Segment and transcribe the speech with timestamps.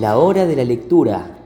[0.00, 1.38] La Hora de la Lectura,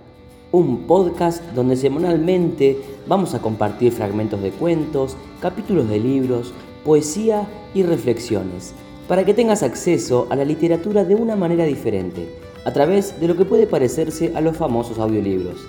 [0.52, 7.82] un podcast donde semanalmente vamos a compartir fragmentos de cuentos, capítulos de libros, poesía y
[7.82, 8.72] reflexiones,
[9.07, 12.34] para que tengas acceso a la literatura de una manera diferente,
[12.64, 15.61] a través de lo que puede parecerse a los famosos audiolibros.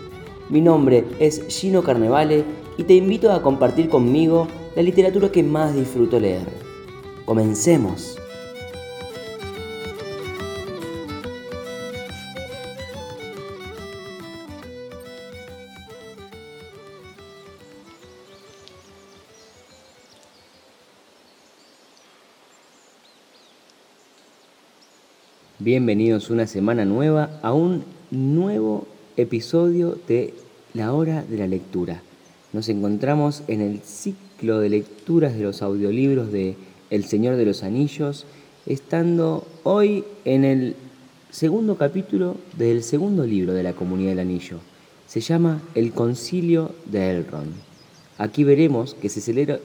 [0.47, 2.45] Mi nombre es Gino Carnevale
[2.77, 6.47] y te invito a compartir conmigo la literatura que más disfruto leer.
[7.25, 8.18] Comencemos.
[25.71, 28.87] Bienvenidos una semana nueva a un nuevo
[29.17, 30.33] episodio de
[30.73, 32.01] La Hora de la Lectura.
[32.53, 36.55] Nos encontramos en el ciclo de lecturas de los audiolibros de
[36.89, 38.25] El Señor de los Anillos,
[38.65, 40.75] estando hoy en el
[41.29, 44.57] segundo capítulo del segundo libro de la Comunidad del Anillo.
[45.05, 47.53] Se llama El Concilio de Elrond.
[48.17, 49.59] Aquí veremos que se celebra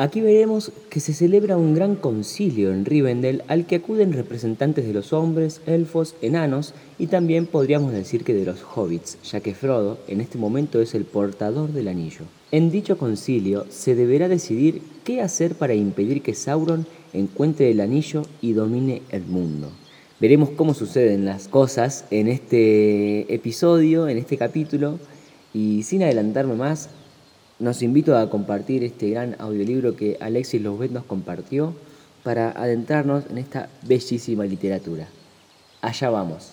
[0.00, 4.94] Aquí veremos que se celebra un gran concilio en Rivendell al que acuden representantes de
[4.94, 9.98] los hombres, elfos, enanos y también podríamos decir que de los hobbits, ya que Frodo
[10.08, 12.22] en este momento es el portador del anillo.
[12.50, 18.22] En dicho concilio se deberá decidir qué hacer para impedir que Sauron encuentre el anillo
[18.40, 19.68] y domine el mundo.
[20.18, 24.98] Veremos cómo suceden las cosas en este episodio, en este capítulo,
[25.52, 26.88] y sin adelantarme más,
[27.60, 31.74] nos invito a compartir este gran audiolibro que Alexis Losbet nos compartió
[32.24, 35.06] para adentrarnos en esta bellísima literatura.
[35.82, 36.52] Allá vamos.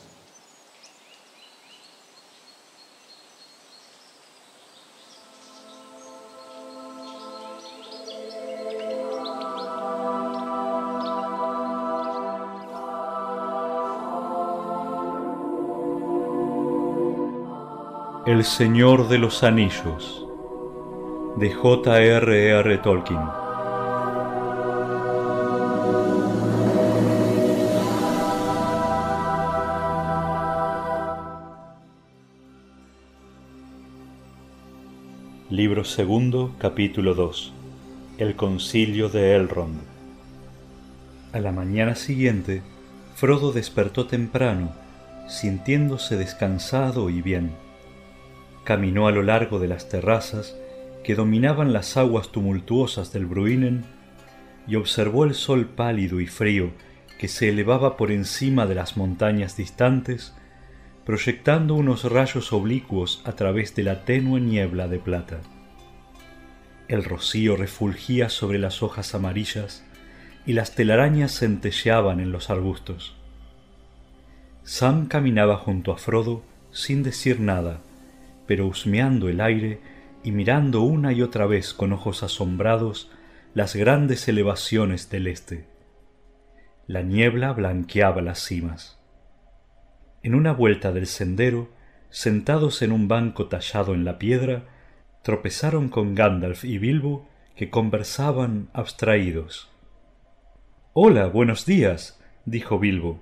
[18.25, 20.26] El Señor de los Anillos
[21.37, 22.77] de J.R.R.
[22.79, 23.19] Tolkien.
[35.51, 37.53] Libro segundo, capítulo 2.
[38.17, 39.79] El concilio de Elrond.
[41.33, 42.63] A la mañana siguiente,
[43.15, 44.71] Frodo despertó temprano,
[45.27, 47.51] sintiéndose descansado y bien.
[48.63, 50.55] Caminó a lo largo de las terrazas
[51.07, 53.85] que dominaban las aguas tumultuosas del Bruinen
[54.67, 56.71] y observó el sol pálido y frío
[57.17, 60.35] que se elevaba por encima de las montañas distantes,
[61.05, 65.39] proyectando unos rayos oblicuos a través de la tenue niebla de plata.
[66.89, 69.85] El rocío refulgía sobre las hojas amarillas
[70.45, 73.15] y las telarañas centelleaban en los arbustos.
[74.63, 77.79] Sam caminaba junto a Frodo sin decir nada,
[78.45, 79.79] pero husmeando el aire
[80.27, 83.09] y mirando una y otra vez con ojos asombrados
[83.53, 85.69] las grandes elevaciones del este.
[86.85, 88.99] La niebla blanqueaba las cimas.
[90.23, 91.69] En una vuelta del sendero,
[92.09, 94.65] sentados en un banco tallado en la piedra,
[95.23, 99.71] tropezaron con Gandalf y Bilbo que conversaban abstraídos.
[100.91, 103.21] Hola, buenos días, dijo Bilbo.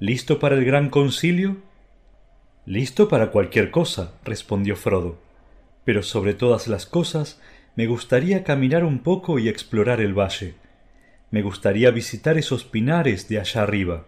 [0.00, 1.62] ¿Listo para el gran concilio?
[2.66, 5.24] Listo para cualquier cosa, respondió Frodo
[5.86, 7.40] pero sobre todas las cosas
[7.76, 10.56] me gustaría caminar un poco y explorar el valle.
[11.30, 14.06] Me gustaría visitar esos pinares de allá arriba.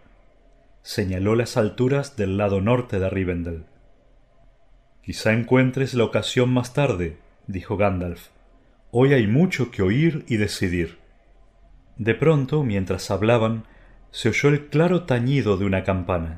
[0.83, 3.65] Señaló las alturas del lado norte de Rivendell.
[5.05, 8.29] Quizá encuentres la ocasión más tarde, dijo Gandalf.
[8.91, 10.99] Hoy hay mucho que oír y decidir.
[11.97, 13.67] De pronto, mientras hablaban,
[14.11, 16.37] se oyó el claro tañido de una campana.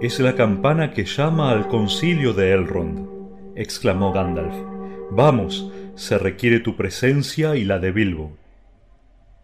[0.00, 3.11] Es la campana que llama al concilio de Elrond
[3.56, 4.54] exclamó Gandalf.
[5.10, 8.36] Vamos, se requiere tu presencia y la de Bilbo.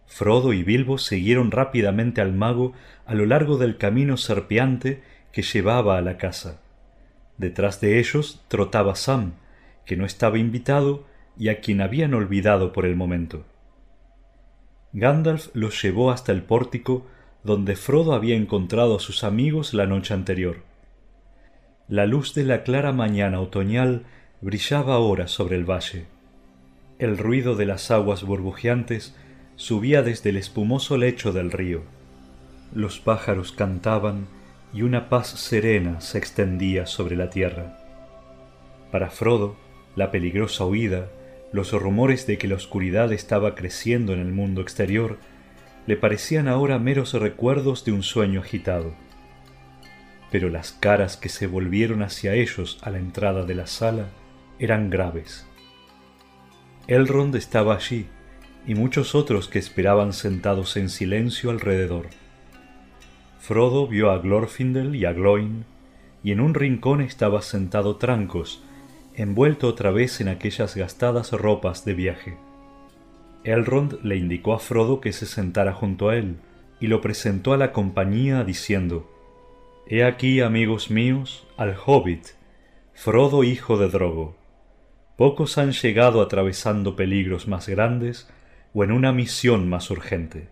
[0.06, 2.72] Frodo y Bilbo siguieron rápidamente al mago
[3.06, 5.02] a lo largo del camino serpiante
[5.32, 6.60] que llevaba a la casa.
[7.36, 9.34] Detrás de ellos trotaba Sam,
[9.84, 11.06] que no estaba invitado
[11.38, 13.44] y a quien habían olvidado por el momento.
[14.92, 17.06] Gandalf los llevó hasta el pórtico
[17.44, 20.67] donde Frodo había encontrado a sus amigos la noche anterior.
[21.88, 24.02] La luz de la clara mañana otoñal
[24.42, 26.04] brillaba ahora sobre el valle.
[26.98, 29.16] El ruido de las aguas burbujeantes
[29.56, 31.80] subía desde el espumoso lecho del río.
[32.74, 34.26] Los pájaros cantaban
[34.74, 37.78] y una paz serena se extendía sobre la tierra.
[38.92, 39.56] Para Frodo,
[39.96, 41.08] la peligrosa huida,
[41.52, 45.16] los rumores de que la oscuridad estaba creciendo en el mundo exterior,
[45.86, 48.92] le parecían ahora meros recuerdos de un sueño agitado.
[50.30, 54.08] Pero las caras que se volvieron hacia ellos a la entrada de la sala
[54.58, 55.46] eran graves.
[56.86, 58.06] Elrond estaba allí,
[58.66, 62.08] y muchos otros que esperaban sentados en silencio alrededor.
[63.40, 65.64] Frodo vio a Glorfindel y a Gloin,
[66.22, 68.62] y en un rincón estaba sentado Trancos,
[69.14, 72.36] envuelto otra vez en aquellas gastadas ropas de viaje.
[73.44, 76.36] Elrond le indicó a Frodo que se sentara junto a él,
[76.80, 79.17] y lo presentó a la compañía diciendo
[79.90, 82.26] He aquí, amigos míos, al hobbit,
[82.92, 84.36] Frodo hijo de Drogo.
[85.16, 88.30] Pocos han llegado atravesando peligros más grandes
[88.74, 90.50] o en una misión más urgente.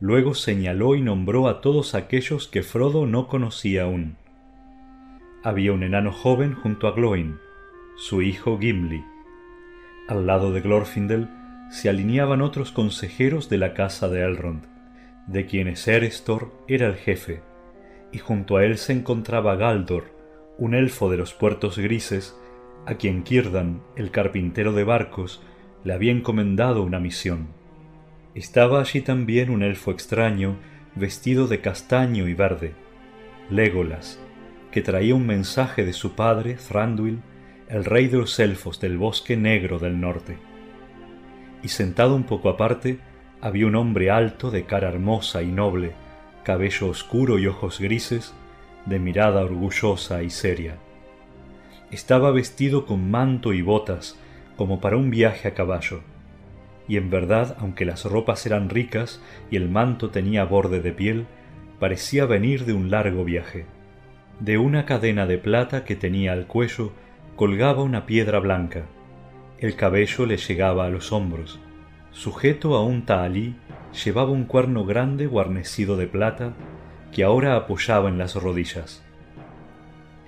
[0.00, 4.16] Luego señaló y nombró a todos aquellos que Frodo no conocía aún.
[5.44, 7.38] Había un enano joven junto a Gloin,
[7.96, 9.04] su hijo Gimli.
[10.08, 11.28] Al lado de Glorfindel
[11.70, 14.64] se alineaban otros consejeros de la casa de Elrond,
[15.28, 17.42] de quienes Erestor era el jefe,
[18.12, 20.04] y junto a él se encontraba Galdor,
[20.58, 22.38] un elfo de los puertos grises,
[22.86, 25.42] a quien Círdan, el carpintero de barcos,
[25.84, 27.48] le había encomendado una misión.
[28.34, 30.56] Estaba allí también un elfo extraño,
[30.94, 32.74] vestido de castaño y verde,
[33.50, 34.20] Legolas,
[34.70, 37.20] que traía un mensaje de su padre, Thranduil,
[37.68, 40.38] el rey de los elfos del bosque negro del norte.
[41.62, 42.98] Y sentado un poco aparte,
[43.40, 45.92] había un hombre alto, de cara hermosa y noble,
[46.46, 48.32] cabello oscuro y ojos grises,
[48.84, 50.76] de mirada orgullosa y seria.
[51.90, 54.16] Estaba vestido con manto y botas,
[54.56, 56.02] como para un viaje a caballo.
[56.86, 59.20] Y en verdad, aunque las ropas eran ricas
[59.50, 61.26] y el manto tenía borde de piel,
[61.80, 63.66] parecía venir de un largo viaje.
[64.38, 66.92] De una cadena de plata que tenía al cuello
[67.34, 68.84] colgaba una piedra blanca.
[69.58, 71.58] El cabello le llegaba a los hombros.
[72.12, 73.56] Sujeto a un tahalí,
[74.04, 76.52] llevaba un cuerno grande guarnecido de plata
[77.12, 79.02] que ahora apoyaba en las rodillas.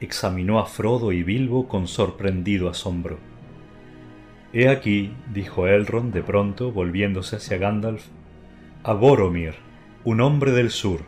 [0.00, 3.18] Examinó a Frodo y Bilbo con sorprendido asombro.
[4.52, 8.06] He aquí, dijo Elrond de pronto, volviéndose hacia Gandalf,
[8.82, 9.54] a Boromir,
[10.04, 11.00] un hombre del sur.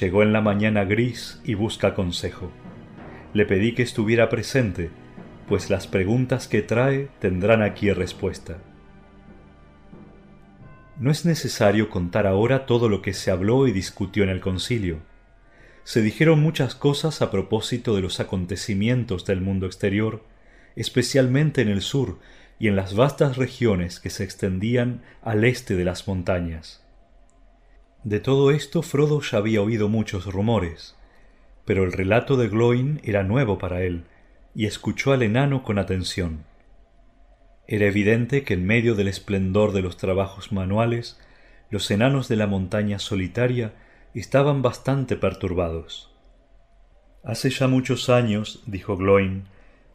[0.00, 2.50] Llegó en la mañana gris y busca consejo.
[3.34, 4.90] Le pedí que estuviera presente,
[5.48, 8.58] pues las preguntas que trae tendrán aquí respuesta.
[11.02, 15.00] No es necesario contar ahora todo lo que se habló y discutió en el concilio.
[15.82, 20.22] Se dijeron muchas cosas a propósito de los acontecimientos del mundo exterior,
[20.76, 22.20] especialmente en el sur
[22.60, 26.84] y en las vastas regiones que se extendían al este de las montañas.
[28.04, 30.94] De todo esto Frodo ya había oído muchos rumores,
[31.64, 34.04] pero el relato de Gloin era nuevo para él,
[34.54, 36.44] y escuchó al enano con atención.
[37.66, 41.18] Era evidente que en medio del esplendor de los trabajos manuales,
[41.70, 43.72] los enanos de la montaña solitaria
[44.14, 46.10] estaban bastante perturbados.
[47.24, 49.44] Hace ya muchos años, dijo Gloin,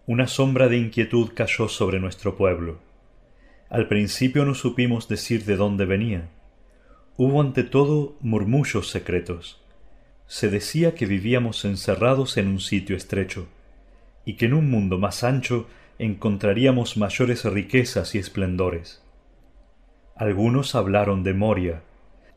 [0.06, 2.80] una sombra de inquietud cayó sobre nuestro pueblo.
[3.70, 6.30] Al principio no supimos decir de dónde venía.
[7.18, 9.62] Hubo ante todo murmullos secretos.
[10.26, 13.48] Se decía que vivíamos encerrados en un sitio estrecho,
[14.24, 15.68] y que en un mundo más ancho
[16.00, 19.04] encontraríamos mayores riquezas y esplendores.
[20.16, 21.84] Algunos hablaron de Moria,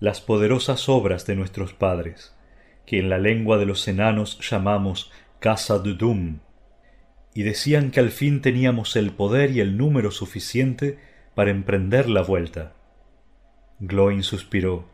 [0.01, 2.35] las poderosas obras de nuestros padres,
[2.87, 6.39] que en la lengua de los enanos llamamos Casa de Dum,
[7.35, 10.99] y decían que al fin teníamos el poder y el número suficiente
[11.35, 12.73] para emprender la vuelta.
[13.79, 14.89] Gloin suspiró.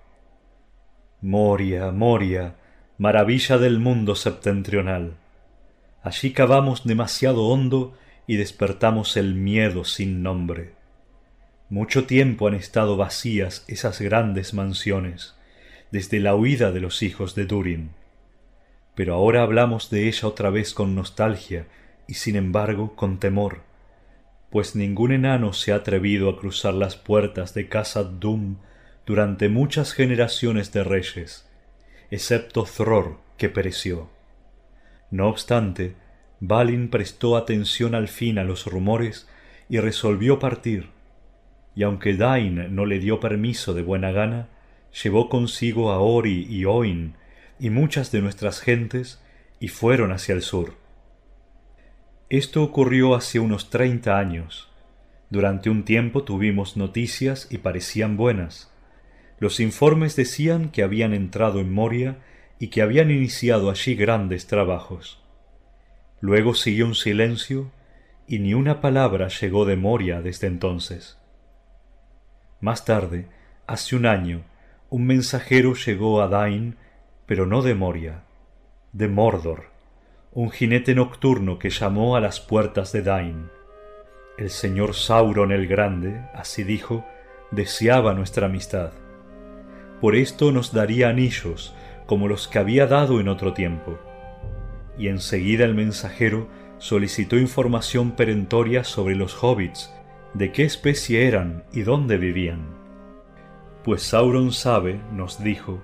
[1.23, 2.57] Moria, Moria,
[2.99, 5.15] maravilla del mundo septentrional.
[6.03, 7.95] Allí cavamos demasiado hondo
[8.27, 10.73] y despertamos el miedo sin nombre.
[11.69, 15.35] Mucho tiempo han estado vacías esas grandes mansiones,
[15.91, 17.91] desde la huida de los hijos de Durin.
[18.95, 21.67] Pero ahora hablamos de ella otra vez con nostalgia
[22.07, 23.63] y sin embargo con temor,
[24.51, 28.57] pues ningún enano se ha atrevido a cruzar las puertas de casa Dum
[29.05, 31.49] durante muchas generaciones de reyes,
[32.11, 34.09] excepto Thror, que pereció.
[35.11, 35.95] No obstante,
[36.41, 39.29] Balin prestó atención al fin a los rumores
[39.69, 40.91] y resolvió partir,
[41.75, 44.49] y aunque Dain no le dio permiso de buena gana,
[45.03, 47.15] llevó consigo a Ori y Oin
[47.59, 49.23] y muchas de nuestras gentes
[49.61, 50.75] y fueron hacia el sur.
[52.29, 54.69] Esto ocurrió hace unos treinta años.
[55.31, 58.73] Durante un tiempo tuvimos noticias y parecían buenas.
[59.39, 62.19] Los informes decían que habían entrado en Moria
[62.59, 65.23] y que habían iniciado allí grandes trabajos.
[66.21, 67.71] Luego siguió un silencio
[68.27, 71.19] y ni una palabra llegó de Moria desde entonces.
[72.61, 73.29] Más tarde,
[73.67, 74.43] hace un año,
[74.89, 76.77] un mensajero llegó a Dain,
[77.27, 78.23] pero no de Moria.
[78.93, 79.67] de Mordor,
[80.33, 83.51] un jinete nocturno que llamó a las puertas de Dain.
[84.39, 87.05] El señor Sauron el Grande, así dijo,
[87.51, 88.93] deseaba nuestra amistad.
[90.01, 91.75] Por esto nos daría anillos,
[92.07, 93.99] como los que había dado en otro tiempo.
[94.99, 96.49] Y enseguida el mensajero
[96.79, 99.93] solicitó información perentoria sobre los hobbits,
[100.35, 102.67] de qué especie eran y dónde vivían.
[103.85, 105.81] Pues Sauron sabe, nos dijo,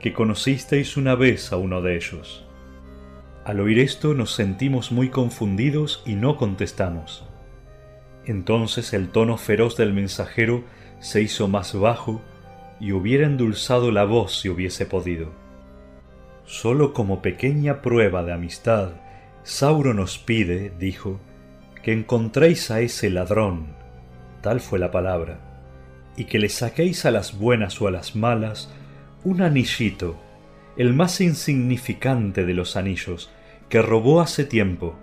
[0.00, 2.44] que conocisteis una vez a uno de ellos.
[3.44, 7.24] Al oír esto nos sentimos muy confundidos y no contestamos.
[8.24, 10.64] Entonces el tono feroz del mensajero
[11.00, 12.22] se hizo más bajo
[12.80, 15.43] y hubiera endulzado la voz si hubiese podido.
[16.44, 18.92] Solo como pequeña prueba de amistad,
[19.42, 21.20] Sauron os pide, dijo,
[21.82, 23.74] que encontréis a ese ladrón,
[24.40, 25.38] tal fue la palabra,
[26.16, 28.72] y que le saquéis a las buenas o a las malas
[29.22, 30.16] un anillito,
[30.76, 33.30] el más insignificante de los anillos,
[33.68, 34.96] que robó hace tiempo.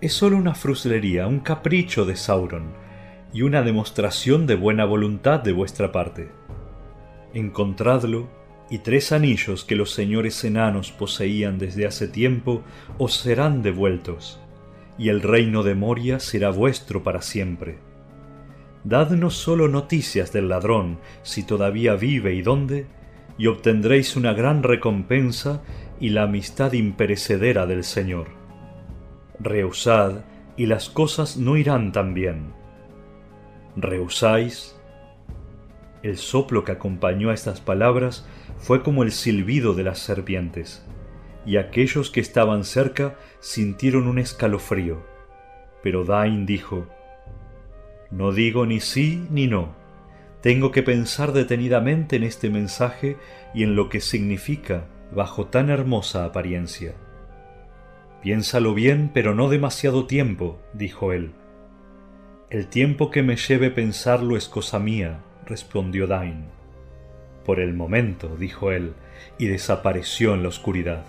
[0.00, 2.72] Es sólo una fruslería, un capricho de Sauron,
[3.32, 6.30] y una demostración de buena voluntad de vuestra parte.
[7.32, 8.28] Encontradlo,
[8.72, 12.62] y tres anillos que los señores enanos poseían desde hace tiempo
[12.96, 14.40] os serán devueltos,
[14.96, 17.76] y el reino de Moria será vuestro para siempre.
[18.82, 22.86] Dadnos solo noticias del ladrón, si todavía vive y dónde,
[23.36, 25.60] y obtendréis una gran recompensa
[26.00, 28.28] y la amistad imperecedera del Señor.
[29.38, 30.24] Rehusad,
[30.56, 32.54] y las cosas no irán tan bien.
[33.76, 34.78] Rehusáis.
[36.02, 38.26] El soplo que acompañó a estas palabras
[38.62, 40.84] fue como el silbido de las serpientes,
[41.44, 45.04] y aquellos que estaban cerca sintieron un escalofrío.
[45.82, 46.86] Pero Dain dijo,
[48.10, 49.82] No digo ni sí ni no
[50.42, 53.16] tengo que pensar detenidamente en este mensaje
[53.54, 56.94] y en lo que significa bajo tan hermosa apariencia.
[58.22, 61.32] Piénsalo bien, pero no demasiado tiempo, dijo él.
[62.50, 66.46] El tiempo que me lleve pensarlo es cosa mía, respondió Dain.
[67.44, 68.94] Por el momento, dijo él,
[69.38, 71.04] y desapareció en la oscuridad.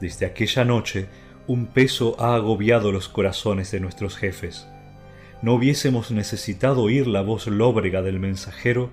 [0.00, 1.06] Desde aquella noche,
[1.46, 4.66] un peso ha agobiado los corazones de nuestros jefes
[5.42, 8.90] no hubiésemos necesitado oír la voz lóbrega del mensajero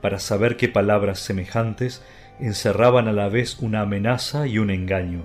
[0.00, 2.02] para saber que palabras semejantes
[2.38, 5.24] encerraban a la vez una amenaza y un engaño,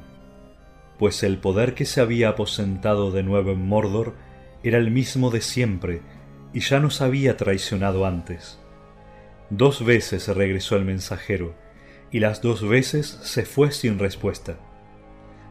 [0.97, 4.15] pues el poder que se había aposentado de nuevo en Mordor
[4.63, 6.01] era el mismo de siempre
[6.53, 8.59] y ya nos había traicionado antes.
[9.51, 11.53] Dos veces regresó el mensajero,
[12.09, 14.57] y las dos veces se fue sin respuesta.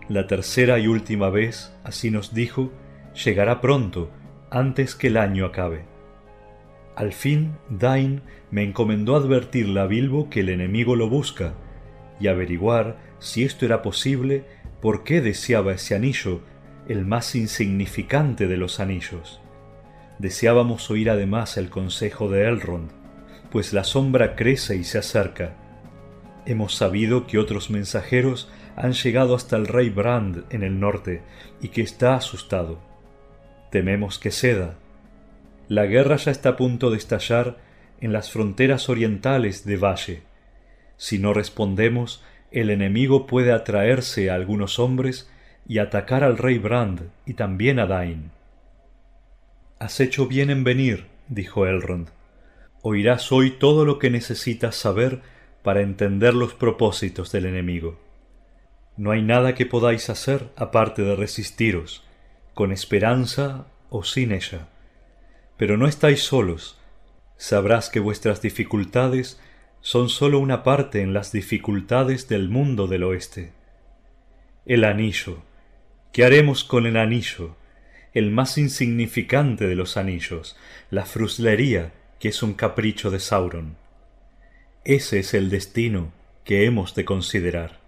[0.09, 2.73] La tercera y última vez, así nos dijo,
[3.25, 4.11] llegará pronto,
[4.51, 5.85] antes que el año acabe.
[6.97, 11.53] Al fin, Dain me encomendó advertirle a Bilbo que el enemigo lo busca,
[12.19, 14.47] y averiguar si esto era posible,
[14.81, 16.41] por qué deseaba ese anillo,
[16.89, 19.43] el más insignificante de los anillos.
[20.19, 23.00] Deseábamos oír además el consejo de Elrond,
[23.51, 25.55] pues la sombra crece y se acerca.
[26.47, 31.23] Hemos sabido que otros mensajeros han llegado hasta el rey Brand en el norte
[31.61, 32.91] y que está asustado
[33.71, 34.75] tememos que ceda.
[35.69, 37.57] La guerra ya está a punto de estallar
[38.01, 40.23] en las fronteras orientales de Valle.
[40.97, 45.31] Si no respondemos, el enemigo puede atraerse a algunos hombres
[45.67, 48.33] y atacar al rey Brand y también a Dain.
[49.79, 52.09] Has hecho bien en venir, dijo Elrond.
[52.83, 55.21] Oirás hoy todo lo que necesitas saber
[55.63, 58.01] para entender los propósitos del enemigo.
[58.97, 62.05] No hay nada que podáis hacer aparte de resistiros,
[62.55, 64.69] con esperanza o sin ella.
[65.59, 66.79] Pero no estáis solos.
[67.37, 69.39] Sabrás que vuestras dificultades
[69.83, 73.53] son sólo una parte en las dificultades del mundo del oeste.
[74.65, 75.43] El anillo.
[76.13, 77.57] ¿Qué haremos con el anillo?
[78.15, 80.57] El más insignificante de los anillos,
[80.91, 83.77] la fruslería, que es un capricho de Sauron.
[84.85, 86.13] Ese es el destino
[86.45, 87.81] que hemos de considerar.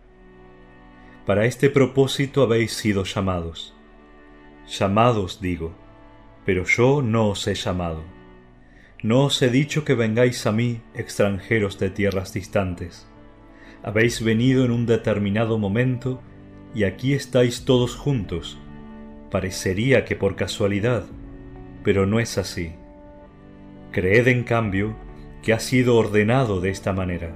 [1.27, 3.77] Para este propósito habéis sido llamados
[4.67, 5.75] llamados digo,
[6.45, 8.03] pero yo no os he llamado.
[9.03, 13.07] No os he dicho que vengáis a mí, extranjeros de tierras distantes.
[13.83, 16.23] Habéis venido en un determinado momento
[16.75, 18.59] y aquí estáis todos juntos.
[19.31, 21.05] Parecería que por casualidad,
[21.83, 22.75] pero no es así.
[23.93, 24.97] Creed en cambio
[25.43, 27.35] que ha sido ordenado de esta manera,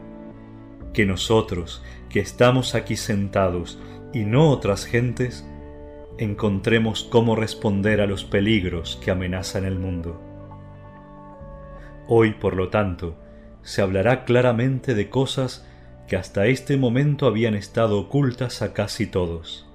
[0.94, 3.78] que nosotros, que estamos aquí sentados
[4.14, 5.46] y no otras gentes,
[6.18, 10.20] encontremos cómo responder a los peligros que amenazan el mundo.
[12.08, 13.16] Hoy, por lo tanto,
[13.62, 15.68] se hablará claramente de cosas
[16.08, 19.68] que hasta este momento habían estado ocultas a casi todos.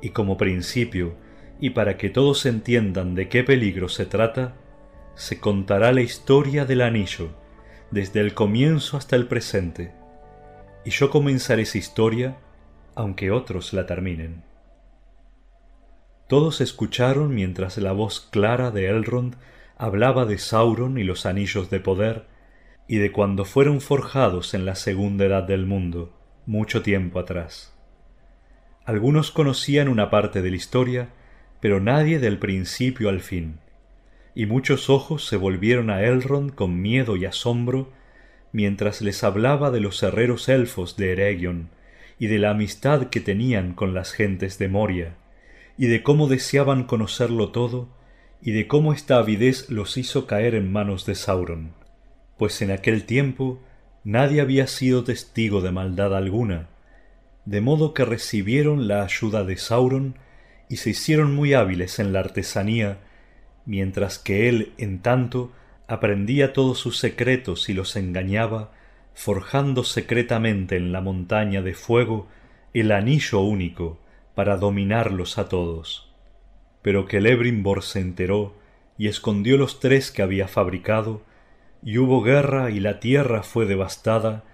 [0.00, 1.14] Y como principio,
[1.58, 4.54] y para que todos entiendan de qué peligro se trata,
[5.18, 7.30] se contará la historia del anillo,
[7.90, 9.92] desde el comienzo hasta el presente,
[10.84, 12.36] y yo comenzaré esa historia,
[12.94, 14.44] aunque otros la terminen.
[16.28, 19.34] Todos escucharon mientras la voz clara de Elrond
[19.76, 22.26] hablaba de Sauron y los anillos de poder,
[22.86, 27.76] y de cuando fueron forjados en la segunda edad del mundo, mucho tiempo atrás.
[28.84, 31.08] Algunos conocían una parte de la historia,
[31.58, 33.58] pero nadie del principio al fin,
[34.38, 37.90] y muchos ojos se volvieron a Elrond con miedo y asombro
[38.52, 41.70] mientras les hablaba de los herreros elfos de Eregion
[42.20, 45.16] y de la amistad que tenían con las gentes de Moria,
[45.76, 47.88] y de cómo deseaban conocerlo todo,
[48.40, 51.72] y de cómo esta avidez los hizo caer en manos de Sauron.
[52.36, 53.60] Pues en aquel tiempo
[54.04, 56.68] nadie había sido testigo de maldad alguna,
[57.44, 60.14] de modo que recibieron la ayuda de Sauron
[60.68, 62.98] y se hicieron muy hábiles en la artesanía,
[63.68, 65.52] mientras que él, en tanto,
[65.86, 68.72] aprendía todos sus secretos y los engañaba,
[69.12, 72.28] forjando secretamente en la montaña de fuego
[72.72, 73.98] el anillo único
[74.34, 76.10] para dominarlos a todos.
[76.80, 78.54] Pero que Lebrimbor se enteró
[78.96, 81.22] y escondió los tres que había fabricado,
[81.82, 84.44] y hubo guerra y la tierra fue devastada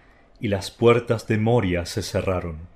[0.41, 2.67] y las puertas de Moria se cerraron.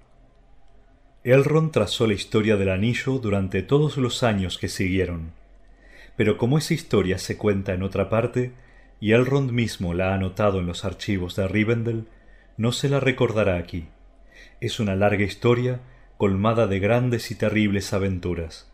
[1.25, 5.33] Elrond trazó la historia del anillo durante todos los años que siguieron,
[6.19, 8.51] pero como esa historia se cuenta en otra parte,
[8.99, 12.09] y Elrond mismo la ha anotado en los archivos de Rivendell,
[12.57, 13.87] no se la recordará aquí.
[14.61, 15.81] Es una larga historia
[16.17, 18.69] colmada de grandes y terribles aventuras.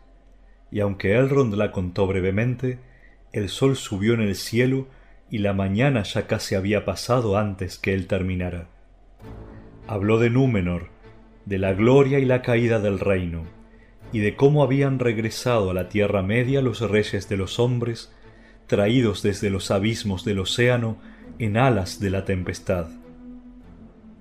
[0.71, 2.79] Y aunque Elrond la contó brevemente,
[3.31, 4.87] el sol subió en el cielo
[5.29, 8.69] y la mañana ya casi había pasado antes que él terminara.
[9.85, 10.89] Habló de Númenor,
[11.45, 13.43] de la gloria y la caída del reino,
[14.15, 18.13] y de cómo habían regresado a la Tierra Media los reyes de los hombres,
[18.65, 20.95] traídos desde los abismos del océano
[21.37, 22.87] en alas de la tempestad.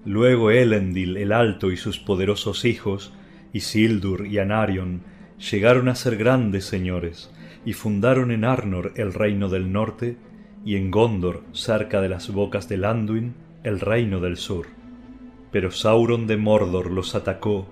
[0.05, 3.13] Luego Elendil el Alto y sus poderosos hijos,
[3.53, 5.03] Isildur y Anarion,
[5.39, 7.31] llegaron a ser grandes señores,
[7.65, 10.17] y fundaron en Arnor el reino del norte,
[10.65, 14.67] y en Gondor, cerca de las bocas del Anduin, el reino del sur.
[15.53, 17.69] Pero Sauron de Mordor los atacó,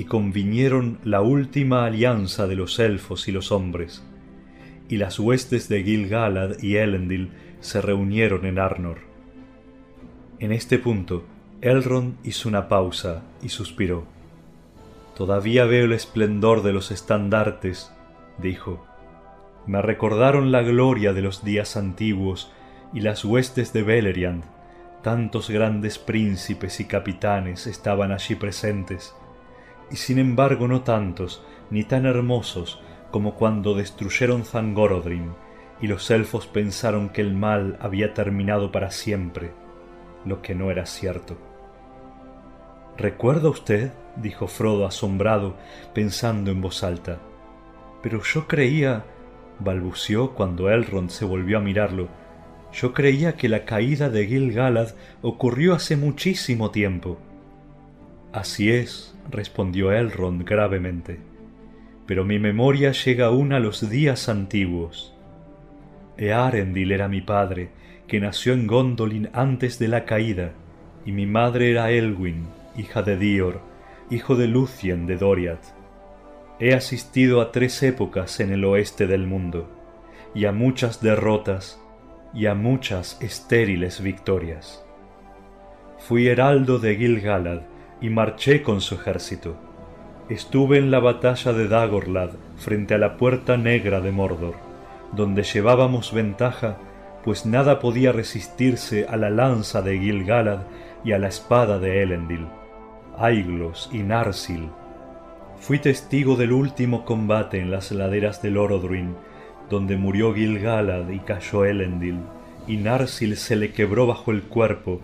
[0.00, 4.02] y convinieron la última alianza de los elfos y los hombres,
[4.88, 9.00] y las huestes de Gil-galad y Elendil se reunieron en Arnor.
[10.38, 11.26] En este punto,
[11.60, 14.06] Elrond hizo una pausa y suspiró.
[15.14, 17.92] Todavía veo el esplendor de los estandartes,
[18.38, 18.86] dijo,
[19.66, 22.50] me recordaron la gloria de los días antiguos
[22.94, 24.44] y las huestes de Beleriand.
[25.02, 29.14] Tantos grandes príncipes y capitanes estaban allí presentes,
[29.90, 35.32] y sin embargo no tantos ni tan hermosos como cuando destruyeron Zangorodrim
[35.80, 39.52] y los elfos pensaron que el mal había terminado para siempre,
[40.24, 41.38] lo que no era cierto.
[42.96, 43.92] ¿Recuerda usted?
[44.16, 45.56] dijo Frodo asombrado,
[45.94, 47.18] pensando en voz alta.
[48.02, 49.04] Pero yo creía
[49.58, 52.08] balbució cuando Elrond se volvió a mirarlo.
[52.72, 54.90] Yo creía que la caída de Gil-galad
[55.22, 57.18] ocurrió hace muchísimo tiempo.
[58.32, 61.18] Así es, respondió Elrond gravemente,
[62.06, 65.14] pero mi memoria llega aún a los días antiguos.
[66.16, 67.70] Earendil era mi padre,
[68.06, 70.52] que nació en Gondolin antes de la caída,
[71.06, 73.60] y mi madre era Elwin, hija de Dior,
[74.10, 75.80] hijo de Lucien de Doriath
[76.58, 79.70] He asistido a tres épocas en el oeste del mundo,
[80.34, 81.80] y a muchas derrotas,
[82.34, 84.84] y a muchas estériles victorias.
[85.98, 87.62] Fui heraldo de Gil-galad
[88.00, 89.56] y marché con su ejército.
[90.28, 94.54] Estuve en la batalla de Dagorlad frente a la puerta negra de Mordor,
[95.12, 96.78] donde llevábamos ventaja,
[97.24, 100.60] pues nada podía resistirse a la lanza de Gil-galad
[101.04, 102.46] y a la espada de Elendil.
[103.18, 104.70] Aiglos y Narsil
[105.60, 109.14] Fui testigo del último combate en las laderas del Orodruin,
[109.68, 112.20] donde murió Gil-galad y cayó Elendil,
[112.66, 115.00] y Narsil se le quebró bajo el cuerpo,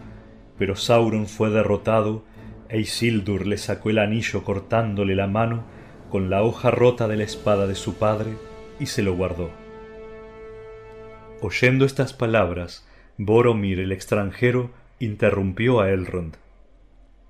[0.56, 2.24] pero Sauron fue derrotado,
[2.68, 5.64] e Isildur le sacó el anillo cortándole la mano
[6.10, 8.32] con la hoja rota de la espada de su padre,
[8.78, 9.50] y se lo guardó.
[11.40, 12.86] Oyendo estas palabras,
[13.18, 16.36] Boromir el extranjero interrumpió a Elrond.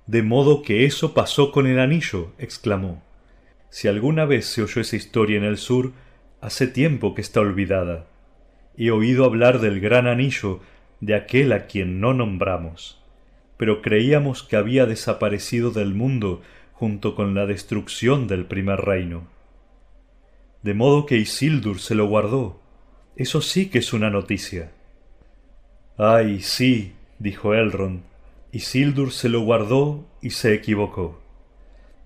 [0.06, 3.02] De modo que eso pasó con el anillo, exclamó.
[3.70, 5.92] Si alguna vez se oyó esa historia en el sur,
[6.40, 8.06] hace tiempo que está olvidada.
[8.76, 10.60] He oído hablar del gran anillo
[11.00, 13.02] de aquel a quien no nombramos.
[13.56, 16.42] Pero creíamos que había desaparecido del mundo
[16.72, 19.28] junto con la destrucción del primer reino.
[20.62, 22.60] De modo que Isildur se lo guardó.
[23.16, 24.72] Eso sí que es una noticia.
[25.96, 28.02] Ay, sí, dijo Elrond,
[28.52, 31.22] Isildur se lo guardó y se equivocó.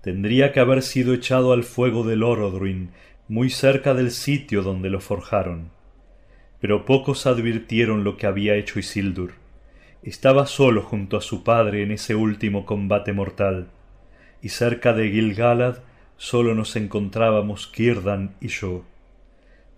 [0.01, 2.91] Tendría que haber sido echado al fuego del Orodruin,
[3.27, 5.71] muy cerca del sitio donde lo forjaron.
[6.59, 9.40] Pero pocos advirtieron lo que había hecho Isildur.
[10.03, 13.67] Estaba solo junto a su padre en ese último combate mortal,
[14.41, 15.77] y cerca de Gilgalad
[16.17, 18.83] solo nos encontrábamos Kirdan y yo.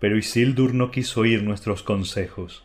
[0.00, 2.64] Pero Isildur no quiso oír nuestros consejos.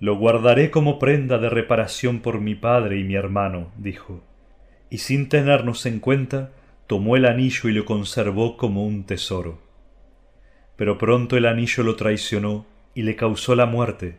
[0.00, 4.22] Lo guardaré como prenda de reparación por mi padre y mi hermano, dijo,
[4.90, 6.52] y sin tenernos en cuenta,
[6.86, 9.62] tomó el anillo y lo conservó como un tesoro.
[10.76, 14.18] Pero pronto el anillo lo traicionó y le causó la muerte,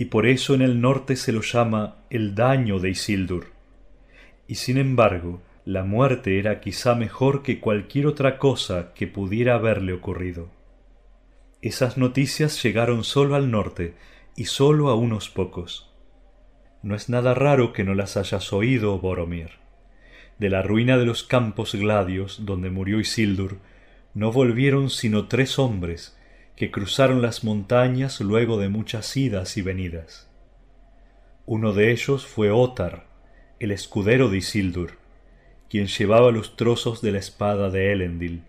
[0.00, 3.48] y por eso en el norte se lo llama el daño de Isildur.
[4.46, 9.92] Y sin embargo, la muerte era quizá mejor que cualquier otra cosa que pudiera haberle
[9.92, 10.50] ocurrido.
[11.62, 13.96] Esas noticias llegaron solo al norte
[14.36, 15.92] y solo a unos pocos.
[16.80, 19.50] No es nada raro que no las hayas oído, Boromir.
[20.38, 23.58] De la ruina de los campos gladios, donde murió Isildur,
[24.14, 26.16] no volvieron sino tres hombres,
[26.58, 30.28] que cruzaron las montañas luego de muchas idas y venidas.
[31.46, 33.06] Uno de ellos fue Otar,
[33.60, 34.98] el escudero de Isildur,
[35.70, 38.42] quien llevaba los trozos de la espada de Elendil,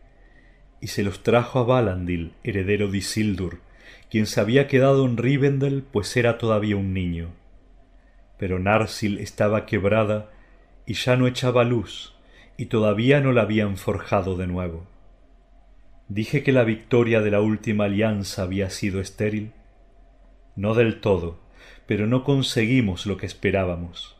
[0.81, 3.59] y se los trajo a Valandil, heredero de Isildur,
[4.09, 7.29] quien se había quedado en Rivendell pues era todavía un niño.
[8.39, 10.31] Pero Narsil estaba quebrada
[10.87, 12.15] y ya no echaba luz,
[12.57, 14.87] y todavía no la habían forjado de nuevo.
[16.09, 19.51] ¿Dije que la victoria de la última alianza había sido estéril?
[20.55, 21.39] No del todo,
[21.85, 24.17] pero no conseguimos lo que esperábamos.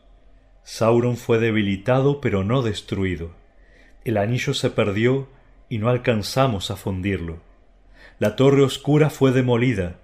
[0.62, 3.32] Sauron fue debilitado pero no destruido.
[4.04, 5.28] El anillo se perdió
[5.68, 7.40] y no alcanzamos a fundirlo.
[8.20, 9.96] La torre oscura fue demolida,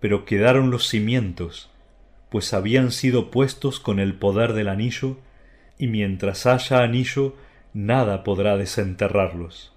[0.00, 1.70] pero quedaron los cimientos,
[2.30, 5.18] pues habían sido puestos con el poder del anillo,
[5.78, 7.36] y mientras haya anillo
[7.74, 9.71] nada podrá desenterrarlos.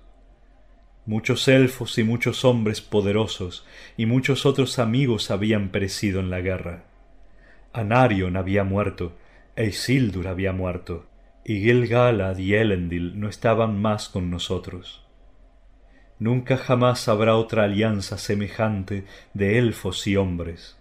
[1.08, 3.64] Muchos elfos y muchos hombres poderosos
[3.96, 6.86] y muchos otros amigos habían perecido en la guerra.
[7.74, 9.16] Anarion había muerto,
[9.56, 11.06] e Isildur había muerto,
[11.44, 15.06] y Gilgalad y Elendil no estaban más con nosotros.
[16.18, 20.76] Nunca jamás habrá otra alianza semejante de elfos y hombres,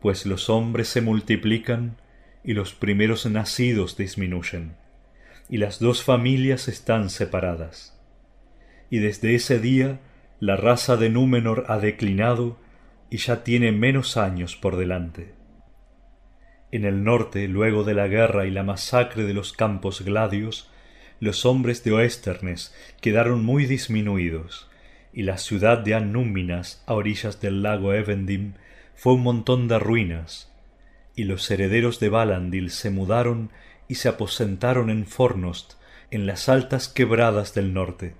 [0.00, 1.98] pues los hombres se multiplican
[2.42, 4.74] y los primeros nacidos disminuyen,
[5.50, 7.99] y las dos familias están separadas
[8.90, 10.00] y desde ese día
[10.40, 12.58] la raza de Númenor ha declinado
[13.08, 15.34] y ya tiene menos años por delante.
[16.72, 20.70] En el norte, luego de la guerra y la masacre de los campos gladios,
[21.18, 24.68] los hombres de Oesternes quedaron muy disminuidos,
[25.12, 28.54] y la ciudad de Annúminas, a orillas del lago Evendim,
[28.94, 30.52] fue un montón de ruinas,
[31.16, 33.50] y los herederos de Valandil se mudaron
[33.88, 35.74] y se aposentaron en Fornost,
[36.12, 38.14] en las altas quebradas del norte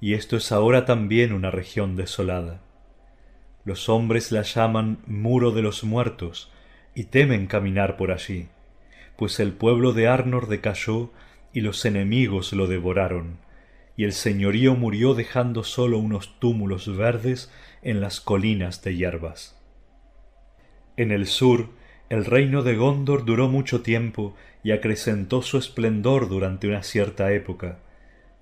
[0.00, 2.60] y esto es ahora también una región desolada.
[3.64, 6.50] Los hombres la llaman muro de los muertos,
[6.94, 8.48] y temen caminar por allí,
[9.16, 11.10] pues el pueblo de Arnor decayó
[11.52, 13.38] y los enemigos lo devoraron,
[13.96, 17.50] y el señorío murió dejando sólo unos túmulos verdes
[17.82, 19.60] en las colinas de hierbas.
[20.96, 21.70] En el sur,
[22.10, 27.78] el reino de Gondor duró mucho tiempo y acrecentó su esplendor durante una cierta época,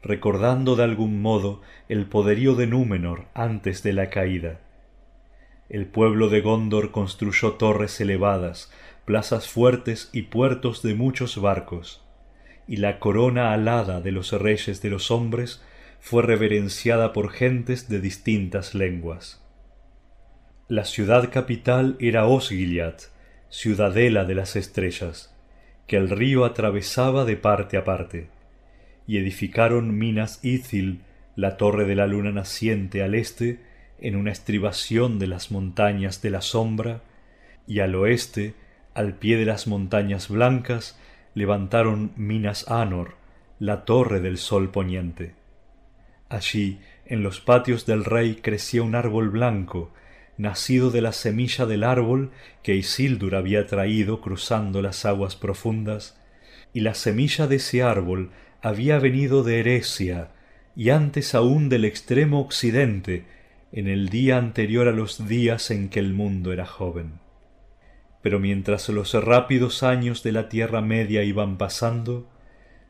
[0.02, 4.60] recordando de algún modo el poderío de Númenor antes de la caída.
[5.68, 8.72] El pueblo de Gondor construyó torres elevadas,
[9.04, 12.04] plazas fuertes y puertos de muchos barcos,
[12.66, 15.62] y la corona alada de los reyes de los hombres
[16.00, 19.40] fue reverenciada por gentes de distintas lenguas.
[20.68, 23.04] La ciudad capital era Osgiliath,
[23.50, 25.34] ciudadela de las estrellas,
[25.86, 28.31] que el río atravesaba de parte a parte
[29.12, 31.02] y edificaron Minas Ithil,
[31.36, 33.60] la torre de la luna naciente al este,
[34.00, 37.02] en una estribación de las montañas de la sombra,
[37.66, 38.54] y al oeste,
[38.94, 40.98] al pie de las montañas blancas,
[41.34, 43.16] levantaron Minas Anor,
[43.58, 45.34] la torre del sol poniente.
[46.30, 49.92] Allí, en los patios del rey, crecía un árbol blanco,
[50.38, 52.30] nacido de la semilla del árbol
[52.62, 56.18] que Isildur había traído cruzando las aguas profundas,
[56.72, 58.30] y la semilla de ese árbol
[58.62, 60.28] había venido de Heresia
[60.76, 63.24] y antes aún del extremo occidente,
[63.72, 67.20] en el día anterior a los días en que el mundo era joven.
[68.22, 72.28] pero mientras los rápidos años de la Tierra Media iban pasando,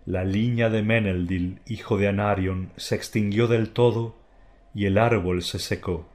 [0.05, 4.15] la línea de Meneldil, hijo de Anarion, se extinguió del todo
[4.75, 6.07] y el árbol se secó,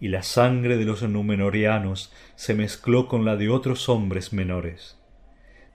[0.00, 4.98] y la sangre de los numenorianos se mezcló con la de otros hombres menores.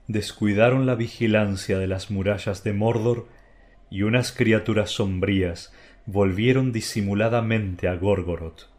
[0.08, 3.28] Descuidaron la vigilancia de las murallas de Mordor
[3.90, 5.70] y unas criaturas sombrías
[6.06, 8.70] volvieron disimuladamente a Gorgoroth.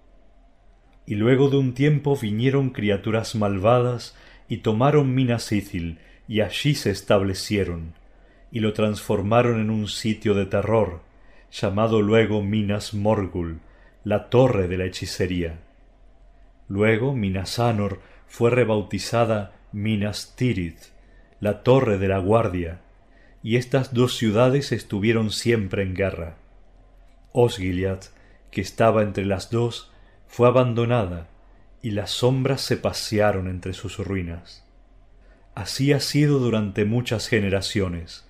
[1.05, 7.93] Y luego de un tiempo vinieron criaturas malvadas y tomaron Minas y allí se establecieron,
[8.51, 11.01] y lo transformaron en un sitio de terror,
[11.51, 13.59] llamado luego Minas Morgul,
[14.03, 15.59] la torre de la hechicería.
[16.67, 20.98] Luego Minas Anor fue rebautizada Minas Tirith,
[21.39, 22.81] la torre de la guardia,
[23.41, 26.37] y estas dos ciudades estuvieron siempre en guerra.
[27.31, 28.07] Osgiliath,
[28.51, 29.91] que estaba entre las dos,
[30.27, 31.27] fue abandonada,
[31.81, 34.65] y las sombras se pasearon entre sus ruinas.
[35.55, 38.25] Así ha sido durante muchas generaciones,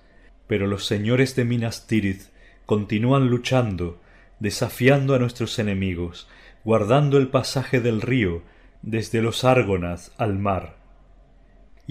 [0.46, 2.28] pero los señores de Minas Tirith
[2.66, 4.00] continúan luchando,
[4.38, 6.28] desafiando a nuestros enemigos,
[6.64, 8.42] guardando el pasaje del río
[8.82, 10.79] desde los Argonath al mar.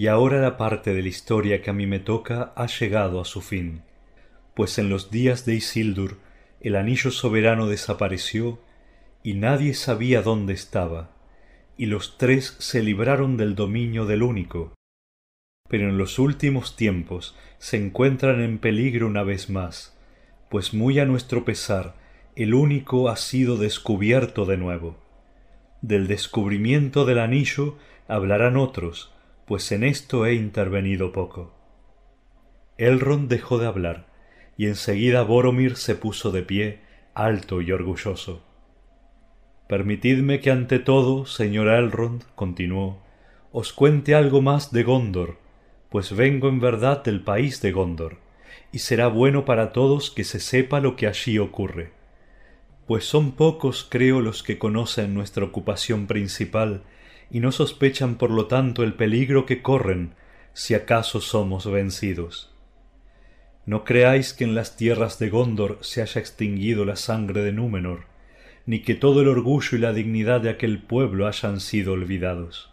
[0.00, 3.26] Y ahora la parte de la historia que a mí me toca ha llegado a
[3.26, 3.82] su fin,
[4.54, 6.16] pues en los días de Isildur
[6.62, 8.60] el anillo soberano desapareció
[9.22, 11.10] y nadie sabía dónde estaba,
[11.76, 14.72] y los tres se libraron del dominio del único.
[15.68, 19.98] Pero en los últimos tiempos se encuentran en peligro una vez más,
[20.48, 21.94] pues muy a nuestro pesar
[22.36, 24.96] el único ha sido descubierto de nuevo.
[25.82, 27.76] Del descubrimiento del anillo
[28.08, 29.12] hablarán otros,
[29.50, 31.52] pues en esto he intervenido poco.
[32.78, 34.06] Elrond dejó de hablar,
[34.56, 36.82] y enseguida Boromir se puso de pie,
[37.14, 38.44] alto y orgulloso.
[39.66, 43.02] Permitidme que ante todo, señora Elrond, continuó,
[43.50, 45.38] os cuente algo más de Gondor,
[45.88, 48.18] pues vengo en verdad del país de Gondor
[48.70, 51.90] y será bueno para todos que se sepa lo que allí ocurre.
[52.86, 56.84] Pues son pocos, creo, los que conocen nuestra ocupación principal,
[57.30, 60.14] y no sospechan por lo tanto el peligro que corren
[60.52, 62.52] si acaso somos vencidos.
[63.66, 68.06] No creáis que en las tierras de Gondor se haya extinguido la sangre de Númenor,
[68.66, 72.72] ni que todo el orgullo y la dignidad de aquel pueblo hayan sido olvidados.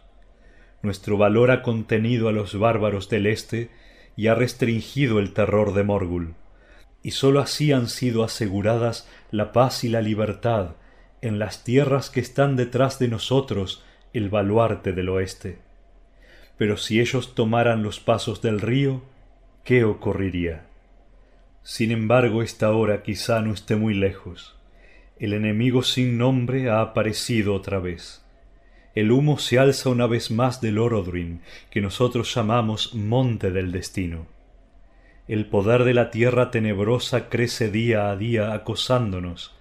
[0.82, 3.70] Nuestro valor ha contenido a los bárbaros del este
[4.16, 6.34] y ha restringido el terror de Morgul,
[7.02, 10.76] y sólo así han sido aseguradas la paz y la libertad
[11.20, 13.84] en las tierras que están detrás de nosotros,
[14.18, 15.58] el baluarte del oeste.
[16.56, 19.02] Pero si ellos tomaran los pasos del río,
[19.64, 20.66] ¿qué ocurriría?
[21.62, 24.56] Sin embargo, esta hora quizá no esté muy lejos.
[25.18, 28.22] El enemigo sin nombre ha aparecido otra vez
[28.98, 34.26] el humo se alza una vez más del Orodruin, que nosotros llamamos Monte del Destino.
[35.28, 39.54] El poder de la tierra tenebrosa crece día a día acosándonos.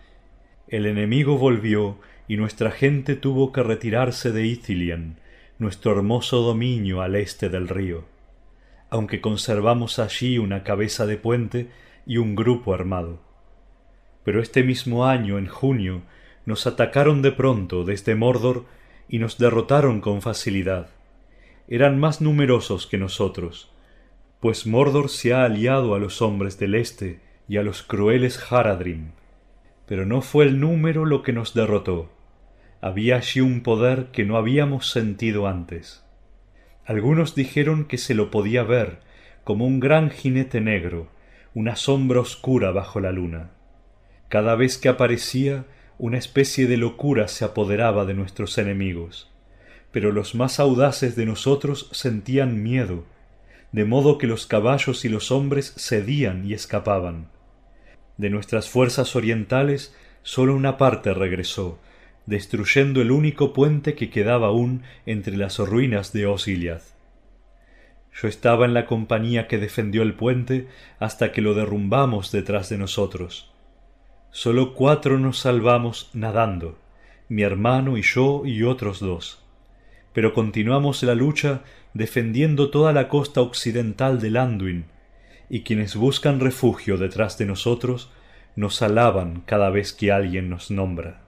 [0.67, 5.18] El enemigo volvió y nuestra gente tuvo que retirarse de Ithilien,
[5.60, 8.06] nuestro hermoso dominio al este del río,
[8.90, 11.70] aunque conservamos allí una cabeza de puente
[12.06, 13.20] y un grupo armado.
[14.24, 16.02] Pero este mismo año, en junio,
[16.46, 18.66] nos atacaron de pronto desde Mordor
[19.10, 20.90] y nos derrotaron con facilidad.
[21.68, 23.72] Eran más numerosos que nosotros,
[24.40, 29.12] pues Mordor se ha aliado a los hombres del Este y a los crueles Haradrim.
[29.86, 32.10] Pero no fue el número lo que nos derrotó.
[32.82, 36.04] Había allí un poder que no habíamos sentido antes.
[36.86, 39.00] Algunos dijeron que se lo podía ver
[39.44, 41.10] como un gran jinete negro,
[41.54, 43.52] una sombra oscura bajo la luna.
[44.30, 45.66] Cada vez que aparecía
[45.98, 49.32] una especie de locura se apoderaba de nuestros enemigos,
[49.92, 53.06] pero los más audaces de nosotros sentían miedo,
[53.72, 57.30] de modo que los caballos y los hombres cedían y escapaban.
[58.18, 61.80] De nuestras fuerzas orientales sólo una parte regresó,
[62.28, 66.84] destruyendo el único puente que quedaba aún entre las ruinas de Osgiliath.
[68.13, 70.68] Yo estaba en la compañía que defendió el puente
[71.00, 73.52] hasta que lo derrumbamos detrás de nosotros
[74.32, 76.78] Solo cuatro nos salvamos nadando,
[77.28, 79.44] mi hermano y yo y otros dos.
[80.13, 81.63] Pero continuamos la lucha
[81.96, 84.86] defendiendo toda la costa occidental del Anduin,
[85.50, 88.12] y quienes buscan refugio detrás de nosotros
[88.56, 91.27] nos alaban cada vez que alguien nos nombra.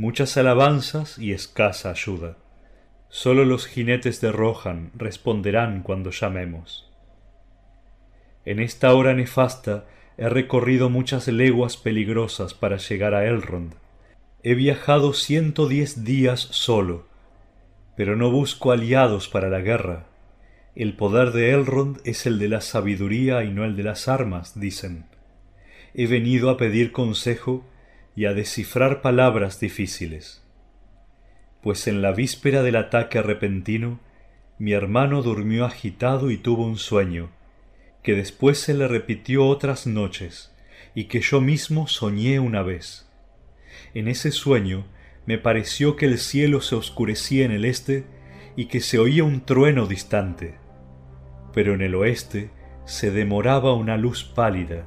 [0.00, 2.38] Muchas alabanzas y escasa ayuda.
[3.10, 6.90] Sólo los jinetes de Rohan responderán cuando llamemos.
[8.46, 9.84] En esta hora nefasta
[10.16, 13.74] He recorrido muchas leguas peligrosas para llegar a Elrond.
[14.42, 17.06] He viajado ciento diez días solo,
[17.94, 20.06] pero no busco aliados para la guerra.
[20.74, 24.58] El poder de Elrond es el de la sabiduría y no el de las armas,
[24.58, 25.04] dicen.
[25.92, 27.66] He venido a pedir consejo
[28.20, 30.44] y a descifrar palabras difíciles.
[31.62, 33.98] Pues en la víspera del ataque repentino,
[34.58, 37.30] mi hermano durmió agitado y tuvo un sueño,
[38.02, 40.54] que después se le repitió otras noches,
[40.94, 43.10] y que yo mismo soñé una vez.
[43.94, 44.84] En ese sueño
[45.24, 48.04] me pareció que el cielo se oscurecía en el este
[48.54, 50.58] y que se oía un trueno distante,
[51.54, 52.50] pero en el oeste
[52.84, 54.84] se demoraba una luz pálida,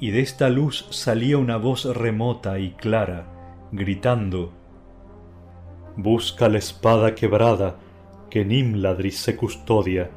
[0.00, 3.26] y de esta luz salía una voz remota y clara,
[3.70, 4.50] gritando
[5.96, 7.76] Busca la espada quebrada
[8.30, 10.10] que Nimladris se custodia,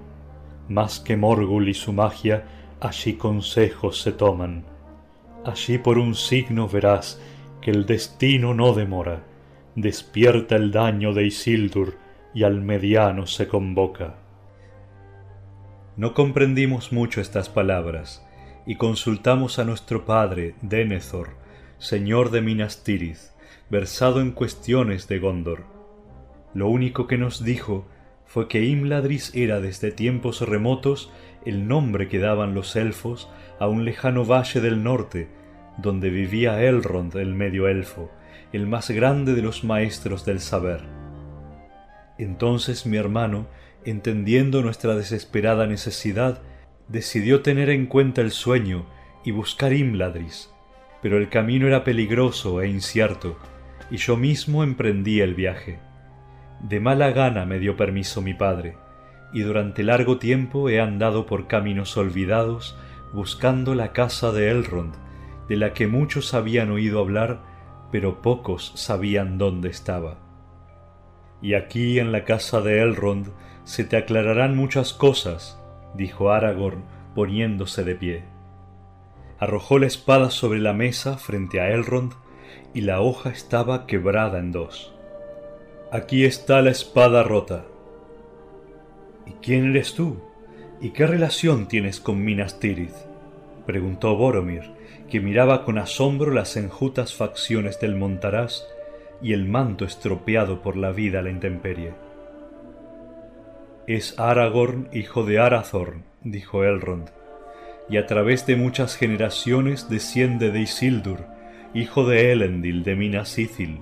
[0.69, 2.46] más que Morgul y su magia,
[2.80, 4.63] allí consejos se toman.
[5.43, 7.22] Allí por un signo verás
[7.60, 9.24] que el destino no demora,
[9.76, 11.98] despierta el daño de Isildur
[12.34, 14.15] y al mediano se convoca.
[15.98, 18.22] No comprendimos mucho estas palabras,
[18.65, 21.30] y consultamos a nuestro padre, Denethor,
[21.78, 23.32] señor de Minas Tirith,
[23.69, 25.63] versado en cuestiones de Gondor.
[26.54, 27.88] Lo único que nos dijo
[28.26, 31.12] fue que Imladris era desde tiempos remotos
[31.45, 35.28] el nombre que daban los elfos a un lejano valle del norte,
[35.78, 38.12] donde vivía Elrond el medio elfo,
[38.54, 40.82] el más grande de los maestros del saber.
[42.17, 43.47] Entonces mi hermano
[43.86, 46.41] entendiendo nuestra desesperada necesidad,
[46.88, 48.86] decidió tener en cuenta el sueño
[49.24, 50.52] y buscar Imladris,
[51.02, 53.38] pero el camino era peligroso e incierto,
[53.89, 55.80] y yo mismo emprendí el viaje.
[56.62, 58.78] De mala gana me dio permiso mi padre,
[59.34, 62.78] y durante largo tiempo he andado por caminos olvidados
[63.13, 64.96] buscando la casa de Elrond,
[65.48, 67.41] de la que muchos habían oído hablar,
[67.91, 70.17] pero pocos sabían dónde estaba.
[71.41, 73.28] Y aquí en la casa de Elrond
[73.65, 75.62] se te aclararán muchas cosas,
[75.95, 76.84] dijo Aragorn
[77.15, 78.23] poniéndose de pie.
[79.39, 82.13] Arrojó la espada sobre la mesa frente a Elrond
[82.73, 84.93] y la hoja estaba quebrada en dos.
[85.91, 87.65] Aquí está la espada rota.
[89.25, 90.17] ¿Y quién eres tú?
[90.82, 92.95] ¿Y qué relación tienes con Minas Tirith?
[93.65, 94.71] preguntó Boromir,
[95.10, 98.63] que miraba con asombro las enjutas facciones del montaraz
[99.21, 101.93] y el manto estropeado por la vida a la intemperie.
[103.86, 107.10] Es Aragorn hijo de Arathorn, dijo Elrond,
[107.89, 111.26] y a través de muchas generaciones desciende de Isildur,
[111.74, 113.82] hijo de Elendil de Minas Ithil.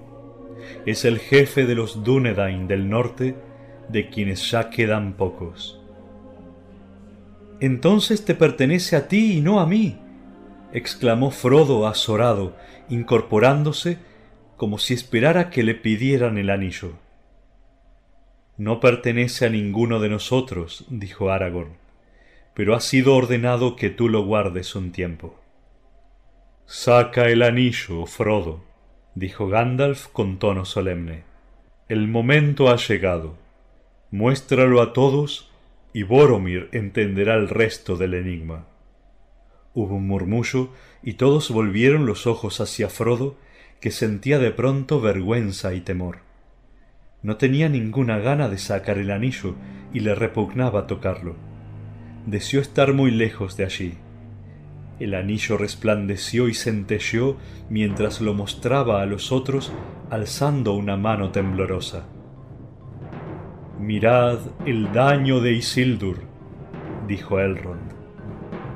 [0.88, 3.36] Es el jefe de los Dúnedain del norte,
[3.90, 5.80] de quienes ya quedan pocos.
[7.60, 10.00] Entonces te pertenece a ti y no a mí,
[10.74, 12.56] exclamó Frodo azorado,
[12.90, 14.00] incorporándose
[14.58, 16.94] como si esperara que le pidieran el anillo.
[18.62, 21.78] No pertenece a ninguno de nosotros, dijo Aragorn,
[22.54, 25.39] pero ha sido ordenado que tú lo guardes un tiempo.
[26.67, 28.63] Saca el anillo, Frodo,
[29.15, 31.24] dijo Gandalf con tono solemne.
[31.89, 33.36] El momento ha llegado.
[34.12, 35.50] Muéstralo a todos
[35.91, 38.67] y Boromir entenderá el resto del enigma.
[39.74, 40.69] Hubo un murmullo
[41.02, 43.38] y todos volvieron los ojos hacia Frodo,
[43.80, 46.30] que sentía de pronto vergüenza y temor.
[47.23, 49.55] No tenía ninguna gana de sacar el anillo
[49.93, 51.36] y le repugnaba tocarlo.
[52.25, 53.93] Deseó estar muy lejos de allí.
[54.99, 57.38] El anillo resplandeció y centelleó
[57.69, 59.71] mientras lo mostraba a los otros
[60.10, 62.05] alzando una mano temblorosa.
[63.79, 66.19] Mirad el daño de Isildur,
[67.07, 67.91] dijo Elrond.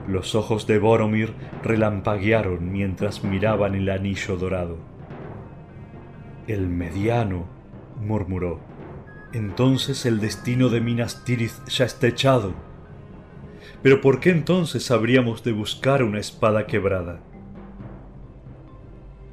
[0.08, 4.78] Los ojos de Boromir relampaguearon mientras miraban el anillo dorado.
[6.48, 7.55] El mediano,
[8.00, 8.60] murmuró.
[9.34, 12.54] Entonces el destino de Minas Tirith ya está echado.
[13.82, 17.20] Pero ¿por qué entonces habríamos de buscar una espada quebrada?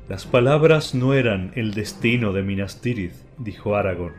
[0.09, 4.15] Las palabras no eran el destino de Minas Tirith, dijo Aragorn,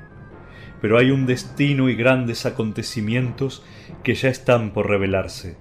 [0.81, 3.63] pero hay un destino y grandes acontecimientos
[4.03, 5.57] que ya están por revelarse,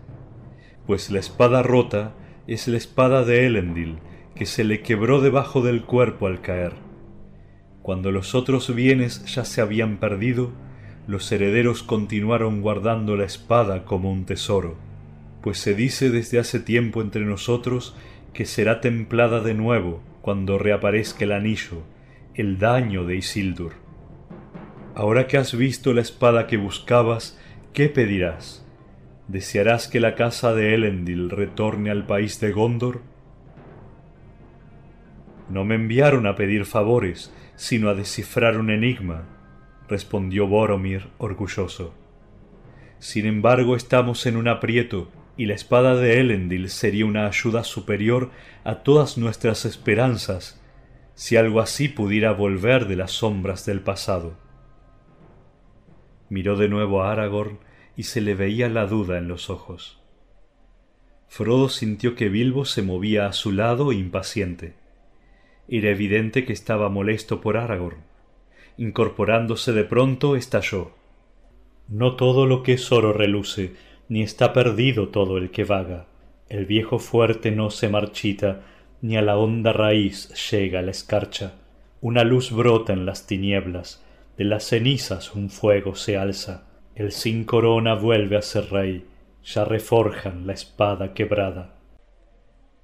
[0.86, 2.14] pues la espada rota
[2.46, 3.98] es la espada de Elendil,
[4.34, 6.91] que se le quebró debajo del cuerpo al caer
[7.82, 10.52] cuando los otros bienes ya se habían perdido,
[11.06, 14.76] los herederos continuaron guardando la espada como un tesoro,
[15.42, 17.96] pues se dice desde hace tiempo entre nosotros
[18.32, 21.82] que será templada de nuevo cuando reaparezca el anillo,
[22.34, 23.72] el daño de Isildur.
[24.94, 27.38] Ahora que has visto la espada que buscabas,
[27.72, 28.64] ¿qué pedirás?
[29.26, 33.00] ¿Desearás que la casa de Elendil retorne al país de Gondor?
[35.48, 39.22] No me enviaron a pedir favores, sino a descifrar un enigma,
[39.88, 41.94] respondió Boromir orgulloso.
[42.98, 48.32] Sin embargo, estamos en un aprieto, y la espada de Elendil sería una ayuda superior
[48.64, 50.60] a todas nuestras esperanzas,
[51.14, 54.36] si algo así pudiera volver de las sombras del pasado.
[56.30, 57.60] Miró de nuevo a Aragorn
[57.96, 60.02] y se le veía la duda en los ojos.
[61.28, 64.81] Frodo sintió que Bilbo se movía a su lado impaciente.
[65.74, 68.02] Era evidente que estaba molesto por Aragorn.
[68.76, 70.90] Incorporándose de pronto, estalló.
[71.88, 73.72] No todo lo que es oro reluce,
[74.06, 76.04] ni está perdido todo el que vaga.
[76.50, 78.66] El viejo fuerte no se marchita,
[79.00, 81.54] ni a la honda raíz llega la escarcha.
[82.02, 84.04] Una luz brota en las tinieblas,
[84.36, 86.66] de las cenizas un fuego se alza.
[86.94, 89.06] El sin corona vuelve a ser rey,
[89.42, 91.78] ya reforjan la espada quebrada.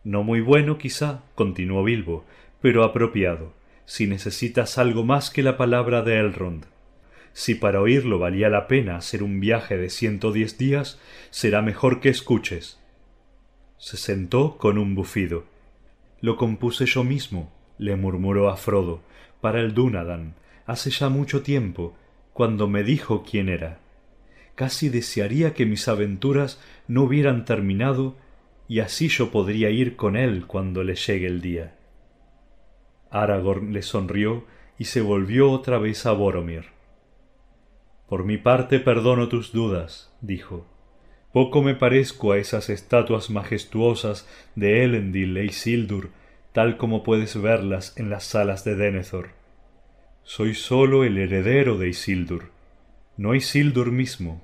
[0.04, 2.24] No muy bueno quizá, continuó Bilbo,
[2.60, 3.54] pero apropiado,
[3.84, 6.66] si necesitas algo más que la palabra de Elrond.
[7.32, 11.00] Si para oírlo valía la pena hacer un viaje de ciento diez días,
[11.30, 12.80] será mejor que escuches.
[13.78, 15.44] Se sentó con un bufido.
[16.20, 19.02] Lo compuse yo mismo, le murmuró a Frodo,
[19.40, 20.34] para el Dúnadan,
[20.66, 21.96] hace ya mucho tiempo,
[22.32, 23.78] cuando me dijo quién era.
[24.56, 28.16] Casi desearía que mis aventuras no hubieran terminado
[28.66, 31.77] y así yo podría ir con él cuando le llegue el día.
[33.10, 34.44] Aragorn le sonrió
[34.78, 36.66] y se volvió otra vez a Boromir.
[38.08, 40.66] Por mi parte perdono tus dudas, dijo.
[41.32, 46.10] Poco me parezco a esas estatuas majestuosas de Elendil e Isildur,
[46.52, 49.30] tal como puedes verlas en las salas de Denethor.
[50.22, 52.50] Soy sólo el heredero de Isildur,
[53.18, 54.42] no Isildur mismo.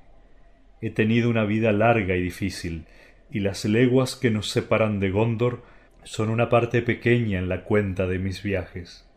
[0.82, 2.84] He tenido una vida larga y difícil,
[3.30, 5.62] y las leguas que nos separan de Gondor
[6.05, 9.09] son una parte pequeña en la cuenta de mis viajes.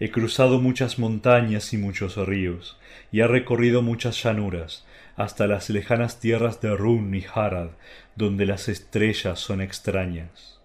[0.00, 2.78] He cruzado muchas montañas y muchos ríos,
[3.12, 4.86] y he recorrido muchas llanuras,
[5.16, 7.70] hasta las lejanas tierras de Run y Harad,
[8.16, 10.60] donde las estrellas son extrañas.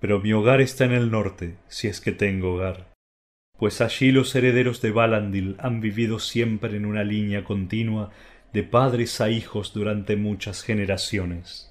[0.00, 2.86] Pero mi hogar está en el norte, si es que tengo hogar,
[3.58, 8.10] pues allí los herederos de Valandil han vivido siempre en una línea continua
[8.52, 11.67] de padres a hijos durante muchas generaciones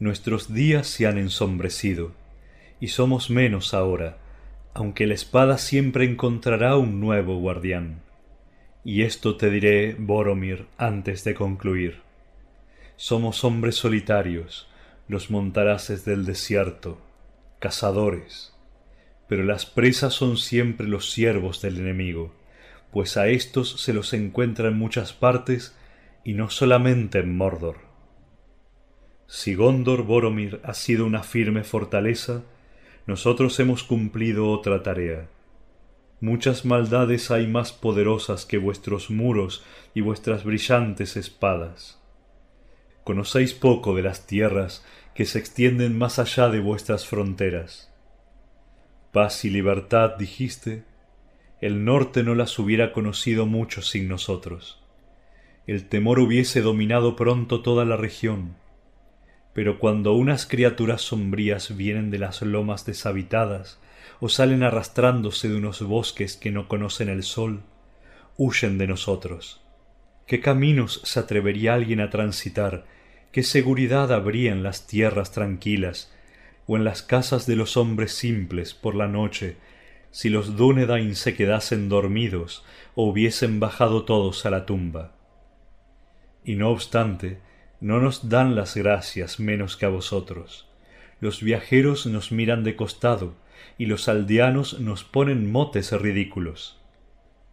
[0.00, 2.12] nuestros días se han ensombrecido,
[2.80, 4.18] y somos menos ahora,
[4.74, 8.00] aunque la espada siempre encontrará un nuevo guardián.
[8.84, 12.02] Y esto te diré, Boromir, antes de concluir.
[12.96, 14.68] Somos hombres solitarios,
[15.08, 17.00] los montaraces del desierto,
[17.60, 18.52] cazadores.
[19.28, 22.34] Pero las presas son siempre los siervos del enemigo,
[22.92, 25.74] pues a éstos se los encuentra en muchas partes
[26.24, 27.83] y no solamente en Mordor.
[29.26, 32.42] Si Gondor Boromir ha sido una firme fortaleza,
[33.06, 35.28] nosotros hemos cumplido otra tarea.
[36.20, 39.64] Muchas maldades hay más poderosas que vuestros muros
[39.94, 42.00] y vuestras brillantes espadas.
[43.02, 47.92] Conocéis poco de las tierras que se extienden más allá de vuestras fronteras.
[49.12, 50.84] Paz y libertad, dijiste,
[51.60, 54.82] el norte no las hubiera conocido mucho sin nosotros.
[55.66, 58.56] El temor hubiese dominado pronto toda la región
[59.54, 63.78] pero cuando unas criaturas sombrías vienen de las lomas deshabitadas
[64.20, 67.62] o salen arrastrándose de unos bosques que no conocen el sol,
[68.36, 69.62] huyen de nosotros.
[70.26, 72.84] ¿Qué caminos se atrevería alguien a transitar?
[73.30, 76.12] ¿Qué seguridad habría en las tierras tranquilas
[76.66, 79.56] o en las casas de los hombres simples por la noche
[80.10, 85.12] si los Dúnedain se quedasen dormidos o hubiesen bajado todos a la tumba?
[86.44, 87.38] Y no obstante,
[87.80, 90.68] no nos dan las gracias menos que a vosotros.
[91.20, 93.34] Los viajeros nos miran de costado,
[93.78, 96.80] y los aldeanos nos ponen motes ridículos.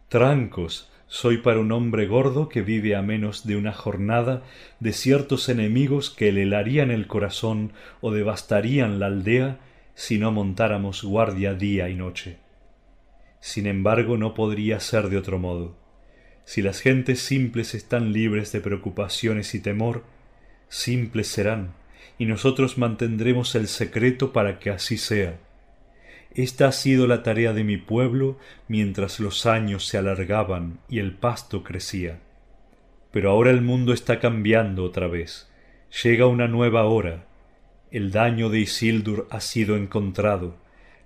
[0.08, 4.42] Trancos soy para un hombre gordo que vive a menos de una jornada
[4.80, 9.58] de ciertos enemigos que le helarían el corazón o devastarían la aldea
[9.94, 12.38] si no montáramos guardia día y noche.
[13.40, 15.81] Sin embargo, no podría ser de otro modo.
[16.52, 20.04] Si las gentes simples están libres de preocupaciones y temor,
[20.68, 21.72] simples serán,
[22.18, 25.38] y nosotros mantendremos el secreto para que así sea.
[26.34, 28.36] Esta ha sido la tarea de mi pueblo
[28.68, 32.20] mientras los años se alargaban y el pasto crecía.
[33.12, 35.50] Pero ahora el mundo está cambiando otra vez.
[36.02, 37.24] Llega una nueva hora.
[37.90, 40.58] El daño de Isildur ha sido encontrado.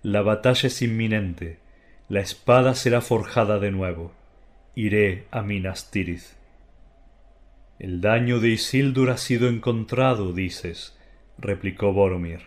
[0.03, 1.61] La batalla es inminente.
[2.09, 4.16] La espada será forjada de nuevo.
[4.79, 6.37] Iré a Minas Tirith.
[7.79, 10.99] El daño de Isildur ha sido encontrado, dices,
[11.39, 12.41] replicó Boromir.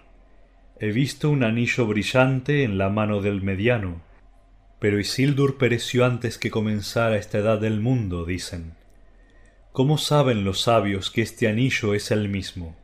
[0.80, 4.04] He visto un anillo brillante en la mano del mediano.
[4.78, 8.74] Pero Isildur pereció antes que comenzara esta edad del mundo, dicen.
[9.72, 12.76] ¿Cómo saben los sabios que este anillo es el mismo?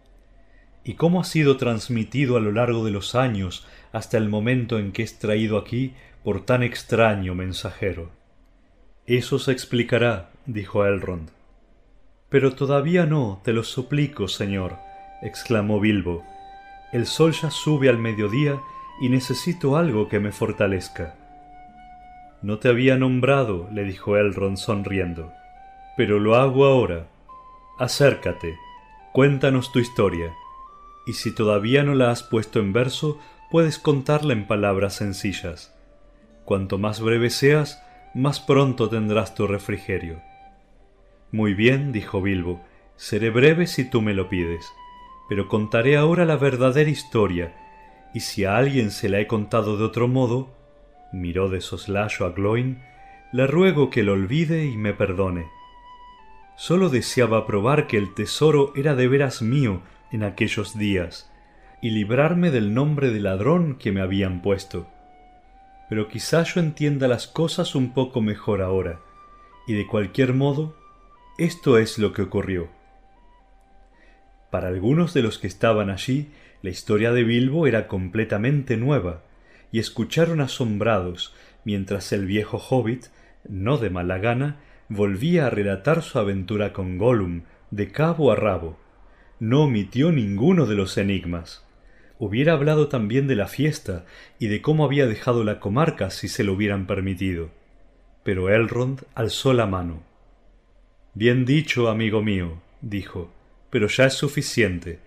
[0.84, 4.92] ¿Y cómo ha sido transmitido a lo largo de los años hasta el momento en
[4.92, 5.94] que es traído aquí
[6.24, 8.25] por tan extraño mensajero?
[9.08, 11.30] Eso se explicará, dijo Elrond.
[12.30, 14.78] Pero todavía no, te lo suplico, señor,
[15.22, 16.24] exclamó Bilbo.
[16.92, 18.60] El sol ya sube al mediodía
[19.00, 21.16] y necesito algo que me fortalezca.
[22.42, 25.32] No te había nombrado, le dijo Elrond sonriendo,
[25.96, 27.06] pero lo hago ahora.
[27.78, 28.58] Acércate,
[29.14, 30.34] cuéntanos tu historia,
[31.06, 33.20] y si todavía no la has puesto en verso,
[33.52, 35.76] puedes contarla en palabras sencillas.
[36.44, 37.85] Cuanto más breve seas,
[38.16, 40.22] más pronto tendrás tu refrigerio.
[41.34, 42.64] Muy bien, dijo Bilbo,
[42.96, 44.66] seré breve si tú me lo pides,
[45.28, 47.54] pero contaré ahora la verdadera historia,
[48.14, 50.56] y si a alguien se la he contado de otro modo,
[51.12, 52.82] miró de soslayo a Gloin,
[53.34, 55.48] le ruego que lo olvide y me perdone.
[56.56, 61.30] Sólo deseaba probar que el tesoro era de veras mío en aquellos días,
[61.82, 64.88] y librarme del nombre de ladrón que me habían puesto.
[65.90, 69.00] Pero quizá yo entienda las cosas un poco mejor ahora,
[69.68, 70.76] y de cualquier modo,
[71.38, 72.70] esto es lo que ocurrió.
[74.52, 76.32] Para algunos de los que estaban allí,
[76.62, 79.24] la historia de Bilbo era completamente nueva,
[79.72, 81.34] y escucharon asombrados
[81.66, 83.08] mientras el viejo hobbit,
[83.50, 84.58] no de mala gana,
[84.88, 88.80] volvía a relatar su aventura con Gollum de cabo a rabo.
[89.40, 91.65] No omitió ninguno de los enigmas.
[92.18, 94.06] Hubiera hablado también de la fiesta
[94.40, 97.50] y de cómo había dejado la comarca si se lo hubieran permitido.
[98.24, 100.04] Pero Elrond alzó la mano.
[101.14, 103.32] Bien dicho, amigo mío, dijo,
[103.70, 105.00] pero ya es suficiente.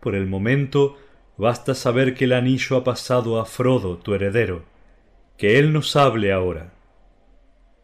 [0.00, 0.96] Por el momento
[1.38, 4.64] Basta saber que el anillo ha pasado a Frodo, tu heredero.
[5.36, 6.72] Que él nos hable ahora.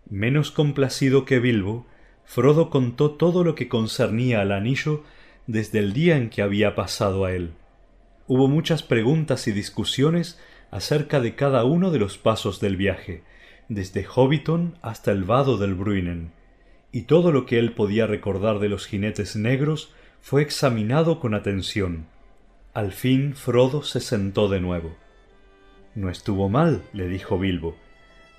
[0.09, 1.87] Menos complacido que Bilbo,
[2.25, 5.05] Frodo contó todo lo que concernía al anillo
[5.47, 7.53] desde el día en que había pasado a él.
[8.29, 10.39] Hubo muchas preguntas y discusiones
[10.71, 13.23] acerca de cada uno de los pasos del viaje,
[13.69, 16.33] desde Hobbiton hasta el vado del Bruinen,
[16.93, 22.07] y todo lo que él podía recordar de los jinetes negros fue examinado con atención.
[22.75, 24.95] Al fin Frodo se sentó de nuevo.
[25.95, 27.77] No estuvo mal, le dijo Bilbo.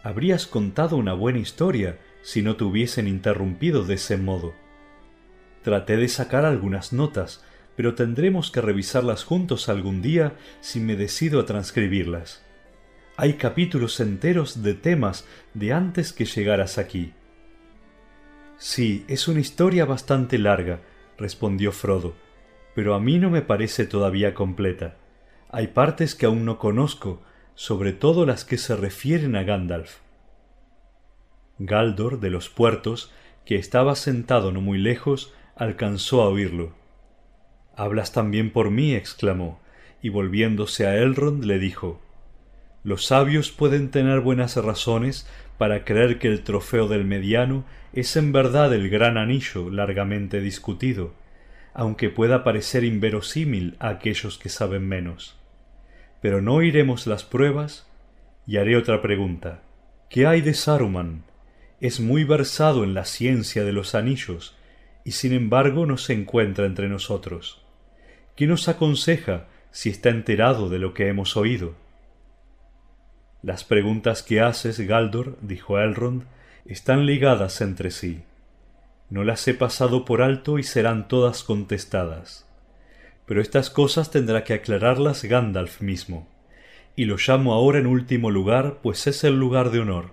[0.01, 4.53] Habrías contado una buena historia si no te hubiesen interrumpido de ese modo.
[5.61, 7.43] Traté de sacar algunas notas,
[7.75, 12.43] pero tendremos que revisarlas juntos algún día si me decido a transcribirlas.
[13.17, 17.13] Hay capítulos enteros de temas de antes que llegaras aquí.
[18.57, 20.79] Sí, es una historia bastante larga,
[21.17, 22.15] respondió Frodo
[22.73, 24.97] pero a mí no me parece todavía completa.
[25.49, 27.21] Hay partes que aún no conozco,
[27.55, 29.99] sobre todo las que se refieren a Gandalf.
[31.59, 33.11] Galdor de los puertos,
[33.45, 36.73] que estaba sentado no muy lejos, alcanzó a oírlo.
[37.75, 39.59] Hablas también por mí, exclamó,
[40.01, 42.01] y volviéndose a Elrond le dijo
[42.83, 47.63] Los sabios pueden tener buenas razones para creer que el trofeo del mediano
[47.93, 51.13] es en verdad el gran anillo largamente discutido,
[51.73, 55.39] aunque pueda parecer inverosímil a aquellos que saben menos.
[56.21, 57.87] Pero no oiremos las pruebas
[58.45, 59.61] y haré otra pregunta.
[60.09, 61.23] ¿Qué hay de Saruman?
[61.81, 64.55] Es muy versado en la ciencia de los anillos
[65.03, 67.62] y sin embargo no se encuentra entre nosotros.
[68.35, 71.75] ¿Qué nos aconseja si está enterado de lo que hemos oído?
[73.43, 76.23] Las preguntas que haces, Galdor, dijo Elrond,
[76.65, 78.23] están ligadas entre sí.
[79.11, 82.47] No las he pasado por alto y serán todas contestadas.
[83.27, 86.27] Pero estas cosas tendrá que aclararlas Gandalf mismo.
[86.95, 90.11] Y lo llamo ahora en último lugar, pues es el lugar de honor,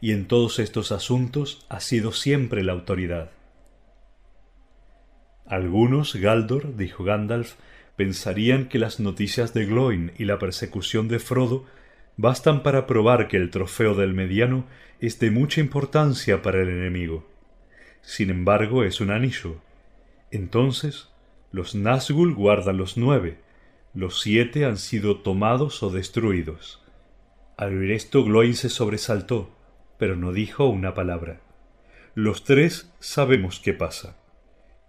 [0.00, 3.30] y en todos estos asuntos ha sido siempre la autoridad.
[5.48, 7.54] Algunos, Galdor, dijo Gandalf,
[7.96, 11.64] pensarían que las noticias de Gloin y la persecución de Frodo
[12.16, 14.66] bastan para probar que el trofeo del mediano
[15.00, 17.26] es de mucha importancia para el enemigo
[18.08, 19.56] sin embargo es un anillo.
[20.30, 21.10] Entonces
[21.52, 23.38] los Nazgûl guardan los nueve,
[23.92, 26.82] los siete han sido tomados o destruidos.
[27.58, 29.50] Al oír esto Gloin se sobresaltó,
[29.98, 31.42] pero no dijo una palabra.
[32.14, 34.16] Los tres sabemos qué pasa.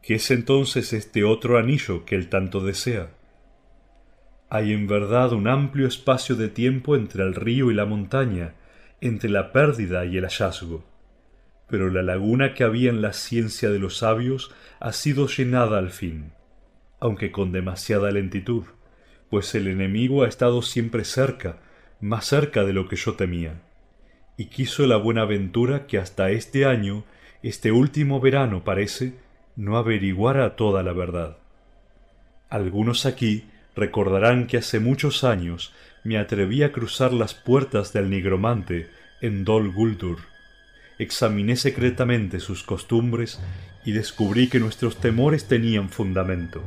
[0.02, 3.12] ¿Qué es entonces este otro anillo que él tanto desea?
[4.50, 8.56] Hay en verdad un amplio espacio de tiempo entre el río y la montaña,
[9.02, 10.89] entre la pérdida y el hallazgo
[11.70, 15.91] pero la laguna que había en la ciencia de los sabios ha sido llenada al
[15.91, 16.32] fin,
[17.00, 18.64] aunque con demasiada lentitud,
[19.30, 21.60] pues el enemigo ha estado siempre cerca,
[22.02, 23.62] más cerca de lo que yo temía.
[24.36, 27.04] y quiso la buena ventura que hasta este año,
[27.43, 29.16] este último verano parece,
[29.60, 31.36] no averiguara toda la verdad.
[32.49, 33.43] Algunos aquí
[33.76, 35.74] recordarán que hace muchos años
[36.05, 38.88] me atreví a cruzar las puertas del nigromante
[39.20, 40.20] en Dol Guldur.
[40.97, 43.41] Examiné secretamente sus costumbres
[43.84, 46.64] y descubrí que nuestros temores tenían fundamento.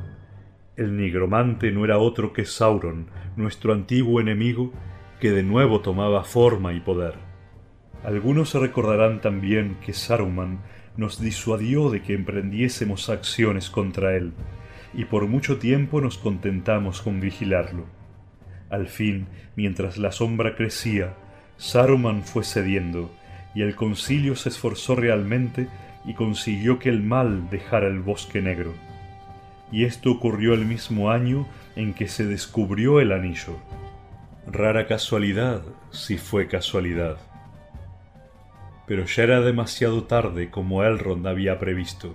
[0.77, 4.71] El nigromante no era otro que Sauron, nuestro antiguo enemigo,
[5.19, 7.15] que de nuevo tomaba forma y poder.
[8.05, 10.61] Algunos recordarán también que Saruman
[10.97, 14.33] nos disuadió de que emprendiésemos acciones contra él,
[14.95, 17.87] y por mucho tiempo nos contentamos con vigilarlo.
[18.71, 19.27] Al fin,
[19.57, 21.15] mientras la sombra crecía,
[21.57, 23.11] Saruman fue cediendo,
[23.55, 25.69] y el concilio se esforzó realmente
[26.05, 28.73] y consiguió que el mal dejara el bosque negro
[29.73, 33.57] y esto ocurrió el mismo año en que se descubrió el anillo.
[34.47, 37.17] Rara casualidad, si fue casualidad.
[38.87, 42.15] Pero ya era demasiado tarde como Elrond había previsto.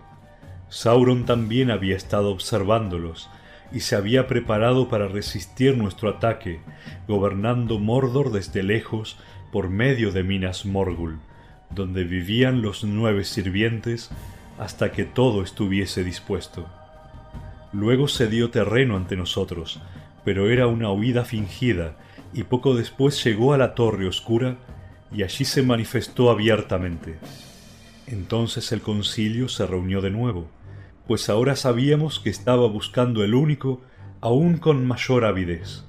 [0.70, 3.30] Sauron también había estado observándolos
[3.72, 6.59] y se había preparado para resistir nuestro ataque,
[7.07, 9.18] gobernando Mordor desde lejos
[9.51, 11.20] por medio de Minas Morgul,
[11.70, 14.09] donde vivían los nueve sirvientes
[14.57, 16.68] hasta que todo estuviese dispuesto.
[17.74, 19.82] Luego se dio terreno ante nosotros,
[20.24, 21.95] pero era una huida fingida,
[22.34, 24.57] y poco después llegó a la torre oscura
[25.11, 27.17] y allí se manifestó abiertamente.
[28.07, 30.49] Entonces el concilio se reunió de nuevo,
[31.07, 33.81] pues ahora sabíamos que estaba buscando el único,
[34.21, 35.85] aún con mayor avidez.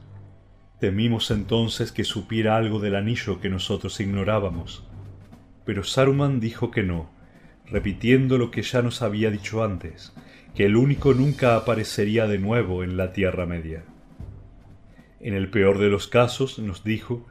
[0.80, 4.84] Temimos entonces que supiera algo del anillo que nosotros ignorábamos.
[5.64, 7.10] Pero Saruman dijo que no,
[7.66, 10.12] repitiendo lo que ya nos había dicho antes,
[10.54, 13.84] que el único nunca aparecería de nuevo en la Tierra Media.
[15.20, 17.26] En el peor de los casos, nos dijo,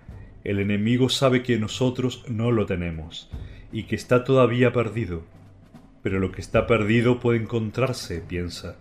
[0.47, 3.29] el enemigo sabe que nosotros no lo tenemos,
[3.73, 5.23] y que está todavía perdido.
[6.01, 8.77] Pero lo que está perdido puede encontrarse, piensa.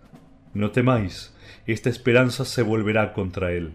[0.55, 1.35] No temáis,
[1.67, 3.75] esta esperanza se volverá contra él.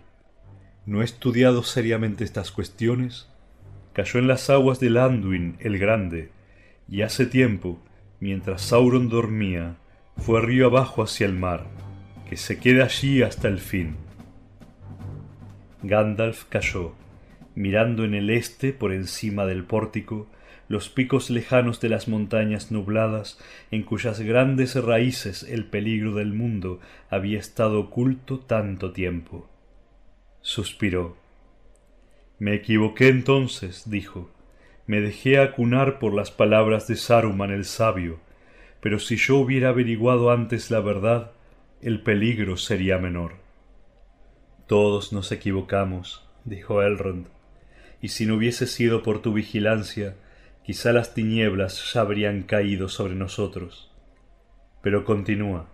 [0.86, 3.28] ¿No he estudiado seriamente estas cuestiones?
[3.92, 6.32] Cayó en las aguas del Anduin el Grande,
[6.88, 7.84] y hace tiempo,
[8.22, 9.76] mientras Sauron dormía,
[10.16, 11.66] fue río abajo hacia el mar,
[12.30, 13.98] que se queda allí hasta el fin.
[15.84, 16.96] Gandalf cayó,
[17.56, 20.28] mirando en el este por encima del pórtico
[20.72, 23.38] los picos lejanos de las montañas nubladas
[23.72, 26.80] en cuyas grandes raíces el peligro del mundo
[27.10, 29.50] había estado oculto tanto tiempo.
[30.40, 31.18] Suspiró.
[32.40, 34.32] Me equivoqué entonces, dijo.
[34.88, 38.20] Me dejé acunar por las palabras de Saruman el sabio,
[38.80, 41.34] pero si yo hubiera averiguado antes la verdad,
[41.82, 43.34] el peligro sería menor.
[44.68, 47.28] Todos nos equivocamos, dijo Elrond,
[48.02, 50.16] y si no hubiese sido por tu vigilancia,
[50.64, 53.92] quizá las tinieblas ya habrían caído sobre nosotros.
[54.82, 55.70] Pero continúa.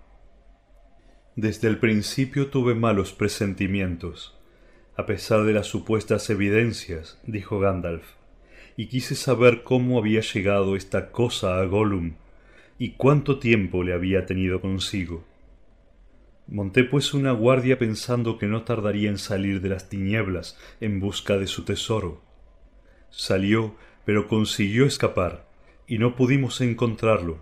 [1.36, 4.38] Desde el principio tuve malos presentimientos,
[4.96, 8.06] a pesar de las supuestas evidencias, dijo Gandalf,
[8.76, 12.16] y quise saber cómo había llegado esta cosa a Gollum
[12.80, 15.26] y cuánto tiempo le había tenido consigo.
[16.48, 21.38] Monté pues una guardia pensando que no tardaría en salir de las tinieblas en busca
[21.38, 22.22] de su tesoro.
[23.10, 23.76] Salió,
[24.06, 25.46] pero consiguió escapar,
[25.88, 27.40] y no pudimos encontrarlo.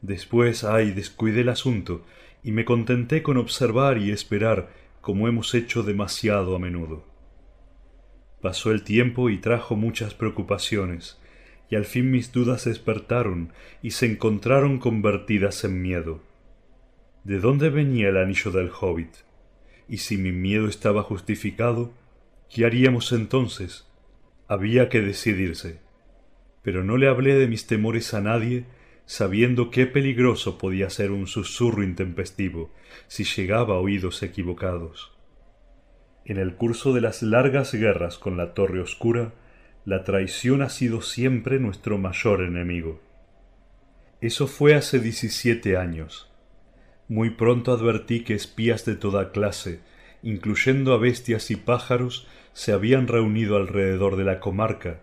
[0.00, 2.02] Después, ay, descuidé el asunto,
[2.42, 4.70] y me contenté con observar y esperar
[5.02, 7.04] como hemos hecho demasiado a menudo.
[8.40, 11.20] Pasó el tiempo y trajo muchas preocupaciones,
[11.68, 16.29] y al fin mis dudas despertaron y se encontraron convertidas en miedo.
[17.24, 19.14] ¿De dónde venía el anillo del hobbit?
[19.88, 21.92] Y si mi miedo estaba justificado,
[22.48, 23.86] ¿qué haríamos entonces?
[24.48, 25.80] Había que decidirse.
[26.62, 28.64] Pero no le hablé de mis temores a nadie,
[29.04, 32.72] sabiendo qué peligroso podía ser un susurro intempestivo
[33.06, 35.12] si llegaba a oídos equivocados.
[36.24, 39.34] En el curso de las largas guerras con la Torre Oscura,
[39.84, 43.00] la traición ha sido siempre nuestro mayor enemigo.
[44.20, 46.29] Eso fue hace diecisiete años.
[47.10, 49.80] Muy pronto advertí que espías de toda clase,
[50.22, 55.00] incluyendo a bestias y pájaros, se habían reunido alrededor de la comarca,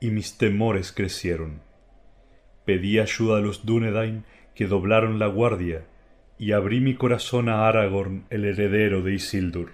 [0.00, 1.60] y mis temores crecieron.
[2.64, 4.24] Pedí ayuda a los Dúnedain,
[4.54, 5.84] que doblaron la guardia,
[6.38, 9.72] y abrí mi corazón a Aragorn, el heredero de Isildur.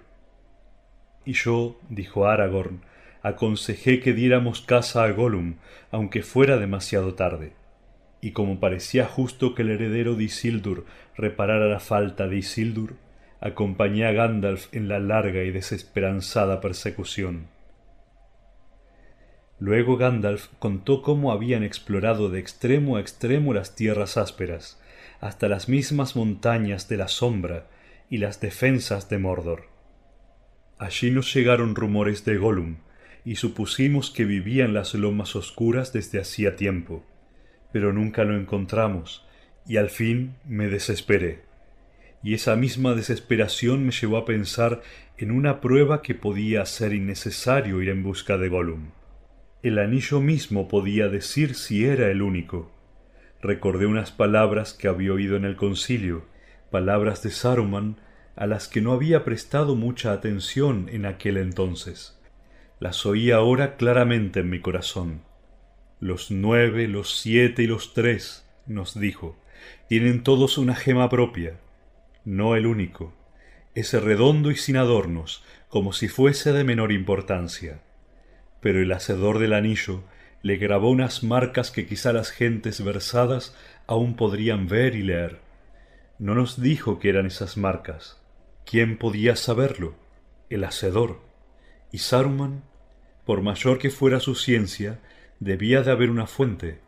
[1.24, 2.80] Y yo, dijo Aragorn,
[3.22, 5.58] aconsejé que diéramos caza a Gollum,
[5.92, 7.52] aunque fuera demasiado tarde.
[8.20, 10.84] Y como parecía justo que el heredero de Isildur
[11.16, 12.96] reparara la falta de Isildur,
[13.40, 17.46] acompañé a Gandalf en la larga y desesperanzada persecución.
[19.60, 24.80] Luego Gandalf contó cómo habían explorado de extremo a extremo las tierras ásperas,
[25.20, 27.66] hasta las mismas montañas de la sombra
[28.08, 29.64] y las defensas de Mordor.
[30.78, 32.76] Allí nos llegaron rumores de Gollum,
[33.24, 37.04] y supusimos que vivía en las lomas oscuras desde hacía tiempo,
[37.72, 39.26] pero nunca lo encontramos,
[39.66, 41.42] y al fin me desesperé.
[42.22, 44.82] Y esa misma desesperación me llevó a pensar
[45.18, 48.90] en una prueba que podía ser innecesario ir en busca de Gollum.
[49.62, 52.72] El anillo mismo podía decir si era el único.
[53.40, 56.24] Recordé unas palabras que había oído en el concilio,
[56.70, 57.96] palabras de Saruman
[58.36, 62.16] a las que no había prestado mucha atención en aquel entonces.
[62.78, 65.22] Las oí ahora claramente en mi corazón.
[66.00, 69.36] Los nueve, los siete y los tres, nos dijo,
[69.88, 71.58] tienen todos una gema propia,
[72.24, 73.14] no el único.
[73.74, 77.82] Es redondo y sin adornos, como si fuese de menor importancia
[78.60, 80.02] pero el hacedor del anillo
[80.42, 85.40] le grabó unas marcas que quizá las gentes versadas aún podrían ver y leer.
[86.18, 88.20] No nos dijo que eran esas marcas.
[88.64, 89.94] ¿Quién podía saberlo?
[90.50, 91.20] El hacedor.
[91.92, 92.64] Y Saruman,
[93.24, 95.00] por mayor que fuera su ciencia,
[95.40, 96.80] debía de haber una fuente.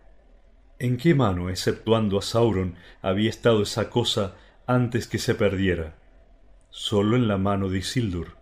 [0.79, 4.37] ¿En qué mano, exceptuando a Sauron, había estado esa cosa
[4.67, 5.95] antes que se perdiera?
[6.71, 8.37] Solo en la mano de Isildur.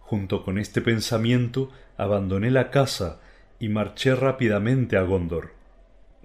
[0.00, 3.20] Junto con este pensamiento abandoné la casa
[3.58, 5.54] y marché rápidamente a Gondor.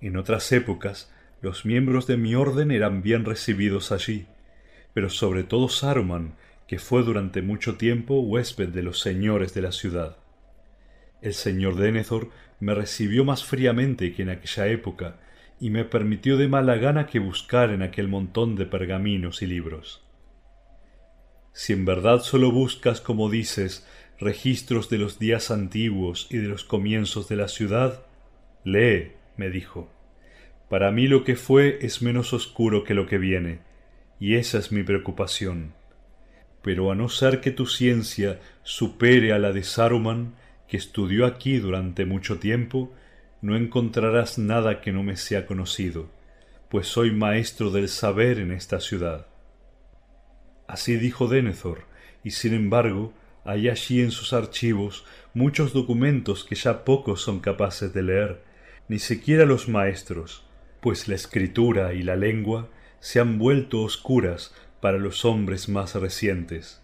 [0.02, 1.12] En otras épocas,
[1.42, 4.26] los miembros de mi orden eran bien recibidos allí,
[4.94, 6.36] pero sobre todo Saruman,
[6.68, 10.18] que fue durante mucho tiempo huésped de los señores de la ciudad.
[11.22, 12.30] El señor Denethor
[12.66, 15.20] me recibió más fríamente que en aquella época,
[15.60, 20.04] y me permitió de mala gana que buscar en aquel montón de pergaminos y libros.
[21.54, 23.88] Si en verdad solo buscas, como dices,
[24.20, 28.04] registros de los días antiguos y de los comienzos de la ciudad,
[28.64, 29.94] lee, me dijo.
[30.68, 33.60] Para mí lo que fue es menos oscuro que lo que viene,
[34.20, 35.76] y esa es mi preocupación.
[36.64, 40.34] Pero a no ser que tu ciencia supere a la de Saruman,
[40.76, 42.94] estudió aquí durante mucho tiempo,
[43.42, 46.10] no encontrarás nada que no me sea conocido,
[46.70, 49.28] pues soy maestro del saber en esta ciudad.
[50.68, 51.86] Así dijo Denethor,
[52.24, 53.14] y sin embargo
[53.44, 58.42] hay allí en sus archivos muchos documentos que ya pocos son capaces de leer,
[58.88, 60.44] ni siquiera los maestros,
[60.82, 62.70] pues la escritura y la lengua
[63.00, 66.82] se han vuelto oscuras para los hombres más recientes.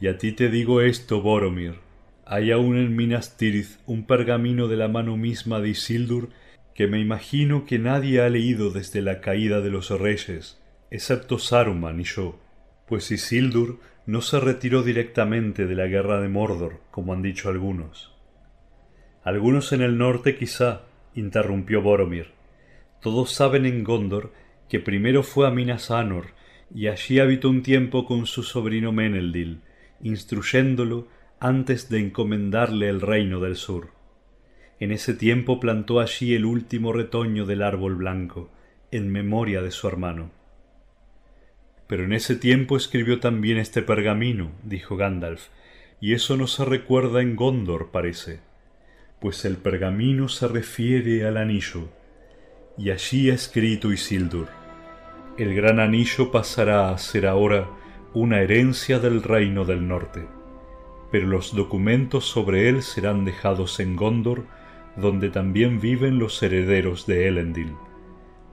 [0.00, 1.85] Y a ti te digo esto, Boromir,
[2.26, 6.28] hay aún en Minas Tirith un pergamino de la mano misma de Isildur
[6.74, 10.60] que me imagino que nadie ha leído desde la caída de los reyes,
[10.90, 12.38] excepto Saruman y yo
[12.86, 18.14] pues Isildur no se retiró directamente de la guerra de Mordor, como han dicho algunos.
[19.24, 20.82] Algunos en el norte quizá,
[21.14, 22.28] interrumpió Boromir.
[23.00, 24.32] Todos saben en Gondor
[24.68, 26.28] que primero fue a Minas Anor
[26.72, 29.62] y allí habitó un tiempo con su sobrino Meneldil,
[30.00, 31.08] instruyéndolo
[31.46, 33.90] antes de encomendarle el reino del sur.
[34.80, 38.50] En ese tiempo plantó allí el último retoño del árbol blanco,
[38.90, 40.32] en memoria de su hermano.
[41.86, 45.46] Pero en ese tiempo escribió también este pergamino, dijo Gandalf,
[46.00, 48.40] y eso no se recuerda en Gondor, parece,
[49.20, 51.88] pues el pergamino se refiere al anillo,
[52.76, 54.48] y allí ha escrito Isildur.
[55.38, 57.70] El gran anillo pasará a ser ahora
[58.14, 60.26] una herencia del reino del norte,
[61.10, 64.44] pero los documentos sobre él serán dejados en Gondor,
[64.96, 67.74] donde también viven los herederos de Elendil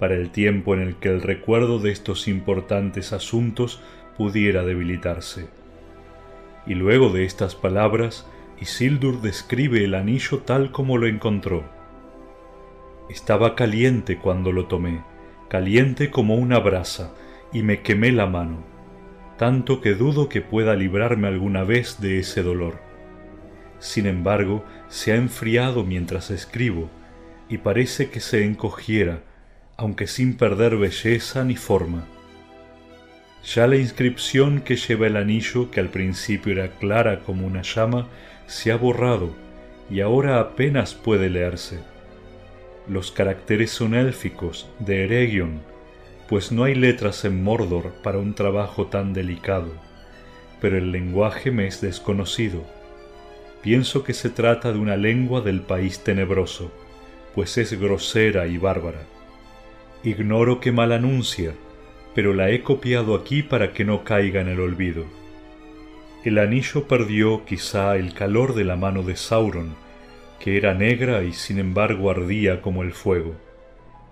[0.04, 3.82] para el tiempo en el que el recuerdo de estos importantes asuntos
[4.18, 5.48] pudiera debilitarse.
[6.66, 8.28] Y luego de estas palabras,
[8.60, 11.64] Isildur describe el anillo tal como lo encontró.
[13.10, 15.04] Estaba caliente cuando lo tomé,
[15.48, 17.14] caliente como una brasa,
[17.54, 18.58] y me quemé la mano,
[19.44, 22.80] tanto que dudo que pueda librarme alguna vez de ese dolor.
[23.78, 26.90] Sin embargo, se ha enfriado mientras escribo,
[27.50, 29.20] y parece que se encogiera,
[29.76, 32.06] aunque sin perder belleza ni forma.
[33.44, 38.08] Ya la inscripción que lleva el anillo, que al principio era clara como una llama,
[38.48, 39.36] se ha borrado
[39.90, 41.80] y ahora apenas puede leerse.
[42.88, 45.73] Los caracteres son élficos, de Eregion,
[46.28, 49.72] pues no hay letras en Mordor para un trabajo tan delicado,
[50.62, 52.64] pero el lenguaje me es desconocido.
[53.62, 56.72] Pienso que se trata de una lengua del país tenebroso,
[57.36, 59.04] pues es grosera y bárbara.
[60.04, 61.54] Ignoro qué mal anuncia,
[62.14, 65.06] pero la he copiado aquí para que no caiga en el olvido.
[66.24, 69.76] El anillo perdió quizá el calor de la mano de Sauron,
[70.40, 73.36] que era negra y sin embargo ardía como el fuego,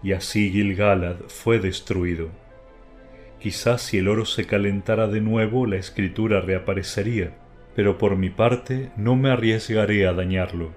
[0.04, 2.30] y así Gilgalad fue destruido.
[3.39, 7.38] Quizás si el oro se calentara de nuevo la escritura reaparecería,
[7.76, 10.72] pero por mi parte no me arriesgaré a dañarlo,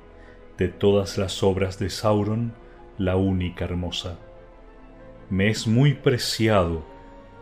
[0.56, 2.54] de todas las obras de Sauron,
[2.98, 4.18] la única hermosa.
[5.30, 6.86] Me es muy preciado,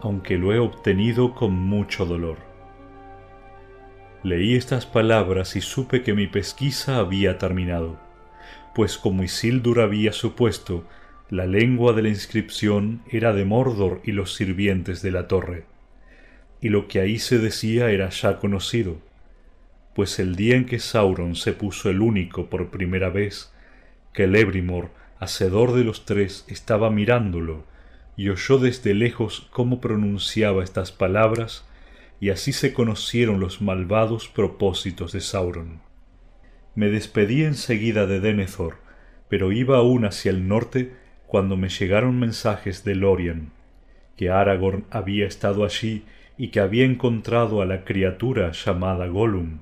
[0.01, 2.39] aunque lo he obtenido con mucho dolor.
[4.23, 7.99] Leí estas palabras y supe que mi pesquisa había terminado,
[8.75, 10.85] pues como Isildur había supuesto,
[11.33, 15.65] la lengua de la inscripción era de Mordor y los sirvientes de la torre,
[16.61, 18.99] y lo que ahí se decía era ya conocido,
[19.95, 23.51] pues el día en que Sauron se puso el único por primera vez,
[24.13, 27.65] que Lebrimor, hacedor de los tres, estaba mirándolo,
[28.15, 31.67] y oyó desde lejos cómo pronunciaba estas palabras,
[32.21, 35.81] y así se conocieron los malvados propósitos de Sauron.
[36.75, 38.77] Me despedí enseguida de Denethor,
[39.31, 41.01] pero iba aún hacia el norte
[41.33, 43.53] cuando me llegaron mensajes de Lorien,
[44.19, 46.05] que Aragorn había estado allí
[46.37, 49.61] y que había encontrado a la criatura llamada Gollum,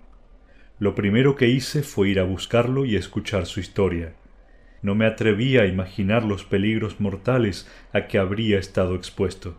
[0.81, 4.14] lo primero que hice fue ir a buscarlo y escuchar su historia.
[4.83, 9.57] No me atreví a imaginar los peligros mortales a que habría estado expuesto.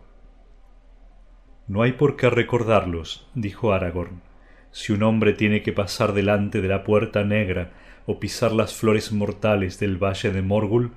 [1.66, 4.20] No hay por qué recordarlos, dijo Aragorn.
[4.70, 7.70] Si un hombre tiene que pasar delante de la puerta negra
[8.04, 10.92] o pisar las flores mortales del valle de Morgul,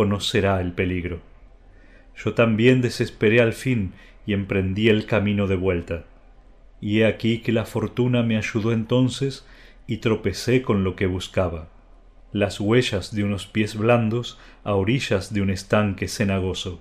[0.00, 1.20] conocerá el peligro.
[2.16, 3.92] Yo también desesperé al fin
[4.24, 6.04] y emprendí el camino de vuelta.
[6.80, 9.46] Y he aquí que la fortuna me ayudó entonces
[9.86, 11.68] y tropecé con lo que buscaba
[12.32, 16.80] las huellas de unos pies blandos a orillas de un estanque cenagoso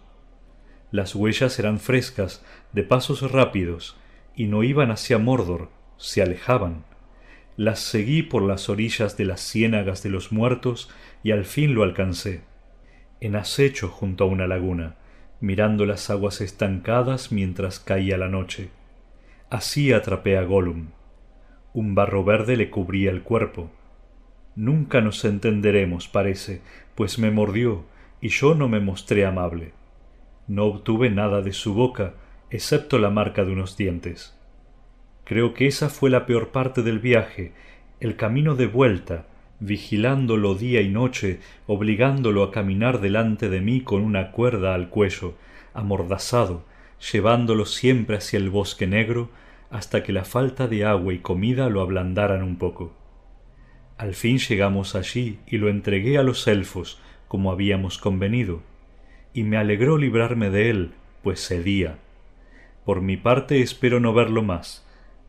[0.92, 3.98] las huellas eran frescas de pasos rápidos
[4.34, 6.86] y no iban hacia mordor se alejaban
[7.58, 10.90] las seguí por las orillas de las ciénagas de los muertos
[11.24, 12.44] y al fin lo alcancé
[13.22, 14.96] en acecho junto a una laguna
[15.42, 18.70] mirando las aguas estancadas mientras caía la noche
[19.50, 20.88] así atrapé a Gollum
[21.74, 23.70] un barro verde le cubría el cuerpo.
[24.56, 26.62] Nunca nos entenderemos, parece,
[26.96, 27.86] pues me mordió
[28.22, 29.74] y yo no me mostré amable.
[30.48, 32.16] No obtuve nada de su boca,
[32.50, 34.36] excepto la marca de unos dientes.
[35.26, 37.54] Creo que esa fue la peor parte del viaje,
[38.00, 39.28] el camino de vuelta,
[39.60, 45.36] vigilándolo día y noche, obligándolo a caminar delante de mí con una cuerda al cuello,
[45.74, 46.66] amordazado,
[47.12, 49.30] llevándolo siempre hacia el bosque negro,
[49.70, 52.94] hasta que la falta de agua y comida lo ablandaran un poco.
[53.98, 58.62] Al fin llegamos allí y lo entregué a los elfos, como habíamos convenido,
[59.34, 60.92] y me alegró librarme de él,
[61.22, 61.98] pues cedía.
[62.86, 64.88] Por mi parte espero no verlo más,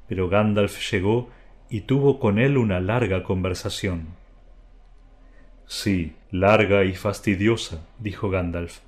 [0.08, 1.28] pero Gandalf llegó
[1.68, 4.19] y tuvo con él una larga conversación.
[5.72, 8.80] Sí, larga y fastidiosa, dijo Gandalf,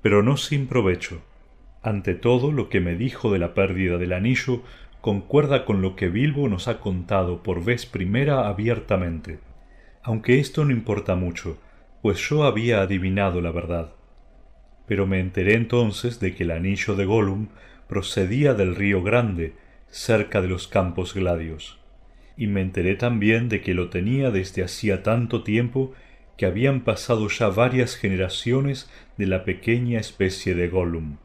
[0.00, 1.22] pero no sin provecho.
[1.82, 4.62] Ante todo lo que me dijo de la pérdida del anillo
[5.00, 9.40] concuerda con lo que Bilbo nos ha contado por vez primera abiertamente,
[10.04, 11.58] aunque esto no importa mucho,
[12.00, 13.90] pues yo había adivinado la verdad.
[14.86, 17.48] Pero me enteré entonces de que el anillo de Gollum
[17.88, 19.54] procedía del río Grande,
[19.88, 21.80] cerca de los campos gladios,
[22.36, 25.92] y me enteré también de que lo tenía desde hacía tanto tiempo
[26.40, 28.88] que habían pasado ya varias generaciones
[29.18, 31.18] de la pequeña especie de Gollum.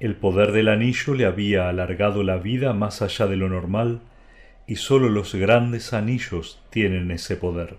[0.00, 4.00] El poder del anillo le había alargado la vida más allá de lo normal,
[4.66, 7.76] y sólo los grandes anillos tienen ese poder.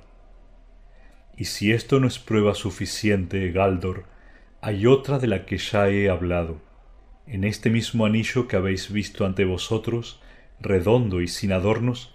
[1.36, 4.04] Y si esto no es prueba suficiente, Galdor,
[4.62, 6.62] hay otra de la que ya he hablado.
[7.26, 10.22] En este mismo anillo que habéis visto ante vosotros,
[10.60, 12.14] redondo y sin adornos,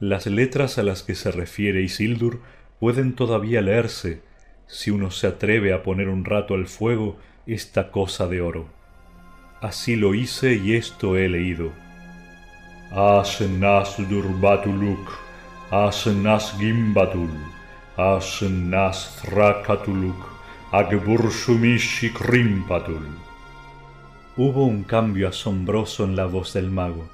[0.00, 2.40] las letras a las que se refiere Isildur
[2.80, 4.22] pueden todavía leerse,
[4.66, 7.16] si uno se atreve a poner un rato al fuego
[7.46, 8.66] esta cosa de oro.
[9.60, 11.70] Así lo hice y esto he leído.
[12.90, 15.10] Asnas durbatuluk,
[15.70, 17.30] asnas gimbatul,
[17.96, 20.16] asnas thrakatuluk,
[20.72, 23.06] agbursumishik rimpatul.
[24.36, 27.08] Hubo un cambio asombroso en la voz del mago,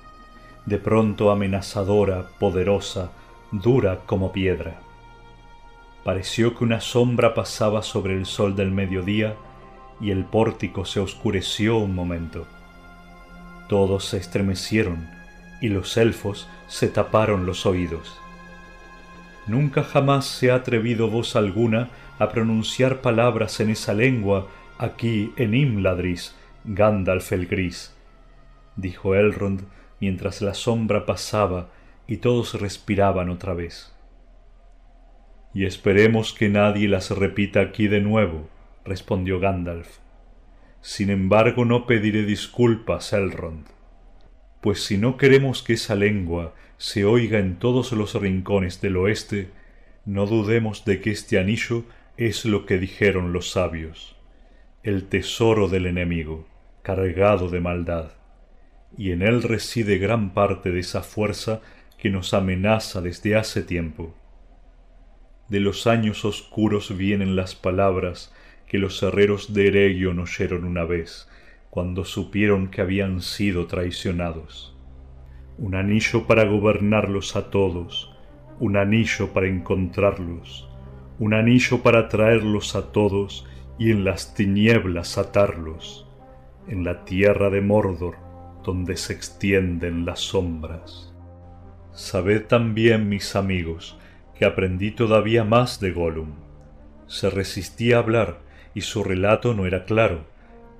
[0.67, 3.13] de pronto amenazadora, poderosa,
[3.53, 4.81] dura como piedra.
[6.05, 9.37] Pareció que una sombra pasaba sobre el sol del mediodía
[10.01, 12.47] y el pórtico se oscureció un momento.
[13.69, 15.09] Todos se estremecieron
[15.61, 18.19] y los elfos se taparon los oídos.
[19.47, 21.89] Nunca jamás se ha atrevido voz alguna
[22.19, 24.49] a pronunciar palabras en esa lengua
[24.79, 26.35] aquí en Imladris,
[26.65, 27.95] Gandalf el Gris,
[28.77, 29.63] dijo Elrond
[30.01, 31.69] mientras la sombra pasaba
[32.07, 33.92] y todos respiraban otra vez.
[35.55, 38.49] Y esperemos que nadie las repita aquí de nuevo,
[38.85, 39.99] respondió Gandalf.
[40.81, 43.67] Sin embargo, no pediré disculpas, Elrond,
[44.61, 49.51] pues si no queremos que esa lengua se oiga en todos los rincones del oeste,
[50.05, 51.85] no dudemos de que este anillo
[52.17, 54.17] es lo que dijeron los sabios,
[54.83, 56.49] el tesoro del enemigo,
[56.83, 58.13] cargado de maldad,
[58.97, 61.61] y en él reside gran parte de esa fuerza
[61.99, 64.15] que nos amenaza desde hace tiempo.
[65.53, 68.35] De los años oscuros vienen las palabras
[68.67, 71.29] que los herreros de Eregion oyeron una vez,
[71.69, 74.75] cuando supieron que habían sido traicionados.
[75.59, 78.17] Un anillo para gobernarlos a todos,
[78.61, 80.71] un anillo para encontrarlos,
[81.19, 83.47] un anillo para traerlos a todos
[83.79, 86.09] y en las tinieblas atarlos,
[86.67, 88.17] en la tierra de Mordor,
[88.65, 91.13] donde se extienden las sombras.
[91.93, 93.99] Sabed también, mis amigos,
[94.43, 96.33] que aprendí todavía más de Gollum.
[97.07, 98.41] Se resistía a hablar
[98.75, 100.25] y su relato no era claro,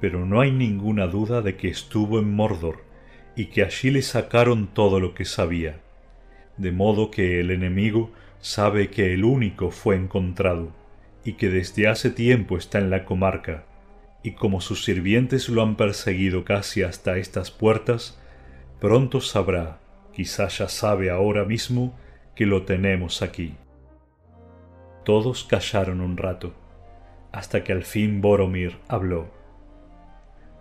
[0.01, 2.83] pero no hay ninguna duda de que estuvo en Mordor
[3.37, 5.79] y que allí le sacaron todo lo que sabía,
[6.57, 8.11] de modo que el enemigo
[8.41, 10.73] sabe que el único fue encontrado
[11.25, 13.65] y que desde hace tiempo está en la comarca,
[14.25, 18.21] y como sus sirvientes lo han perseguido casi hasta estas puertas,
[18.81, 19.79] pronto sabrá,
[20.13, 21.97] quizá ya sabe ahora mismo,
[22.35, 23.55] que lo tenemos aquí.
[25.05, 26.55] Todos callaron un rato
[27.33, 29.31] hasta que al fin Boromir habló.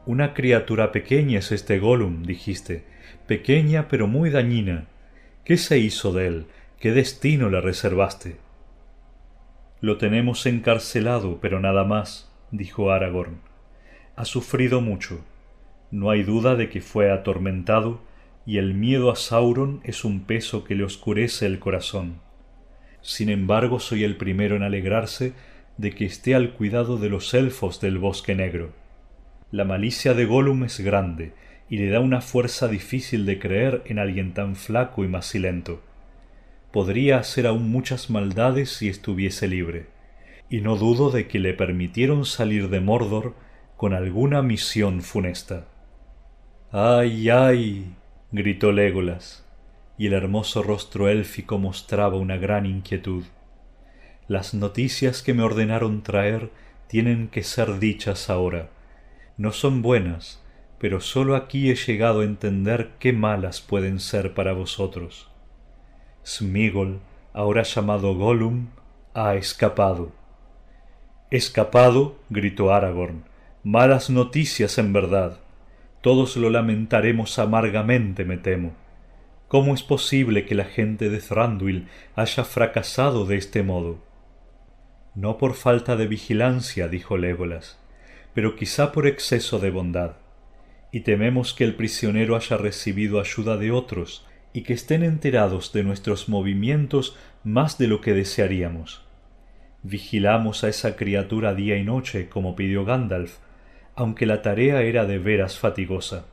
[0.05, 2.85] Una criatura pequeña es este Gollum, dijiste,
[3.27, 4.87] pequeña pero muy dañina.
[5.43, 6.45] ¿Qué se hizo de él?
[6.79, 8.37] ¿Qué destino le reservaste?
[9.81, 13.41] Lo tenemos encarcelado, pero nada más, dijo Aragorn.
[14.15, 15.23] Ha sufrido mucho.
[15.91, 18.01] No hay duda de que fue atormentado,
[18.45, 22.21] y el miedo a Sauron es un peso que le oscurece el corazón.
[23.01, 25.33] Sin embargo, soy el primero en alegrarse
[25.77, 28.73] de que esté al cuidado de los elfos del bosque negro.
[29.51, 31.33] La malicia de Gollum es grande
[31.69, 35.81] y le da una fuerza difícil de creer en alguien tan flaco y macilento.
[36.71, 39.87] Podría hacer aún muchas maldades si estuviese libre,
[40.49, 43.35] y no dudo de que le permitieron salir de Mordor
[43.77, 45.67] con alguna misión funesta.
[46.71, 47.95] ¡Ay, ay!
[48.31, 49.45] Gritó Légolas,
[49.97, 53.25] y el hermoso rostro élfico mostraba una gran inquietud.
[54.27, 56.49] Las noticias que me ordenaron traer
[56.87, 58.69] tienen que ser dichas ahora.
[59.35, 60.41] No son buenas,
[60.79, 65.29] pero sólo aquí he llegado a entender qué malas pueden ser para vosotros.
[66.25, 67.01] Smigol,
[67.33, 68.69] ahora llamado Gollum,
[69.13, 70.13] ha escapado.
[71.29, 73.25] Escapado, gritó Aragorn.
[73.63, 75.40] Malas noticias en verdad.
[76.01, 78.73] Todos lo lamentaremos amargamente, me temo.
[79.47, 83.99] ¿Cómo es posible que la gente de Thranduil haya fracasado de este modo?
[85.13, 87.79] No por falta de vigilancia, dijo Légolas,
[88.33, 90.13] pero quizá por exceso de bondad.
[90.91, 95.83] Y tememos que el prisionero haya recibido ayuda de otros, y que estén enterados de
[95.83, 99.05] nuestros movimientos más de lo que desearíamos.
[99.83, 103.37] Vigilamos a esa criatura día y noche, como pidió Gandalf,
[104.01, 106.25] aunque la tarea era de veras fatigosa.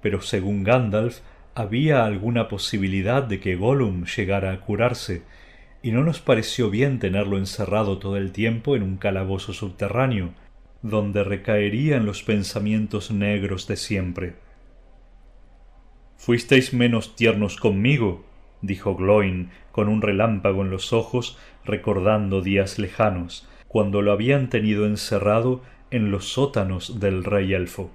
[0.00, 1.18] Pero según Gandalf,
[1.54, 5.22] había alguna posibilidad de que Gollum llegara a curarse,
[5.82, 10.30] y no nos pareció bien tenerlo encerrado todo el tiempo en un calabozo subterráneo,
[10.80, 14.36] donde recaerían los pensamientos negros de siempre.
[16.16, 18.24] Fuisteis menos tiernos conmigo,
[18.62, 21.36] dijo Gloin con un relámpago en los ojos,
[21.66, 27.90] recordando días lejanos, cuando lo habían tenido encerrado en los sótanos del rey elfo.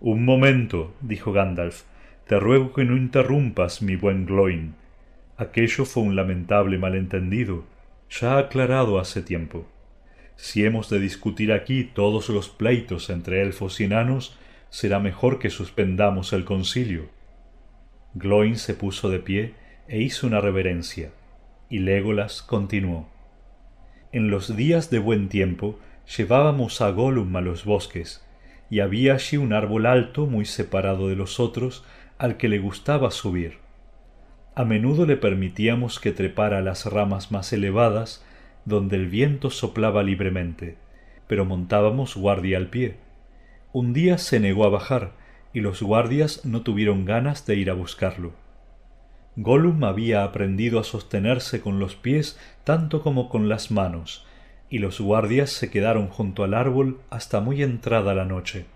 [0.00, 1.82] Un momento, dijo Gandalf,
[2.26, 4.74] te ruego que no interrumpas, mi buen Gloin.
[5.36, 7.64] Aquello fue un lamentable malentendido,
[8.10, 9.66] ya aclarado hace tiempo.
[10.36, 14.38] Si hemos de discutir aquí todos los pleitos entre elfos y enanos,
[14.70, 17.08] será mejor que suspendamos el concilio.
[18.14, 19.54] Gloin se puso de pie
[19.88, 21.10] e hizo una reverencia,
[21.68, 23.08] y Légolas continuó.
[24.12, 25.78] En los días de buen tiempo
[26.16, 28.24] llevábamos a Gollum a los bosques,
[28.70, 31.84] y había allí un árbol alto muy separado de los otros
[32.18, 33.68] al que le gustaba subir
[34.58, 38.24] a menudo le permitíamos que trepara las ramas más elevadas
[38.64, 40.76] donde el viento soplaba libremente,
[41.28, 42.96] pero montábamos guardia al pie.
[43.72, 45.12] Un día se negó a bajar,
[45.54, 48.32] y los guardias no tuvieron ganas de ir a buscarlo.
[49.36, 54.26] Gollum había aprendido a sostenerse con los pies tanto como con las manos,
[54.70, 58.66] y los guardias se quedaron junto al árbol hasta muy entrada la noche.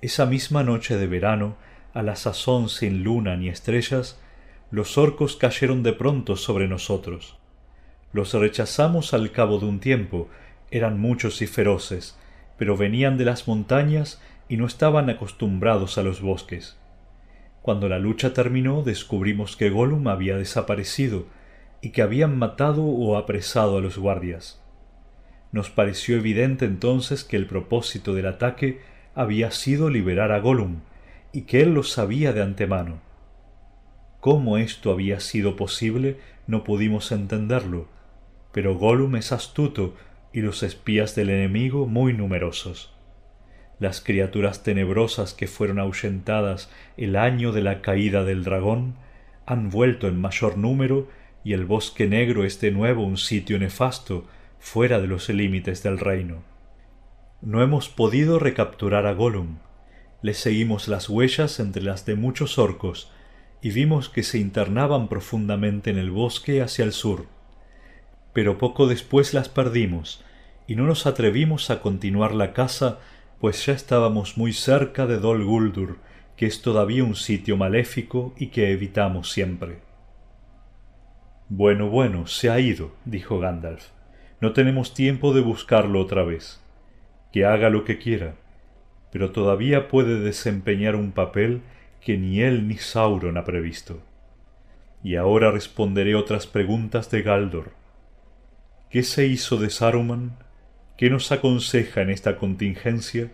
[0.00, 1.56] Esa misma noche de verano,
[1.92, 4.20] a la sazón sin luna ni estrellas,
[4.70, 7.36] los orcos cayeron de pronto sobre nosotros.
[8.12, 10.28] Los rechazamos al cabo de un tiempo,
[10.70, 12.16] eran muchos y feroces,
[12.56, 16.76] pero venían de las montañas y no estaban acostumbrados a los bosques.
[17.62, 21.26] Cuando la lucha terminó descubrimos que Gollum había desaparecido
[21.82, 24.59] y que habían matado o apresado a los guardias.
[25.52, 28.80] Nos pareció evidente entonces que el propósito del ataque
[29.14, 30.80] había sido liberar a Gollum
[31.32, 33.00] y que él lo sabía de antemano.
[34.20, 37.88] Cómo esto había sido posible no pudimos entenderlo,
[38.52, 39.94] pero Gollum es astuto
[40.32, 42.94] y los espías del enemigo muy numerosos.
[43.78, 48.96] Las criaturas tenebrosas que fueron ahuyentadas el año de la caída del dragón
[49.46, 51.08] han vuelto en mayor número
[51.42, 54.26] y el bosque negro es de nuevo un sitio nefasto
[54.60, 56.44] fuera de los límites del reino.
[57.42, 59.58] No hemos podido recapturar a Gollum.
[60.22, 63.10] Le seguimos las huellas entre las de muchos orcos
[63.62, 67.26] y vimos que se internaban profundamente en el bosque hacia el sur
[68.32, 70.24] pero poco después las perdimos
[70.66, 72.98] y no nos atrevimos a continuar la caza
[73.40, 75.98] pues ya estábamos muy cerca de Dol Guldur
[76.36, 79.80] que es todavía un sitio maléfico y que evitamos siempre
[81.48, 83.88] bueno bueno se ha ido dijo Gandalf
[84.40, 86.60] no tenemos tiempo de buscarlo otra vez
[87.32, 88.34] que haga lo que quiera
[89.12, 91.62] pero todavía puede desempeñar un papel
[92.00, 94.02] que ni él ni Sauron ha previsto
[95.02, 97.80] y ahora responderé otras preguntas de Galdor
[98.90, 100.36] ¿Qué se hizo de Saruman?
[100.96, 103.30] ¿Qué nos aconseja en esta contingencia?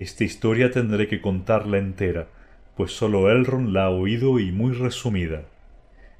[0.00, 2.26] Esta historia tendré que contarla entera,
[2.76, 5.44] pues sólo Elrond la ha oído y muy resumida.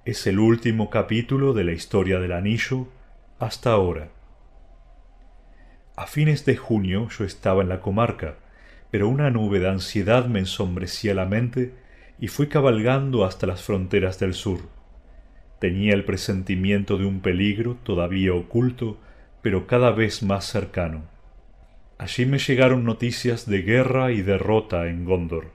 [0.04, 2.86] Es el último capítulo de la historia del anillo
[3.40, 4.10] hasta ahora.
[5.96, 8.36] A fines de junio yo estaba en la comarca,
[8.92, 11.74] pero una nube de ansiedad me ensombrecía la mente
[12.20, 14.60] y fui cabalgando hasta las fronteras del sur
[15.60, 18.96] Tenía el presentimiento de un peligro todavía oculto,
[19.42, 21.02] pero cada vez más cercano.
[21.98, 25.52] Allí me llegaron noticias de guerra y derrota en Gondor,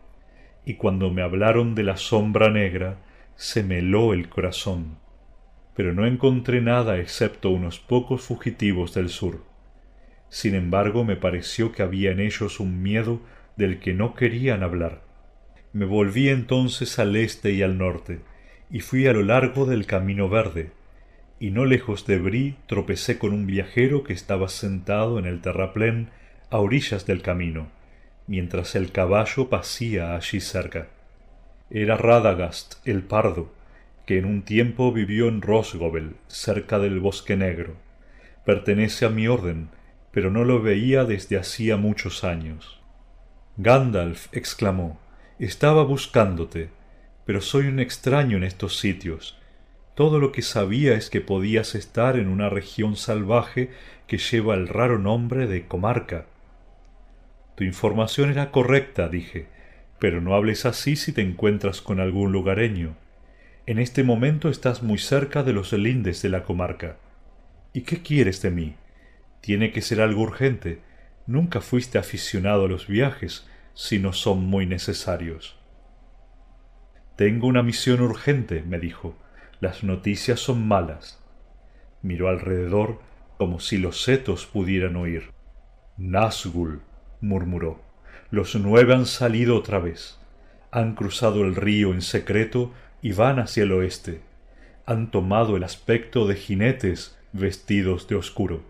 [0.63, 2.99] y cuando me hablaron de la sombra negra,
[3.35, 4.99] se me heló el corazón.
[5.75, 9.43] Pero no encontré nada excepto unos pocos fugitivos del sur.
[10.29, 13.21] Sin embargo, me pareció que había en ellos un miedo
[13.57, 15.01] del que no querían hablar.
[15.73, 18.19] Me volví entonces al este y al norte,
[18.71, 20.71] y fui a lo largo del camino verde,
[21.39, 26.09] y no lejos de Brí tropecé con un viajero que estaba sentado en el terraplén
[26.49, 27.67] a orillas del camino,
[28.27, 30.87] mientras el caballo pasía allí cerca.
[31.69, 33.51] Era Radagast el pardo,
[34.05, 37.75] que en un tiempo vivió en Rosgobel, cerca del bosque negro.
[38.45, 39.69] Pertenece a mi orden,
[40.11, 42.79] pero no lo veía desde hacía muchos años.
[43.57, 44.99] Gandalf exclamó,
[45.39, 46.69] estaba buscándote
[47.25, 49.37] pero soy un extraño en estos sitios.
[49.95, 53.71] Todo lo que sabía es que podías estar en una región salvaje
[54.07, 56.25] que lleva el raro nombre de comarca.
[57.55, 59.47] Tu información era correcta, dije,
[59.99, 62.95] pero no hables así si te encuentras con algún lugareño.
[63.67, 66.97] En este momento estás muy cerca de los lindes de la comarca.
[67.73, 68.75] ¿Y qué quieres de mí?
[69.41, 70.81] Tiene que ser algo urgente.
[71.25, 75.57] Nunca fuiste aficionado a los viajes, si no son muy necesarios.
[77.15, 79.17] Tengo una misión urgente, me dijo.
[79.59, 81.23] Las noticias son malas.
[82.03, 82.99] Miró alrededor
[83.39, 85.31] como si los setos pudieran oír.
[85.97, 86.83] Nazgul,
[87.19, 87.81] murmuró.
[88.29, 90.19] Los nueve han salido otra vez.
[90.69, 92.71] Han cruzado el río en secreto
[93.05, 94.21] y van hacia el oeste.
[94.87, 98.63] Han tomado el aspecto de jinetes vestidos de oscuro.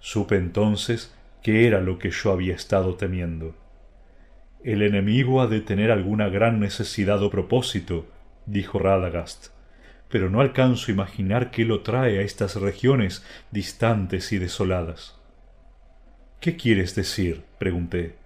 [0.00, 3.54] Supe entonces que era lo que yo había estado temiendo.
[4.62, 8.04] El enemigo ha de tener alguna gran necesidad o propósito,
[8.44, 9.46] dijo Radagast,
[10.10, 15.18] pero no alcanzo a imaginar qué lo trae a estas regiones distantes y desoladas.
[16.38, 17.44] ¿Qué quieres decir?
[17.58, 18.16] pregunté.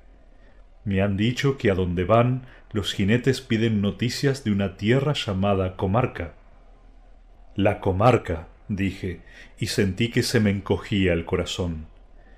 [0.85, 2.43] Me han dicho que a donde van
[2.73, 6.35] los jinetes piden noticias de una tierra llamada comarca.
[7.57, 9.23] La comarca, dije,
[9.59, 11.87] y sentí que se me encogía el corazón,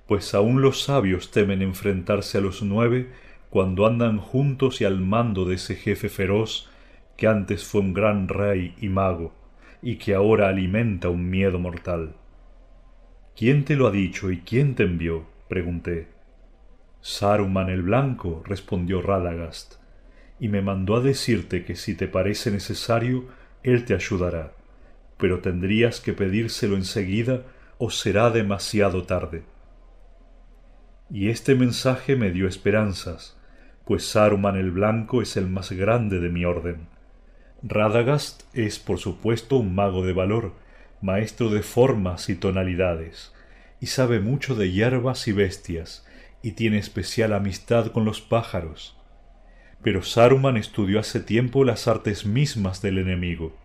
[0.07, 3.11] pues aun los sabios temen enfrentarse a los nueve
[3.51, 6.71] cuando andan juntos y al mando de ese jefe feroz
[7.19, 9.35] que antes fue un gran rey y mago,
[9.83, 12.15] y que ahora alimenta un miedo mortal.
[13.37, 15.27] ¿Quién te lo ha dicho y quién te envió?
[15.49, 16.09] pregunté.
[17.03, 19.82] Saruman el Blanco, respondió Radagast,
[20.41, 23.27] y me mandó a decirte que si te parece necesario,
[23.63, 24.53] él te ayudará,
[25.19, 27.43] pero tendrías que pedírselo enseguida
[27.79, 29.45] o será demasiado tarde.
[31.11, 33.37] Y este mensaje me dio esperanzas,
[33.85, 36.89] pues Saruman el Blanco es el más grande de mi orden.
[37.63, 40.55] Radagast es por supuesto un mago de valor,
[41.01, 43.33] maestro de formas y tonalidades,
[43.81, 46.07] y sabe mucho de hierbas y bestias,
[46.43, 48.97] y tiene especial amistad con los pájaros.
[49.83, 53.57] Pero Saruman estudió hace tiempo las artes mismas del enemigo,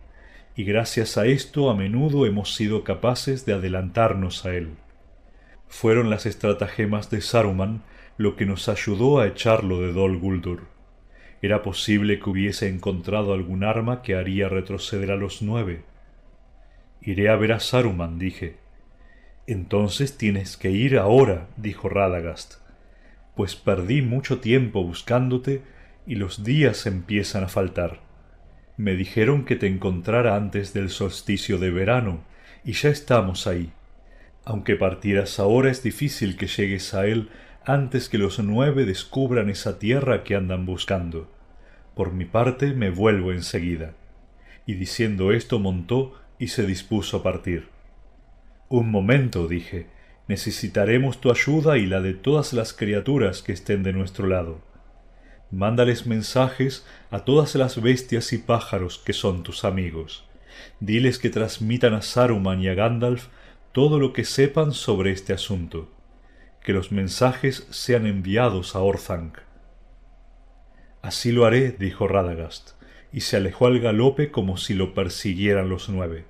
[0.56, 4.70] y gracias a esto a menudo hemos sido capaces de adelantarnos a él.
[5.68, 7.82] Fueron las estratagemas de Saruman
[8.16, 10.66] lo que nos ayudó a echarlo de Dol Guldur.
[11.40, 15.84] Era posible que hubiese encontrado algún arma que haría retroceder a los nueve.
[17.00, 18.56] Iré a ver a Saruman, dije.
[19.46, 22.54] Entonces tienes que ir ahora, dijo Radagast,
[23.36, 25.62] pues perdí mucho tiempo buscándote
[26.08, 28.00] y los días empiezan a faltar.
[28.78, 32.24] Me dijeron que te encontrara antes del solsticio de verano,
[32.64, 33.72] y ya estamos ahí.
[34.46, 37.28] Aunque partieras ahora es difícil que llegues a él
[37.66, 41.30] antes que los nueve descubran esa tierra que andan buscando.
[41.94, 43.92] Por mi parte me vuelvo enseguida.
[44.64, 47.68] Y diciendo esto montó y se dispuso a partir.
[48.70, 49.88] Un momento, dije,
[50.26, 54.67] necesitaremos tu ayuda y la de todas las criaturas que estén de nuestro lado
[55.50, 60.24] mándales mensajes a todas las bestias y pájaros que son tus amigos.
[60.80, 63.28] Diles que transmitan a Saruman y a Gandalf
[63.72, 65.90] todo lo que sepan sobre este asunto.
[66.62, 69.38] Que los mensajes sean enviados a Orthanc.
[71.00, 72.72] Así lo haré, dijo Radagast,
[73.12, 76.26] y se alejó al galope como si lo persiguieran los nueve.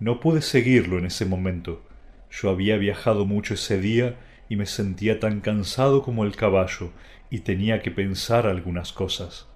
[0.00, 1.82] No pude seguirlo en ese momento.
[2.30, 4.16] Yo había viajado mucho ese día
[4.48, 6.90] y me sentía tan cansado como el caballo,
[7.34, 9.48] y tenía que pensar algunas cosas.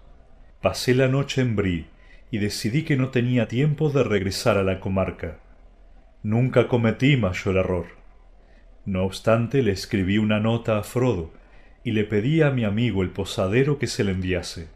[0.60, 1.86] Pasé la noche en Brie
[2.28, 5.38] y decidí que no tenía tiempo de regresar a la comarca.
[6.24, 7.86] Nunca cometí mayor error.
[8.84, 11.32] No obstante, le escribí una nota a Frodo
[11.84, 14.66] y le pedí a mi amigo el posadero que se le enviase.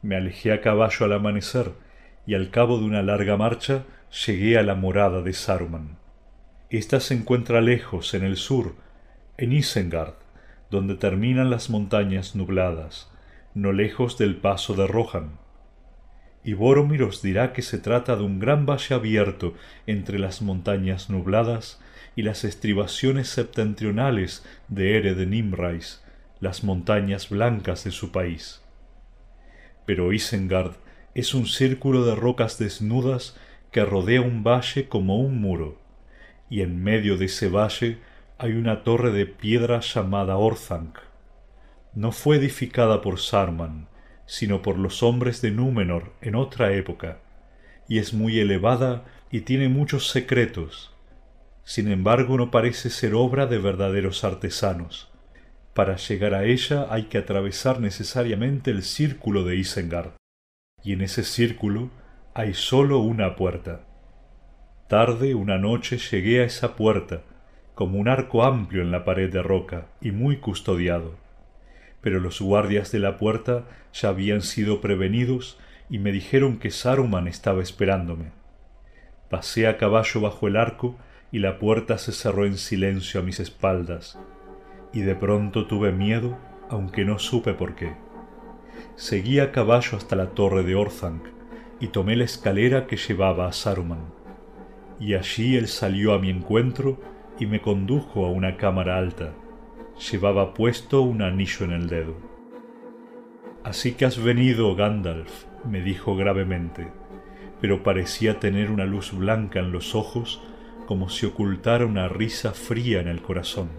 [0.00, 1.72] Me alejé a caballo al amanecer
[2.26, 3.84] y al cabo de una larga marcha
[4.24, 5.98] llegué a la morada de Saruman.
[6.70, 8.76] Esta se encuentra lejos, en el sur,
[9.36, 10.23] en Isengard,
[10.70, 13.10] donde terminan las montañas nubladas,
[13.54, 15.38] no lejos del paso de Rohan.
[16.42, 19.54] Y Boromir os dirá que se trata de un gran valle abierto
[19.86, 21.80] entre las montañas nubladas
[22.16, 26.04] y las estribaciones septentrionales de Ere de Nimrais,
[26.40, 28.62] las montañas blancas de su país.
[29.86, 30.76] Pero Isengard
[31.14, 33.36] es un círculo de rocas desnudas
[33.70, 35.78] que rodea un valle como un muro,
[36.50, 37.98] y en medio de ese valle
[38.44, 40.98] hay una torre de piedra llamada Orthanc.
[41.94, 43.88] No fue edificada por Sarman,
[44.26, 47.22] sino por los hombres de Númenor en otra época,
[47.88, 50.94] y es muy elevada y tiene muchos secretos.
[51.62, 55.10] Sin embargo, no parece ser obra de verdaderos artesanos.
[55.72, 60.16] Para llegar a ella hay que atravesar necesariamente el círculo de Isengard,
[60.82, 61.88] y en ese círculo
[62.34, 63.86] hay sólo una puerta.
[64.86, 67.22] Tarde una noche llegué a esa puerta,
[67.74, 71.14] como un arco amplio en la pared de roca y muy custodiado.
[72.00, 75.58] Pero los guardias de la puerta ya habían sido prevenidos
[75.90, 78.32] y me dijeron que Saruman estaba esperándome.
[79.30, 80.96] Pasé a caballo bajo el arco
[81.32, 84.18] y la puerta se cerró en silencio a mis espaldas,
[84.92, 86.38] y de pronto tuve miedo,
[86.70, 87.92] aunque no supe por qué.
[88.94, 91.24] Seguí a caballo hasta la torre de Orthanc
[91.80, 94.04] y tomé la escalera que llevaba a Saruman.
[95.00, 97.00] Y allí él salió a mi encuentro
[97.38, 99.34] y me condujo a una cámara alta.
[100.10, 102.14] Llevaba puesto un anillo en el dedo.
[103.62, 106.88] Así que has venido, Gandalf, me dijo gravemente,
[107.60, 110.42] pero parecía tener una luz blanca en los ojos
[110.86, 113.70] como si ocultara una risa fría en el corazón.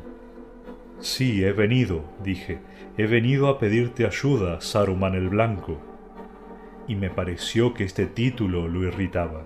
[0.99, 2.61] Sí, he venido, dije,
[2.97, 5.79] he venido a pedirte ayuda, Saruman el Blanco.
[6.87, 9.45] Y me pareció que este título lo irritaba.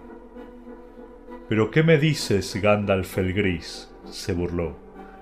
[1.47, 3.91] ¿Pero qué me dices, Gandalf el Gris?
[4.11, 4.75] Se burló.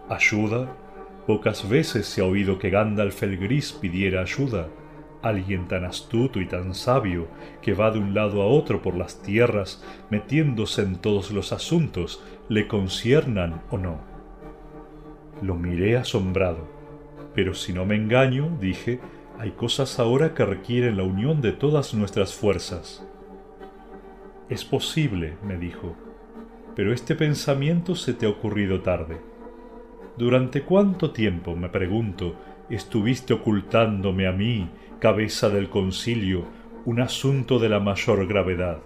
[0.10, 0.76] ¿Ayuda?
[1.26, 4.70] Pocas veces se ha oído que Gandalf el Gris pidiera ayuda.
[5.22, 7.28] Alguien tan astuto y tan sabio
[7.62, 12.24] que va de un lado a otro por las tierras metiéndose en todos los asuntos,
[12.48, 14.00] le conciernan o no.
[15.42, 16.68] Lo miré asombrado.
[17.36, 19.00] Pero si no me engaño, dije,
[19.38, 23.06] hay cosas ahora que requieren la unión de todas nuestras fuerzas.
[24.50, 25.96] Es posible, me dijo,
[26.78, 29.18] pero este pensamiento se te ha ocurrido tarde.
[30.16, 32.36] ¿Durante cuánto tiempo, me pregunto,
[32.70, 36.46] estuviste ocultándome a mí, cabeza del concilio,
[36.86, 38.78] un asunto de la mayor gravedad?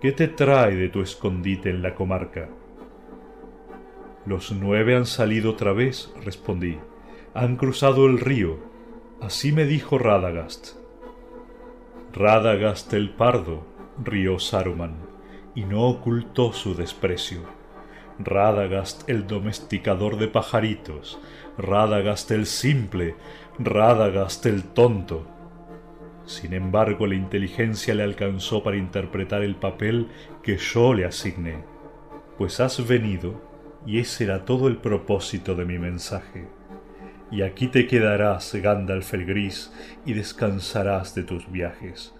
[0.00, 2.48] ¿Qué te trae de tu escondite en la comarca?
[4.24, 6.78] Los nueve han salido otra vez, respondí.
[7.34, 8.58] Han cruzado el río.
[9.20, 10.76] Así me dijo Radagast.
[12.12, 13.66] Radagast el pardo,
[14.04, 15.09] rió Saruman
[15.54, 17.40] y no ocultó su desprecio.
[18.18, 21.18] Radagast el domesticador de pajaritos,
[21.56, 23.14] Radagast el simple,
[23.58, 25.26] Radagast el tonto.
[26.26, 30.08] Sin embargo, la inteligencia le alcanzó para interpretar el papel
[30.42, 31.64] que yo le asigné,
[32.36, 33.40] pues has venido,
[33.86, 36.46] y ese era todo el propósito de mi mensaje.
[37.30, 39.72] Y aquí te quedarás, Gandalf el Gris,
[40.04, 42.14] y descansarás de tus viajes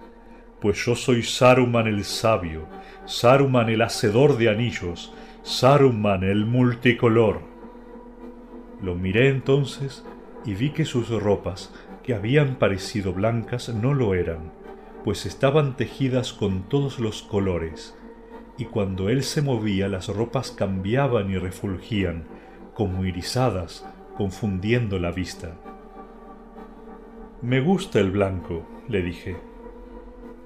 [0.60, 2.66] pues yo soy Saruman el sabio,
[3.10, 5.12] Saruman el hacedor de anillos,
[5.42, 7.40] Saruman el multicolor.
[8.80, 10.04] Lo miré entonces
[10.46, 11.74] y vi que sus ropas,
[12.04, 14.52] que habían parecido blancas, no lo eran,
[15.02, 17.98] pues estaban tejidas con todos los colores,
[18.56, 22.28] y cuando él se movía las ropas cambiaban y refulgían,
[22.74, 23.84] como irisadas,
[24.16, 25.56] confundiendo la vista.
[27.42, 29.36] Me gusta el blanco, le dije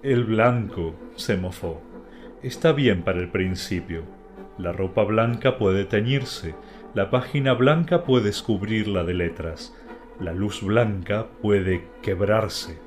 [0.02, 1.93] el blanco, se mofó.
[2.44, 4.02] Está bien para el principio.
[4.58, 6.54] La ropa blanca puede teñirse,
[6.92, 9.74] la página blanca puede descubrirla de letras,
[10.20, 12.78] la luz blanca puede quebrarse.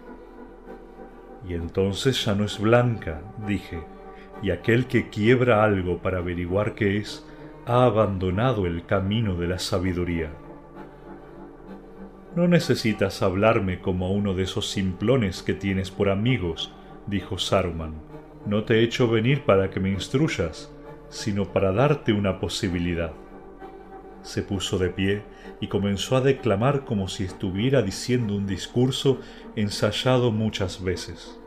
[1.49, 3.79] Y entonces ya no es blanca, dije,
[4.43, 7.27] y aquel que quiebra algo para averiguar qué es,
[7.65, 10.29] ha abandonado el camino de la sabiduría.
[12.35, 16.71] No necesitas hablarme como uno de esos simplones que tienes por amigos,
[17.07, 17.95] dijo Saruman,
[18.47, 20.71] no te he hecho venir para que me instruyas,
[21.09, 23.11] sino para darte una posibilidad.
[24.21, 25.23] Se puso de pie
[25.59, 29.19] y comenzó a declamar como si estuviera diciendo un discurso
[29.57, 31.37] ensayado muchas veces.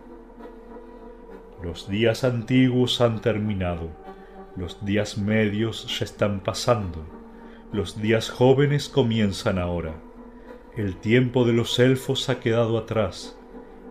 [1.63, 3.91] Los días antiguos han terminado,
[4.57, 7.07] los días medios ya están pasando,
[7.73, 9.95] los días jóvenes comienzan ahora.
[10.77, 13.39] El tiempo de los elfos ha quedado atrás,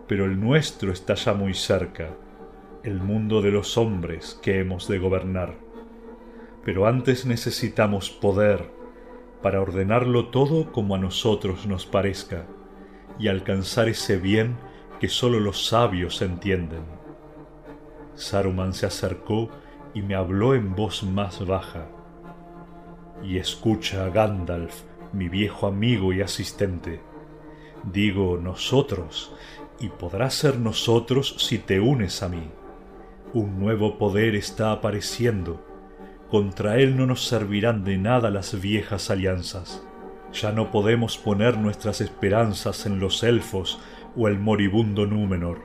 [0.06, 2.10] pero el nuestro está ya muy cerca,
[2.82, 5.54] el mundo de los hombres que hemos de gobernar.
[6.64, 8.70] Pero antes necesitamos poder
[9.42, 12.46] para ordenarlo todo como a nosotros nos parezca
[13.18, 14.56] y alcanzar ese bien
[14.98, 16.84] que sólo los sabios entienden.
[18.14, 19.48] Saruman se acercó
[19.94, 21.88] y me habló en voz más baja.
[23.22, 24.82] Y escucha, Gandalf,
[25.12, 27.00] mi viejo amigo y asistente.
[27.84, 29.34] Digo nosotros,
[29.78, 32.59] y podrás ser nosotros si te unes a mí.
[33.32, 35.64] Un nuevo poder está apareciendo.
[36.28, 39.86] Contra él no nos servirán de nada las viejas alianzas.
[40.32, 43.80] Ya no podemos poner nuestras esperanzas en los elfos
[44.16, 45.60] o el moribundo Númenor.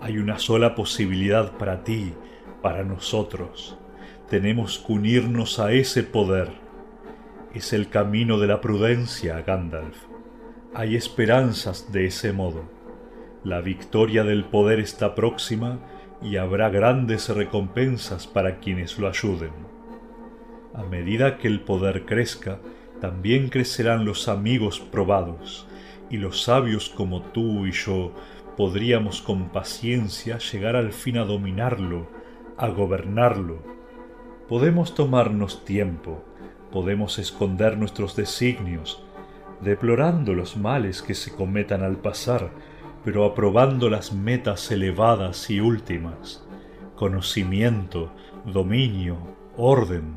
[0.00, 2.14] Hay una sola posibilidad para ti,
[2.62, 3.76] para nosotros.
[4.30, 6.50] Tenemos que unirnos a ese poder.
[7.52, 9.96] Es el camino de la prudencia, Gandalf.
[10.72, 12.62] Hay esperanzas de ese modo.
[13.42, 15.80] La victoria del poder está próxima
[16.22, 19.52] y habrá grandes recompensas para quienes lo ayuden.
[20.74, 22.58] A medida que el poder crezca,
[23.00, 25.66] también crecerán los amigos probados,
[26.10, 28.12] y los sabios como tú y yo
[28.56, 32.06] podríamos con paciencia llegar al fin a dominarlo,
[32.56, 33.58] a gobernarlo.
[34.48, 36.24] Podemos tomarnos tiempo,
[36.72, 39.02] podemos esconder nuestros designios,
[39.60, 42.50] deplorando los males que se cometan al pasar,
[43.06, 46.44] pero aprobando las metas elevadas y últimas,
[46.96, 48.10] conocimiento,
[48.44, 49.16] dominio,
[49.56, 50.16] orden,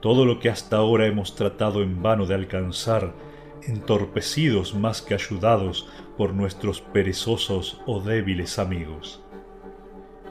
[0.00, 3.14] todo lo que hasta ahora hemos tratado en vano de alcanzar,
[3.62, 9.24] entorpecidos más que ayudados por nuestros perezosos o débiles amigos.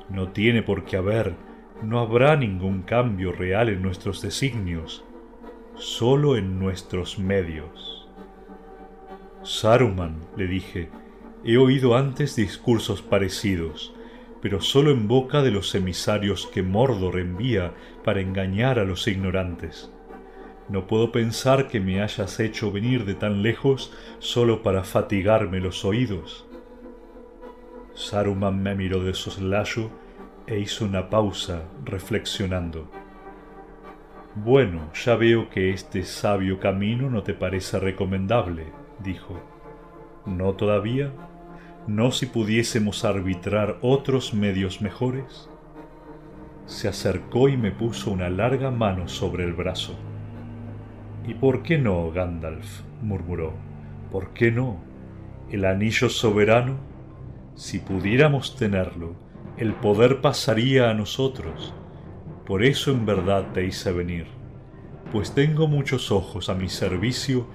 [0.08, 1.34] No tiene por qué haber,
[1.82, 5.04] no habrá ningún cambio real en nuestros designios,
[5.78, 8.08] solo en nuestros medios.
[9.42, 10.92] Saruman, le dije,
[11.44, 13.96] He oído antes discursos parecidos,
[14.42, 17.74] pero sólo en boca de los emisarios que Mordor envía
[18.04, 19.92] para engañar a los ignorantes.
[20.70, 25.84] No puedo pensar que me hayas hecho venir de tan lejos sólo para fatigarme los
[25.84, 26.46] oídos.
[27.96, 29.90] Saruman me miró de soslayo
[30.46, 32.88] e hizo una pausa, reflexionando.
[34.36, 38.68] Bueno, ya veo que este sabio camino no te parece recomendable,
[39.04, 39.42] dijo.
[40.26, 41.12] ¿No todavía?
[41.88, 45.50] ¿No si pudiésemos arbitrar otros medios mejores?
[46.68, 49.96] Se acercó y me puso una larga mano sobre el brazo.
[51.28, 52.82] ¿Y por qué no, Gandalf?
[53.02, 53.54] murmuró.
[54.12, 54.78] ¿Por qué no?
[55.50, 56.78] ¿El anillo soberano?
[57.56, 59.16] Si pudiéramos tenerlo,
[59.58, 61.74] el poder pasaría a nosotros.
[62.46, 64.28] Por eso en verdad te hice venir,
[65.12, 67.48] pues tengo muchos ojos a mi servicio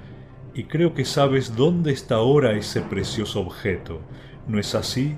[0.56, 4.00] y creo que sabes dónde está ahora ese precioso objeto.
[4.48, 5.14] ¿No es así?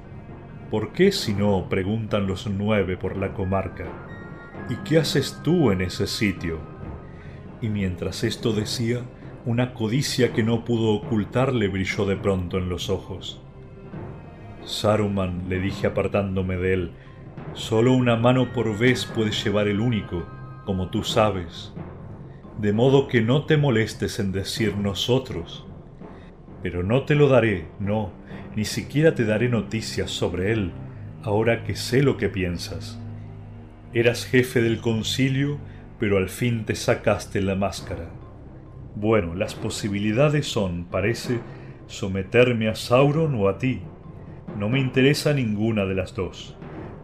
[0.68, 1.68] ¿Por qué si no?
[1.68, 3.84] preguntan los nueve por la comarca.
[4.68, 6.58] ¿Y qué haces tú en ese sitio?
[7.62, 9.02] Y mientras esto decía,
[9.46, 13.40] una codicia que no pudo ocultar le brilló de pronto en los ojos.
[14.64, 16.90] Saruman, le dije apartándome de él,
[17.54, 20.26] solo una mano por vez puede llevar el único,
[20.64, 21.72] como tú sabes.
[22.58, 25.64] De modo que no te molestes en decir nosotros.
[26.60, 28.10] Pero no te lo daré, no,
[28.56, 30.72] ni siquiera te daré noticias sobre él,
[31.22, 32.98] ahora que sé lo que piensas.
[33.94, 35.58] Eras jefe del concilio,
[36.00, 38.10] pero al fin te sacaste la máscara.
[38.96, 41.38] Bueno, las posibilidades son, parece,
[41.86, 43.82] someterme a Sauron o a ti.
[44.58, 46.56] No me interesa ninguna de las dos.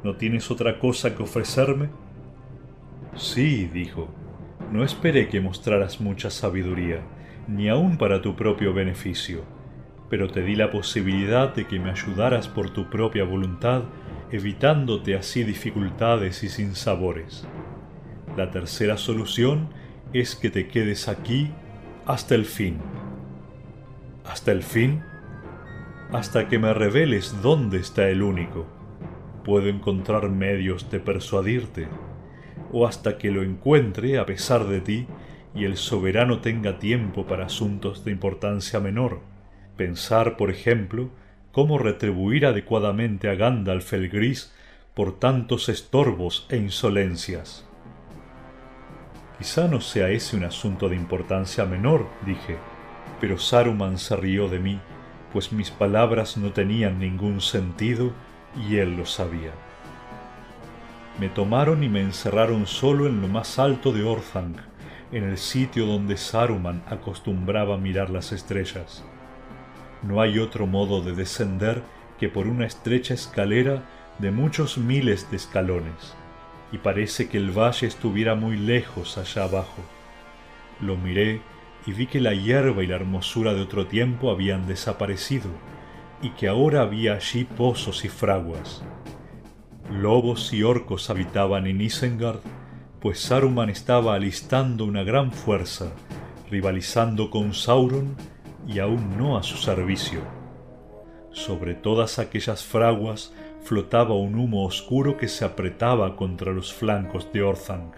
[0.03, 1.91] ¿No tienes otra cosa que ofrecerme?
[3.15, 4.24] Sí, dijo.
[4.73, 7.01] No esperé que mostraras mucha sabiduría,
[7.47, 9.45] ni aun para tu propio beneficio,
[10.11, 13.85] pero te di la posibilidad de que me ayudaras por tu propia voluntad
[14.31, 17.47] evitándote así dificultades y sinsabores.
[18.37, 19.69] La tercera solución
[20.13, 21.51] es que te quedes aquí
[22.07, 22.79] hasta el fin.
[24.25, 25.03] ¿Hasta el fin?
[26.11, 28.67] Hasta que me reveles dónde está el único.
[29.45, 31.87] Puedo encontrar medios de persuadirte,
[32.77, 35.07] o hasta que lo encuentre a pesar de ti
[35.55, 39.21] y el soberano tenga tiempo para asuntos de importancia menor.
[39.77, 41.11] Pensar, por ejemplo,
[41.53, 44.53] cómo retribuir adecuadamente a Gandalf el Gris
[44.93, 47.65] por tantos estorbos e insolencias.
[49.39, 52.57] Quizá no sea ese un asunto de importancia menor, dije,
[53.21, 54.81] pero Saruman se rió de mí,
[55.33, 58.13] pues mis palabras no tenían ningún sentido
[58.69, 59.53] y él lo sabía.
[61.19, 64.59] Me tomaron y me encerraron solo en lo más alto de Orthanc,
[65.13, 69.05] en el sitio donde Saruman acostumbraba mirar las estrellas.
[70.03, 71.83] No hay otro modo de descender
[72.19, 73.85] que por una estrecha escalera
[74.19, 76.17] de muchos miles de escalones,
[76.73, 79.83] y parece que el valle estuviera muy lejos allá abajo.
[80.81, 81.41] Lo miré
[81.87, 85.51] y vi que la hierba y la hermosura de otro tiempo habían desaparecido,
[86.23, 88.83] y que ahora había allí pozos y fraguas.
[89.91, 92.41] Lobos y orcos habitaban en Isengard,
[93.01, 95.93] pues Saruman estaba alistando una gran fuerza,
[96.51, 98.17] rivalizando con Sauron
[98.67, 100.23] y aún no a su servicio.
[101.33, 107.43] Sobre todas aquellas fraguas flotaba un humo oscuro que se apretaba contra los flancos de
[107.43, 107.97] Orthanc.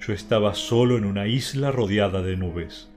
[0.00, 2.90] Yo estaba solo en una isla rodeada de nubes.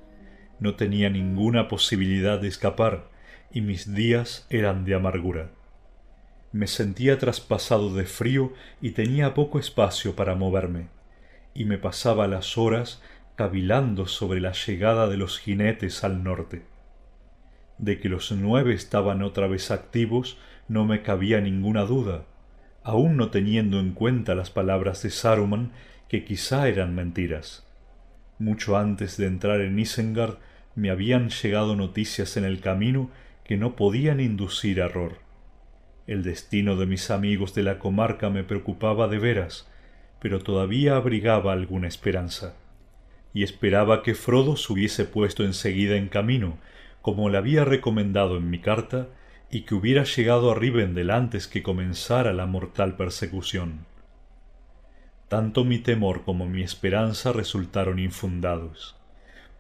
[0.60, 3.10] No tenía ninguna posibilidad de escapar
[3.52, 5.52] y mis días eran de amargura.
[6.52, 10.88] Me sentía traspasado de frío y tenía poco espacio para moverme,
[11.54, 13.02] y me pasaba las horas
[13.36, 16.64] cavilando sobre la llegada de los jinetes al norte.
[17.78, 22.26] De que los nueve estaban otra vez activos no me cabía ninguna duda,
[22.84, 25.72] aun no teniendo en cuenta las palabras de Saruman,
[26.08, 27.68] que quizá eran mentiras.
[28.40, 30.38] Mucho antes de entrar en Isengard
[30.74, 33.12] me habían llegado noticias en el camino
[33.44, 35.29] que no podían inducir error.
[36.10, 39.70] El destino de mis amigos de la comarca me preocupaba de veras,
[40.20, 42.56] pero todavía abrigaba alguna esperanza
[43.32, 46.58] y esperaba que Frodo se hubiese puesto enseguida en camino,
[47.04, 49.10] como le había recomendado en mi carta,
[49.52, 53.86] y que hubiera llegado a Rivendell antes que comenzara la mortal persecución.
[55.28, 58.96] Tanto mi temor como mi esperanza resultaron infundados,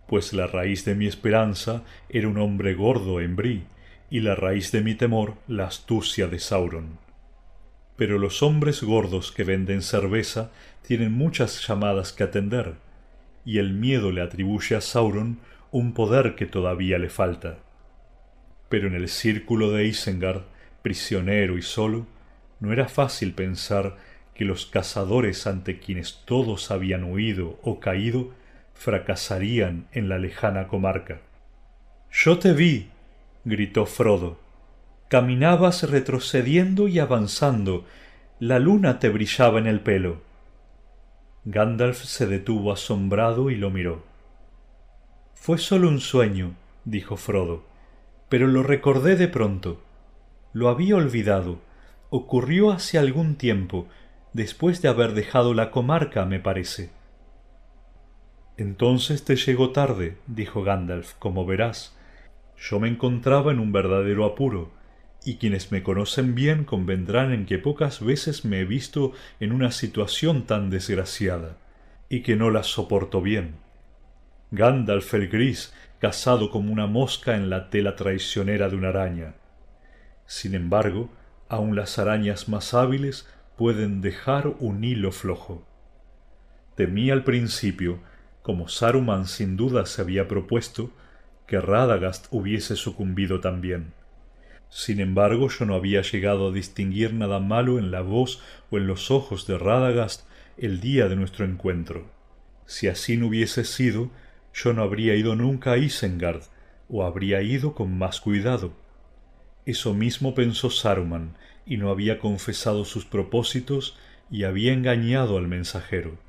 [0.07, 3.65] pues la raíz de mi esperanza era un hombre gordo en Bri,
[4.10, 6.98] y la raíz de mi temor la astucia de Sauron.
[7.95, 10.52] Pero los hombres gordos que venden cerveza
[10.88, 12.76] tienen muchas llamadas que atender,
[13.45, 15.40] y el miedo le atribuye a Sauron
[15.72, 17.60] un poder que todavía le falta.
[18.69, 20.44] Pero en el círculo de Isengard,
[20.81, 22.07] prisionero y solo,
[22.60, 23.98] no era fácil pensar
[24.34, 28.31] que los cazadores ante quienes todos habían huido o caído
[28.73, 31.19] fracasarían en la lejana comarca.
[32.11, 32.90] Yo te vi,
[33.49, 34.38] gritó Frodo.
[35.09, 37.85] Caminabas retrocediendo y avanzando.
[38.39, 40.21] La luna te brillaba en el pelo.
[41.45, 44.03] Gandalf se detuvo asombrado y lo miró.
[45.34, 46.53] Fue solo un sueño,
[46.85, 47.63] dijo Frodo,
[48.30, 49.81] pero lo recordé de pronto.
[50.53, 51.59] Lo había olvidado.
[52.11, 53.88] Ocurrió hace algún tiempo,
[54.34, 56.91] después de haber dejado la comarca, me parece.
[58.57, 61.95] Entonces te llegó tarde, dijo Gandalf, como verás.
[62.60, 64.72] Yo me encontraba en un verdadero apuro
[65.26, 69.72] y quienes me conocen bien convendrán en que pocas veces me he visto en una
[69.72, 71.57] situación tan desgraciada,
[72.10, 73.56] y que no la soporto bien.
[74.52, 79.36] Gandalf el gris, cazado como una mosca en la tela traicionera de una araña.
[80.26, 81.10] Sin embargo,
[81.49, 83.27] aun las arañas más hábiles
[83.57, 85.68] pueden dejar un hilo flojo.
[86.76, 87.99] Temí al principio,
[88.41, 90.91] como Saruman sin duda se había propuesto,
[91.49, 93.91] que Radagast hubiese sucumbido también.
[94.69, 98.39] Sin embargo, yo no había llegado a distinguir nada malo en la voz
[98.69, 100.27] o en los ojos de Radagast
[100.59, 102.05] el día de nuestro encuentro.
[102.67, 104.11] Si así no hubiese sido,
[104.53, 106.43] yo no habría ido nunca a Isengard,
[106.88, 108.73] o habría ido con más cuidado.
[109.65, 111.35] Eso mismo pensó Saruman,
[111.65, 113.97] y no había confesado sus propósitos
[114.30, 116.19] y había engañado al mensajero.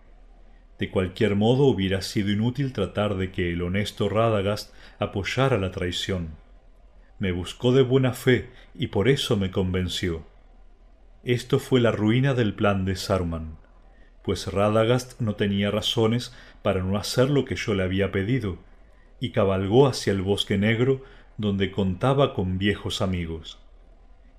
[0.81, 6.31] De cualquier modo hubiera sido inútil tratar de que el honesto Radagast apoyara la traición.
[7.19, 10.25] Me buscó de buena fe y por eso me convenció.
[11.23, 13.59] Esto fue la ruina del plan de Saruman,
[14.25, 18.57] pues Radagast no tenía razones para no hacer lo que yo le había pedido,
[19.21, 21.05] y cabalgó hacia el bosque negro
[21.37, 23.59] donde contaba con viejos amigos.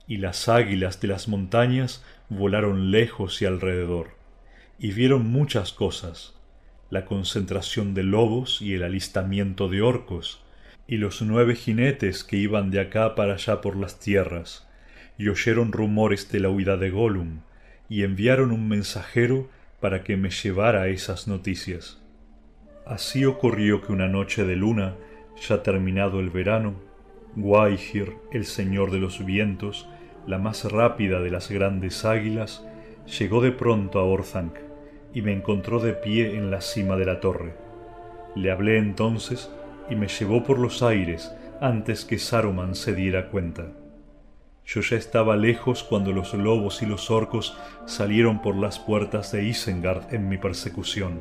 [0.07, 4.20] Y las águilas de las montañas volaron lejos y alrededor,
[4.83, 6.33] y vieron muchas cosas,
[6.89, 10.43] la concentración de lobos y el alistamiento de orcos,
[10.87, 14.67] y los nueve jinetes que iban de acá para allá por las tierras,
[15.19, 17.41] y oyeron rumores de la huida de Gollum,
[17.89, 22.01] y enviaron un mensajero para que me llevara esas noticias.
[22.83, 24.95] Así ocurrió que una noche de luna,
[25.47, 26.73] ya terminado el verano,
[27.35, 29.87] Guaihir, el señor de los vientos,
[30.25, 32.65] la más rápida de las grandes águilas,
[33.19, 34.70] llegó de pronto a Orthanc
[35.13, 37.53] y me encontró de pie en la cima de la torre.
[38.35, 39.51] Le hablé entonces
[39.89, 43.67] y me llevó por los aires antes que Saruman se diera cuenta.
[44.65, 49.43] Yo ya estaba lejos cuando los lobos y los orcos salieron por las puertas de
[49.43, 51.19] Isengard en mi persecución.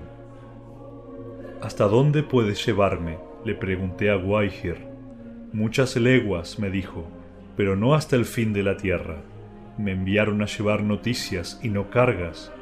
[1.61, 3.19] ¿Hasta dónde puedes llevarme?
[3.45, 4.77] le pregunté a Guaihir.
[5.53, 7.07] Muchas leguas, me dijo,
[7.57, 9.17] pero no hasta el fin de la tierra.
[9.79, 12.53] Me enviaron a llevar noticias y no cargas.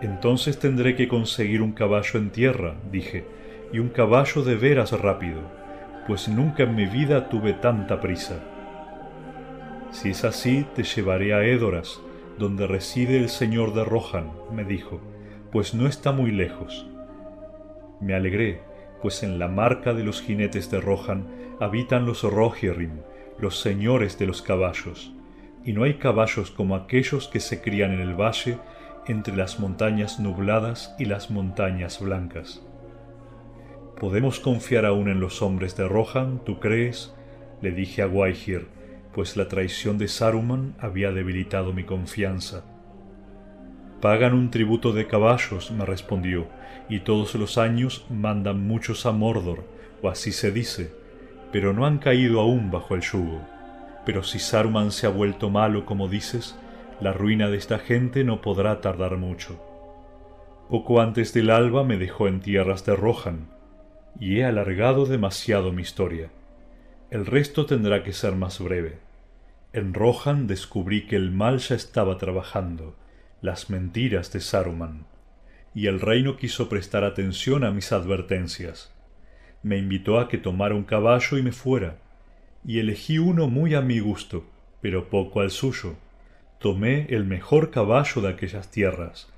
[0.00, 3.24] Entonces tendré que conseguir un caballo en tierra, dije,
[3.72, 5.40] y un caballo de veras rápido,
[6.06, 8.40] pues nunca en mi vida tuve tanta prisa.
[9.90, 12.00] Si es así, te llevaré a Édoras,
[12.38, 15.00] donde reside el señor de Rohan, me dijo,
[15.50, 16.86] pues no está muy lejos.
[18.00, 18.60] Me alegré,
[19.00, 21.26] pues en la marca de los jinetes de Rohan
[21.60, 23.00] habitan los Rohirrim,
[23.38, 25.12] los señores de los caballos,
[25.64, 28.58] y no hay caballos como aquellos que se crían en el valle
[29.06, 32.62] entre las montañas nubladas y las montañas blancas.
[33.98, 37.14] ¿Podemos confiar aún en los hombres de Rohan, tú crees?
[37.62, 38.68] le dije a Guaihir,
[39.14, 42.64] pues la traición de Saruman había debilitado mi confianza.
[44.02, 46.48] Pagan un tributo de caballos, me respondió,
[46.90, 49.64] y todos los años mandan muchos a Mordor,
[50.02, 50.92] o así se dice,
[51.50, 53.40] pero no han caído aún bajo el yugo.
[54.04, 56.58] Pero si Saruman se ha vuelto malo, como dices,
[57.00, 59.60] la ruina de esta gente no podrá tardar mucho.
[60.68, 63.48] Poco antes del alba me dejó en tierras de Rohan,
[64.18, 66.30] y he alargado demasiado mi historia.
[67.10, 68.98] El resto tendrá que ser más breve.
[69.72, 72.96] En Rohan descubrí que el mal ya estaba trabajando,
[73.42, 75.04] las mentiras de Saruman
[75.76, 78.94] y el rey no quiso prestar atención a mis advertencias.
[79.62, 81.98] Me invitó a que tomara un caballo y me fuera,
[82.64, 84.46] y elegí uno muy a mi gusto,
[84.80, 85.96] pero poco al suyo.
[86.66, 89.28] Tomé el mejor caballo de aquellas tierras,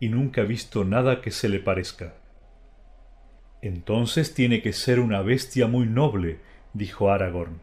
[0.00, 2.14] y nunca he visto nada que se le parezca.
[3.60, 6.38] Entonces tiene que ser una bestia muy noble,
[6.72, 7.60] dijo Aragorn.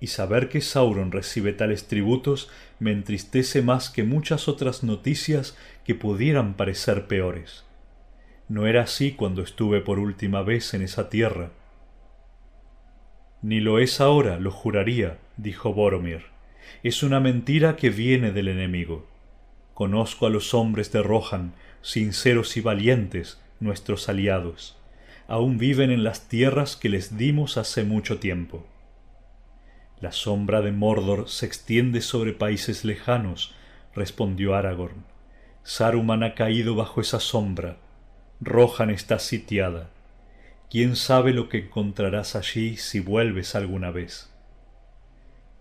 [0.00, 2.50] Y saber que Sauron recibe tales tributos
[2.80, 7.64] me entristece más que muchas otras noticias que pudieran parecer peores.
[8.48, 11.52] No era así cuando estuve por última vez en esa tierra.
[13.42, 16.29] Ni lo es ahora, lo juraría, dijo Boromir.
[16.82, 19.06] Es una mentira que viene del enemigo.
[19.74, 21.52] Conozco a los hombres de Rohan,
[21.82, 24.78] sinceros y valientes, nuestros aliados.
[25.28, 28.66] Aún viven en las tierras que les dimos hace mucho tiempo.
[30.00, 33.54] La sombra de Mordor se extiende sobre países lejanos,
[33.94, 35.04] respondió Aragorn.
[35.62, 37.76] Saruman ha caído bajo esa sombra.
[38.40, 39.90] Rohan está sitiada.
[40.70, 44.29] ¿Quién sabe lo que encontrarás allí si vuelves alguna vez?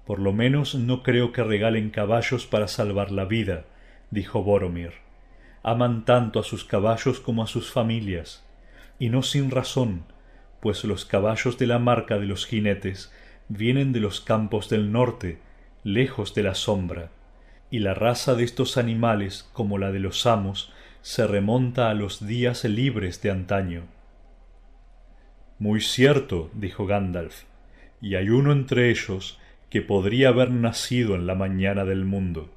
[0.10, 3.66] Por lo menos no creo que regalen caballos para salvar la vida,
[4.10, 4.94] dijo Boromir.
[5.62, 8.44] Aman tanto a sus caballos como a sus familias,
[8.98, 10.06] y no sin razón,
[10.62, 13.14] pues los caballos de la marca de los jinetes
[13.50, 15.38] vienen de los campos del norte,
[15.84, 17.12] lejos de la sombra,
[17.70, 20.74] y la raza de estos animales, como la de los amos,
[21.04, 23.84] se remonta a los días libres de antaño.
[25.60, 27.44] Muy cierto, dijo Gandalf,
[28.02, 29.39] y hay uno entre ellos
[29.70, 32.50] que podría haber nacido en la mañana del mundo.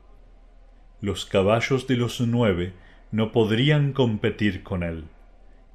[1.00, 2.72] Los caballos de los nueve
[3.10, 5.04] no podrían competir con él.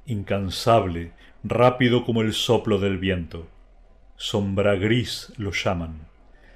[0.06, 1.12] Incansable,
[1.44, 3.48] rápido como el soplo del viento.
[4.16, 6.08] Sombra gris lo llaman.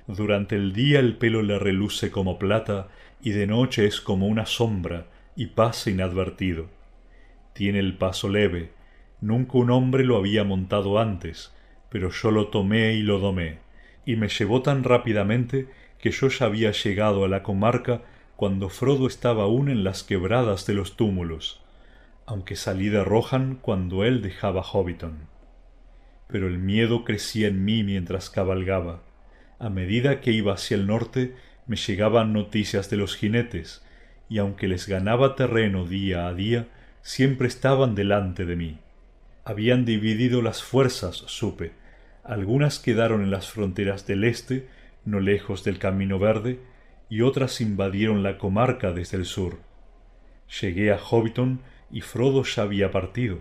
[0.08, 2.88] Durante el día el pelo le reluce como plata
[3.22, 5.06] y de noche es como una sombra
[5.36, 6.66] y pasa inadvertido.
[7.52, 8.72] Tiene el paso leve,
[9.20, 11.54] nunca un hombre lo había montado antes,
[11.88, 13.58] pero yo lo tomé y lo domé,
[14.04, 15.68] y me llevó tan rápidamente
[15.98, 18.02] que yo ya había llegado a la comarca
[18.36, 21.62] cuando Frodo estaba aún en las quebradas de los túmulos,
[22.26, 25.28] aunque salí de Rohan cuando él dejaba Hobbiton.
[26.26, 29.02] Pero el miedo crecía en mí mientras cabalgaba.
[29.58, 33.84] A medida que iba hacia el norte me llegaban noticias de los jinetes,
[34.28, 36.66] y aunque les ganaba terreno día a día,
[37.02, 38.78] siempre estaban delante de mí.
[39.44, 41.72] Habían dividido las fuerzas, supe.
[42.24, 44.68] Algunas quedaron en las fronteras del este,
[45.04, 46.60] no lejos del Camino Verde,
[47.08, 49.58] y otras invadieron la comarca desde el sur.
[50.60, 53.40] Llegué a Hobbiton y Frodo ya había partido,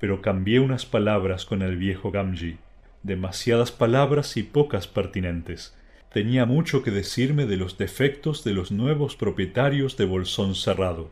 [0.00, 2.58] pero cambié unas palabras con el viejo Gamgee,
[3.02, 5.76] demasiadas palabras y pocas pertinentes,
[6.14, 11.10] tenía mucho que decirme de los defectos de los nuevos propietarios de Bolsón Cerrado.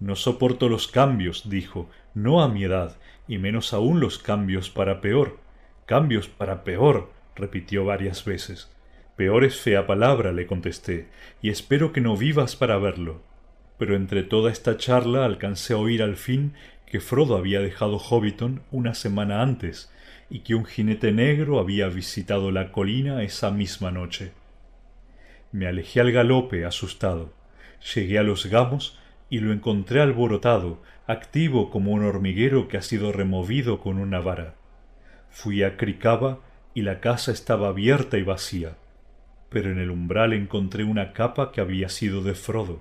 [0.00, 2.96] No soporto los cambios, dijo, no a mi edad,
[3.28, 5.43] y menos aún los cambios para peor.
[5.86, 8.70] Cambios para peor, repitió varias veces.
[9.16, 11.08] Peor es fea palabra, le contesté,
[11.42, 13.22] y espero que no vivas para verlo.
[13.78, 16.54] Pero entre toda esta charla alcancé a oír al fin
[16.86, 19.92] que Frodo había dejado Hobbiton una semana antes,
[20.30, 24.32] y que un jinete negro había visitado la colina esa misma noche.
[25.52, 27.32] Me alejé al galope, asustado.
[27.94, 28.98] Llegué a los gamos
[29.28, 34.54] y lo encontré alborotado, activo como un hormiguero que ha sido removido con una vara.
[35.34, 36.38] Fui a Cricaba
[36.74, 38.76] y la casa estaba abierta y vacía,
[39.50, 42.80] pero en el umbral encontré una capa que había sido de Frodo.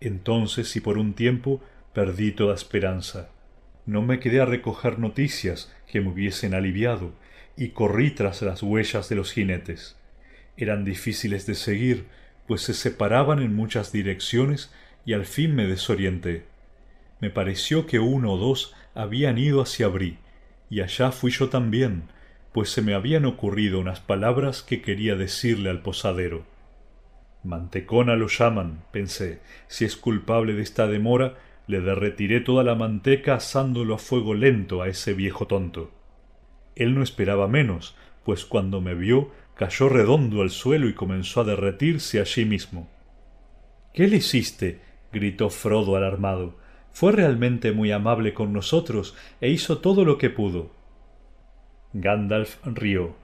[0.00, 1.62] Entonces y por un tiempo
[1.92, 3.28] perdí toda esperanza.
[3.84, 7.12] No me quedé a recoger noticias que me hubiesen aliviado,
[7.58, 9.98] y corrí tras las huellas de los jinetes.
[10.56, 12.06] Eran difíciles de seguir,
[12.48, 14.72] pues se separaban en muchas direcciones
[15.04, 16.44] y al fin me desorienté.
[17.20, 20.18] Me pareció que uno o dos habían ido hacia Brí,
[20.70, 22.04] y allá fui yo también,
[22.52, 26.44] pues se me habían ocurrido unas palabras que quería decirle al posadero.
[27.44, 31.34] Mantecona lo llaman, pensé, si es culpable de esta demora,
[31.66, 35.92] le derretiré toda la manteca asándolo a fuego lento a ese viejo tonto.
[36.74, 41.44] Él no esperaba menos, pues cuando me vio cayó redondo al suelo y comenzó a
[41.44, 42.88] derretirse allí mismo.
[43.94, 44.80] ¿Qué le hiciste?
[45.12, 46.58] gritó Frodo alarmado.
[46.96, 50.70] Fue realmente muy amable con nosotros e hizo todo lo que pudo.
[51.92, 53.14] Gandalf rió.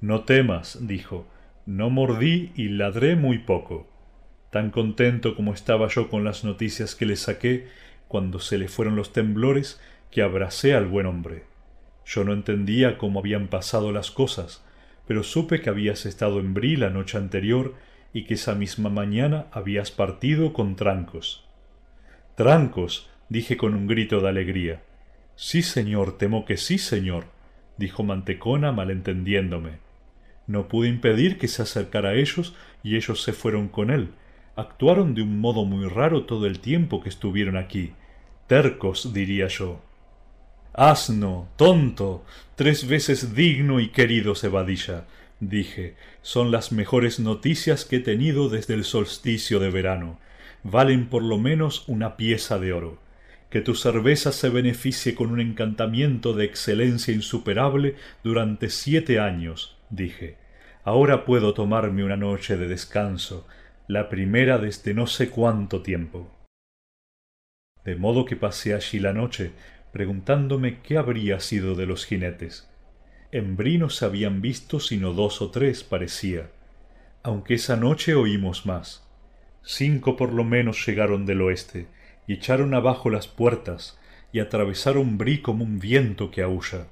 [0.00, 1.26] No temas, dijo.
[1.66, 3.92] No mordí y ladré muy poco
[4.48, 7.68] tan contento como estaba yo con las noticias que le saqué
[8.08, 9.78] cuando se le fueron los temblores
[10.10, 11.44] que abracé al buen hombre.
[12.06, 14.64] Yo no entendía cómo habían pasado las cosas,
[15.06, 17.74] pero supe que habías estado en Brí la noche anterior
[18.14, 21.44] y que esa misma mañana habías partido con Trancos.
[22.34, 24.82] Trancos, dije con un grito de alegría.
[25.36, 27.26] Sí, señor, temo que sí, señor,
[27.76, 29.80] dijo Mantecona malentendiéndome.
[30.46, 34.10] No pude impedir que se acercara a ellos y ellos se fueron con él,
[34.56, 37.92] actuaron de un modo muy raro todo el tiempo que estuvieron aquí.
[38.46, 39.80] Tercos, diría yo.
[40.72, 42.24] Asno, tonto,
[42.56, 45.06] tres veces digno y querido Cebadilla,
[45.38, 50.18] dije, son las mejores noticias que he tenido desde el solsticio de verano.
[50.64, 52.98] Valen por lo menos una pieza de oro.
[53.50, 60.38] Que tu cerveza se beneficie con un encantamiento de excelencia insuperable durante siete años, dije.
[60.84, 63.46] Ahora puedo tomarme una noche de descanso,
[63.88, 66.30] la primera desde no sé cuánto tiempo.
[67.84, 69.52] De modo que pasé allí la noche,
[69.92, 72.68] preguntándome qué habría sido de los jinetes.
[73.32, 73.56] En
[73.90, 76.50] se habían visto sino dos o tres, parecía,
[77.22, 79.01] aunque esa noche oímos más.
[79.64, 81.86] Cinco por lo menos llegaron del oeste,
[82.26, 83.98] y echaron abajo las puertas,
[84.32, 86.86] y atravesaron Brí como un viento que aúlla.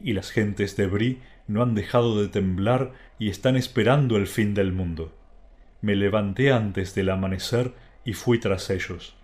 [0.00, 4.54] Y las gentes de Brí no han dejado de temblar y están esperando el fin
[4.54, 5.12] del mundo
[5.82, 7.72] me levanté antes del amanecer
[8.04, 9.14] y fui tras ellos.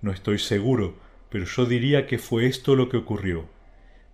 [0.00, 0.96] No estoy seguro,
[1.28, 3.46] pero yo diría que fue esto lo que ocurrió.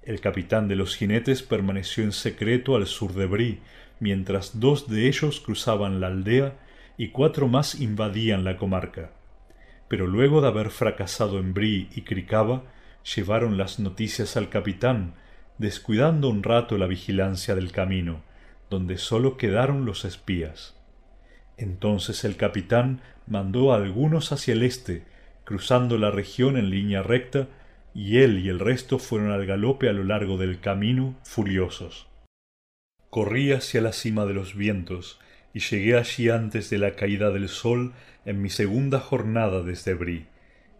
[0.02, 3.58] El capitán de los jinetes permaneció en secreto al sur de Brí,
[4.00, 6.54] mientras dos de ellos cruzaban la aldea
[6.98, 9.12] y cuatro más invadían la comarca.
[9.88, 12.64] Pero luego de haber fracasado en Brí y Cricaba,
[13.14, 15.14] llevaron las noticias al capitán,
[15.56, 18.22] descuidando un rato la vigilancia del camino,
[18.68, 20.76] donde sólo quedaron los espías.
[21.56, 25.04] Entonces el capitán mandó a algunos hacia el este,
[25.44, 27.48] cruzando la región en línea recta,
[27.94, 32.08] y él y el resto fueron al galope a lo largo del camino, furiosos.
[33.08, 35.18] Corrí hacia la cima de los vientos,
[35.54, 37.92] y llegué allí antes de la caída del sol
[38.24, 40.26] en mi segunda jornada desde Brie,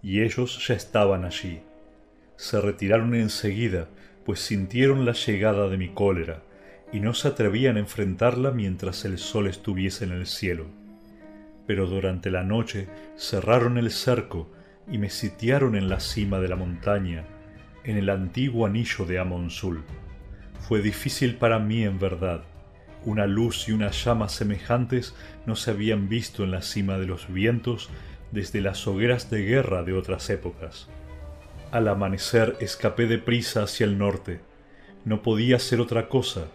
[0.02, 1.60] y ellos ya estaban allí.
[2.36, 3.88] Se retiraron enseguida,
[4.24, 6.42] pues sintieron la llegada de mi cólera,
[6.92, 10.66] y no se atrevían a enfrentarla mientras el sol estuviese en el cielo.
[11.66, 14.50] Pero durante la noche cerraron el cerco
[14.90, 17.24] y me sitiaron en la cima de la montaña,
[17.84, 19.82] en el antiguo anillo de Amonsul.
[20.60, 22.42] Fue difícil para mí en verdad.
[23.04, 25.14] Una luz y una llama semejantes
[25.46, 27.90] no se habían visto en la cima de los vientos
[28.32, 30.88] desde las hogueras de guerra de otras épocas.
[31.70, 34.40] Al amanecer escapé de prisa hacia el norte.
[35.04, 36.48] No podía ser otra cosa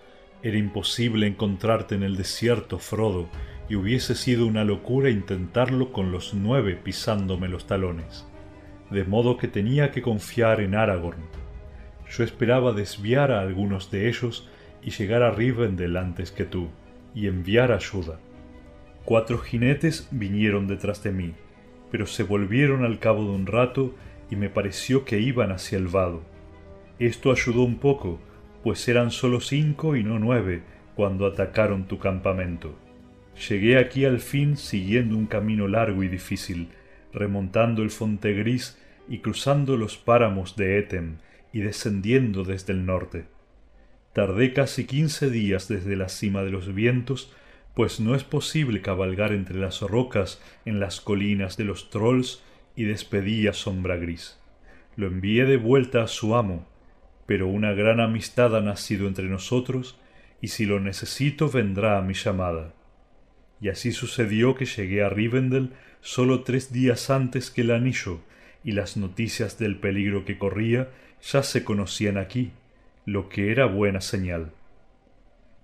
[0.43, 3.29] era imposible encontrarte en el desierto, Frodo,
[3.69, 8.27] y hubiese sido una locura intentarlo con los nueve pisándome los talones.
[8.91, 11.23] De modo que tenía que confiar en Aragorn.
[12.11, 14.49] Yo esperaba desviar a algunos de ellos
[14.85, 16.69] y llegar a Rivendell antes que tú,
[17.15, 18.19] y enviar ayuda.
[19.05, 21.33] Cuatro jinetes vinieron detrás de mí,
[21.91, 23.93] pero se volvieron al cabo de un rato
[24.31, 26.23] y me pareció que iban hacia el vado.
[26.99, 28.19] Esto ayudó un poco,
[28.63, 30.63] pues eran solo cinco y no nueve
[30.95, 32.75] cuando atacaron tu campamento.
[33.49, 36.69] Llegué aquí al fin siguiendo un camino largo y difícil,
[37.11, 38.79] remontando el Fonte Gris
[39.09, 41.17] y cruzando los páramos de Etem
[41.51, 43.25] y descendiendo desde el norte.
[44.13, 47.33] Tardé casi quince días desde la cima de los vientos,
[47.73, 52.43] pues no es posible cabalgar entre las rocas en las colinas de los trolls
[52.75, 54.39] y despedí a Sombra Gris.
[54.95, 56.67] Lo envié de vuelta a su amo,
[57.25, 59.97] pero una gran amistad ha nacido entre nosotros,
[60.41, 62.73] y si lo necesito vendrá a mi llamada.
[63.59, 65.71] Y así sucedió que llegué a Rivendell
[66.01, 68.19] solo tres días antes que el anillo,
[68.63, 70.89] y las noticias del peligro que corría
[71.21, 72.51] ya se conocían aquí,
[73.05, 74.51] lo que era buena señal.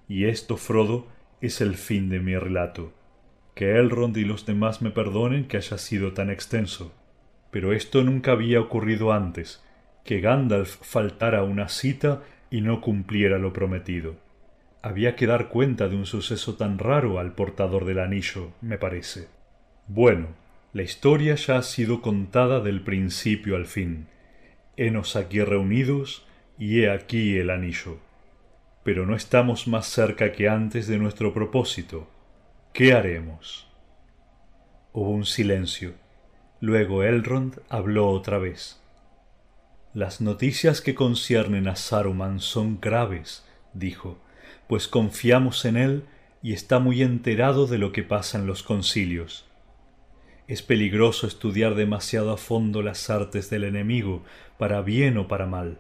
[0.08, 1.08] Y esto, Frodo,
[1.42, 2.94] es el fin de mi relato.
[3.56, 6.94] Que Elrond y los demás me perdonen que haya sido tan extenso.
[7.52, 9.64] Pero esto nunca había ocurrido antes,
[10.04, 14.16] que Gandalf faltara una cita y no cumpliera lo prometido.
[14.82, 19.28] Había que dar cuenta de un suceso tan raro al portador del anillo, me parece.
[19.88, 20.28] Bueno,
[20.72, 24.08] la historia ya ha sido contada del principio al fin.
[24.78, 26.26] Henos aquí reunidos
[26.60, 27.98] y he aquí el anillo.
[28.84, 32.08] Pero no estamos más cerca que antes de nuestro propósito.
[32.74, 33.68] ¿Qué haremos?
[34.92, 35.94] Hubo un silencio.
[36.60, 38.82] Luego Elrond habló otra vez.
[39.94, 44.20] Las noticias que conciernen a Saruman son graves, dijo,
[44.68, 46.04] pues confiamos en él
[46.44, 49.46] y está muy enterado de lo que pasa en los concilios.
[50.48, 54.24] Es peligroso estudiar demasiado a fondo las artes del enemigo,
[54.58, 55.80] para bien o para mal.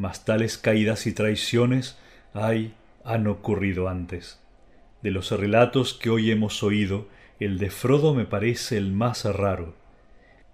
[0.00, 1.98] Mas tales caídas y traiciones
[2.32, 2.72] hay,
[3.04, 4.40] han ocurrido antes.
[5.02, 7.06] De los relatos que hoy hemos oído,
[7.38, 9.74] el de Frodo me parece el más raro.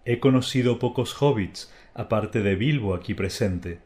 [0.05, 3.78] He conocido pocos hobbits, aparte de Bilbo aquí presente,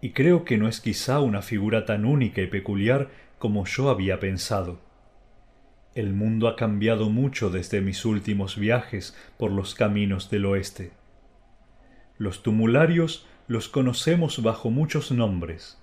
[0.00, 4.20] y creo que no es quizá una figura tan única y peculiar como yo había
[4.20, 4.80] pensado.
[5.94, 10.92] El mundo ha cambiado mucho desde mis últimos viajes por los caminos del oeste.
[12.16, 15.78] Los tumularios los conocemos bajo muchos nombres,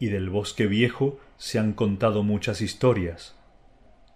[0.00, 3.36] y del bosque viejo se han contado muchas historias.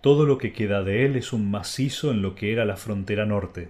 [0.00, 3.24] Todo lo que queda de él es un macizo en lo que era la frontera
[3.24, 3.68] norte.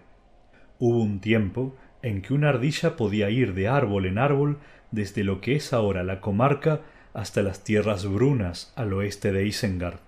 [0.79, 4.59] Hubo un tiempo en que una ardilla podía ir de árbol en árbol
[4.91, 6.81] desde lo que es ahora la comarca
[7.13, 10.01] hasta las tierras brunas al oeste de Isengard.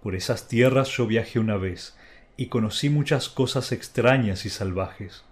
[0.00, 1.96] Por esas tierras yo viajé una vez
[2.36, 5.24] y conocí muchas cosas extrañas y salvajes.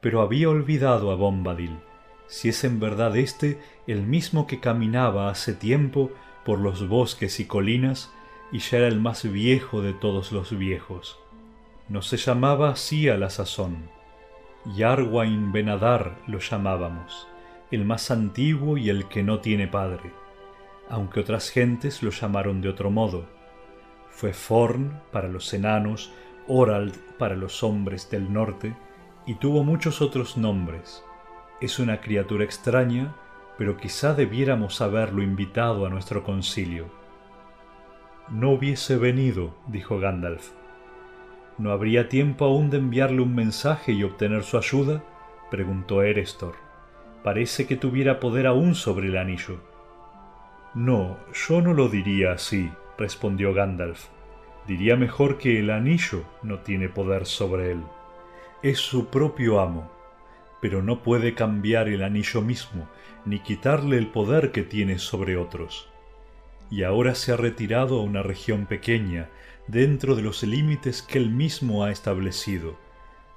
[0.00, 1.78] Pero había olvidado a Bombadil,
[2.26, 6.10] si es en verdad éste el mismo que caminaba hace tiempo
[6.44, 8.12] por los bosques y colinas
[8.52, 11.18] y ya era el más viejo de todos los viejos.
[11.88, 13.90] No se llamaba así a la sazón,
[14.64, 17.28] Yarwain Benadar lo llamábamos,
[17.70, 20.10] el más antiguo y el que no tiene padre,
[20.88, 23.26] aunque otras gentes lo llamaron de otro modo.
[24.08, 26.12] Fue Forn para los enanos,
[26.48, 28.74] Orald para los hombres del norte,
[29.26, 31.04] y tuvo muchos otros nombres.
[31.60, 33.14] Es una criatura extraña,
[33.56, 36.86] pero quizá debiéramos haberlo invitado a nuestro concilio.
[38.28, 40.50] No hubiese venido, dijo Gandalf
[41.56, 45.04] ¿No habría tiempo aún de enviarle un mensaje y obtener su ayuda?
[45.50, 46.56] preguntó Erestor.
[47.22, 49.60] Parece que tuviera poder aún sobre el anillo.
[50.74, 54.08] No, yo no lo diría así, respondió Gandalf.
[54.66, 57.82] Diría mejor que el anillo no tiene poder sobre él.
[58.62, 59.90] es su propio amo,
[60.64, 62.88] pero no puede cambiar el anillo mismo,
[63.26, 65.90] ni quitarle el poder que tiene sobre otros.
[66.70, 69.28] Y ahora se ha retirado a una región pequeña,
[69.68, 72.78] dentro de los límites que él mismo ha establecido,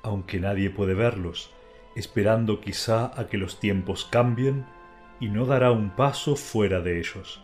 [0.04, 1.52] aunque nadie puede verlos,
[1.98, 4.66] esperando quizá a que los tiempos cambien,
[5.20, 7.44] y no dará un paso fuera de ellos.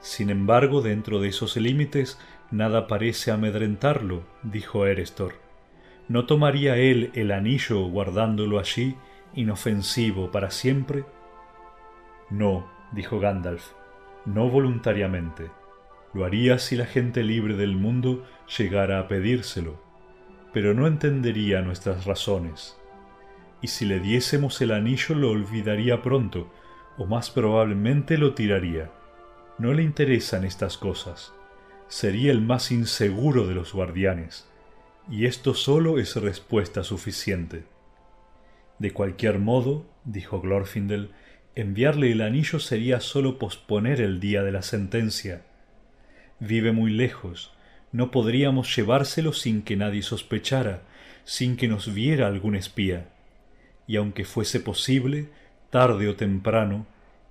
[0.00, 2.18] Sin embargo, dentro de esos límites,
[2.50, 5.47] nada parece amedrentarlo, dijo Erestor.
[6.08, 8.96] ¿No tomaría él el anillo guardándolo allí,
[9.34, 11.04] inofensivo para siempre?
[12.30, 13.72] No, dijo Gandalf,
[14.24, 15.50] no voluntariamente.
[16.14, 18.24] Lo haría si la gente libre del mundo
[18.56, 19.82] llegara a pedírselo,
[20.54, 22.80] pero no entendería nuestras razones.
[23.60, 26.50] Y si le diésemos el anillo lo olvidaría pronto,
[26.96, 28.90] o más probablemente lo tiraría.
[29.58, 31.34] No le interesan estas cosas.
[31.86, 34.48] Sería el más inseguro de los guardianes,
[35.10, 37.64] y esto solo es respuesta suficiente.
[38.78, 41.10] De cualquier modo, dijo Glorfindel,
[41.54, 45.44] enviarle el anillo sería solo posponer el día de la sentencia.
[46.38, 47.52] Vive muy lejos,
[47.90, 50.82] no podríamos llevárselo sin que nadie sospechara,
[51.24, 53.08] sin que nos viera algún espía.
[53.86, 55.28] Y aunque fuese posible,
[55.70, 56.86] tarde o temprano,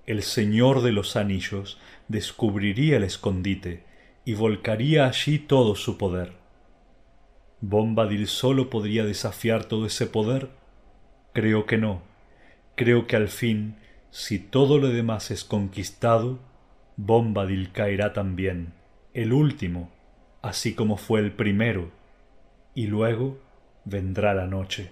[0.06, 1.78] el Señor de los Anillos
[2.08, 3.84] descubriría el escondite
[4.24, 6.37] y volcaría allí todo su poder.
[7.60, 10.48] ¿Bombadil solo podría desafiar todo ese poder?
[11.32, 12.02] Creo que no.
[12.76, 13.76] Creo que al fin,
[14.10, 16.38] si todo lo demás es conquistado,
[16.96, 18.72] Bombadil caerá también,
[19.12, 19.90] el último,
[20.42, 21.90] así como fue el primero,
[22.74, 23.38] y luego
[23.84, 24.90] vendrá la noche.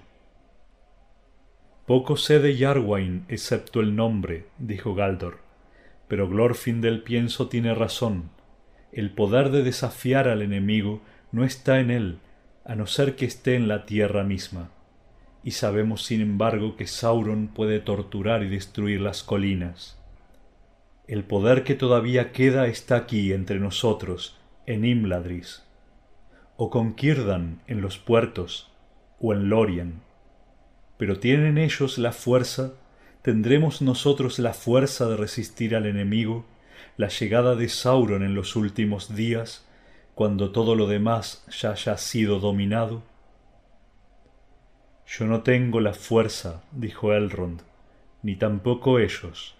[1.86, 5.38] Poco sé de Yarwain excepto el nombre, dijo Galdor,
[6.09, 8.30] pero Glorfindel pienso tiene razón.
[8.90, 12.18] El poder de desafiar al enemigo no está en él,
[12.66, 14.70] a no ser que esté en la tierra misma.
[15.43, 19.98] Y sabemos sin embargo que Sauron puede torturar y destruir las colinas.
[21.06, 24.36] El poder que todavía queda está aquí entre nosotros,
[24.66, 25.62] en Imladris,
[26.56, 28.72] o con Círdan en los puertos,
[29.20, 30.06] o en Lorien
[30.98, 32.72] pero tienen ellos la fuerza,
[33.22, 36.47] tendremos nosotros la fuerza de resistir al enemigo,
[36.97, 39.66] la llegada de Sauron en los últimos días,
[40.16, 43.02] cuando todo lo demás ya haya sido dominado.
[45.06, 47.60] Yo no tengo la fuerza, dijo Elrond,
[48.22, 49.56] ni tampoco ellos.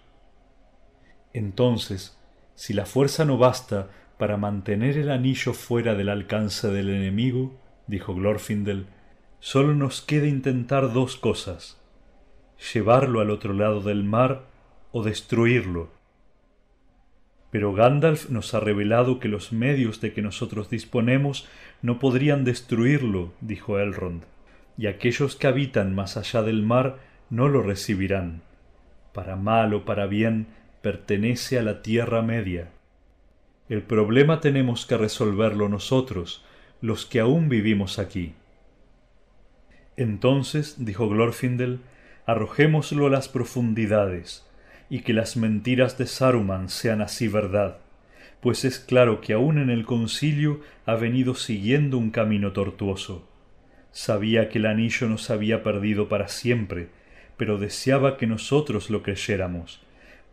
[1.31, 2.17] Entonces,
[2.55, 7.55] si la fuerza no basta para mantener el anillo fuera del alcance del enemigo,
[7.85, 8.87] dijo Glorfindel,
[9.39, 11.79] Solo nos queda intentar dos cosas,
[12.73, 14.45] llevarlo al otro lado del mar
[14.91, 15.96] o destruirlo.
[17.51, 21.47] Pero Gandalf nos ha revelado que los medios de que nosotros disponemos
[21.81, 24.23] no podrían destruirlo, dijo Elrond,
[24.77, 26.97] y aquellos que habitan más allá del mar
[27.29, 28.41] no lo recibirán.
[29.13, 30.47] Para mal o para bien,
[30.81, 32.69] pertenece a la Tierra Media.
[33.69, 36.45] El problema tenemos que resolverlo nosotros,
[36.81, 38.33] los que aún vivimos aquí.
[39.97, 41.79] Entonces, dijo Glorfindel,
[42.25, 44.46] arrojémoslo a las profundidades,
[44.89, 47.77] y que las mentiras de Saruman sean así verdad,
[48.41, 53.27] pues es claro que aún en el concilio ha venido siguiendo un camino tortuoso.
[53.91, 56.89] Sabía que el anillo nos había perdido para siempre,
[57.35, 59.81] pero deseaba que nosotros lo creyéramos,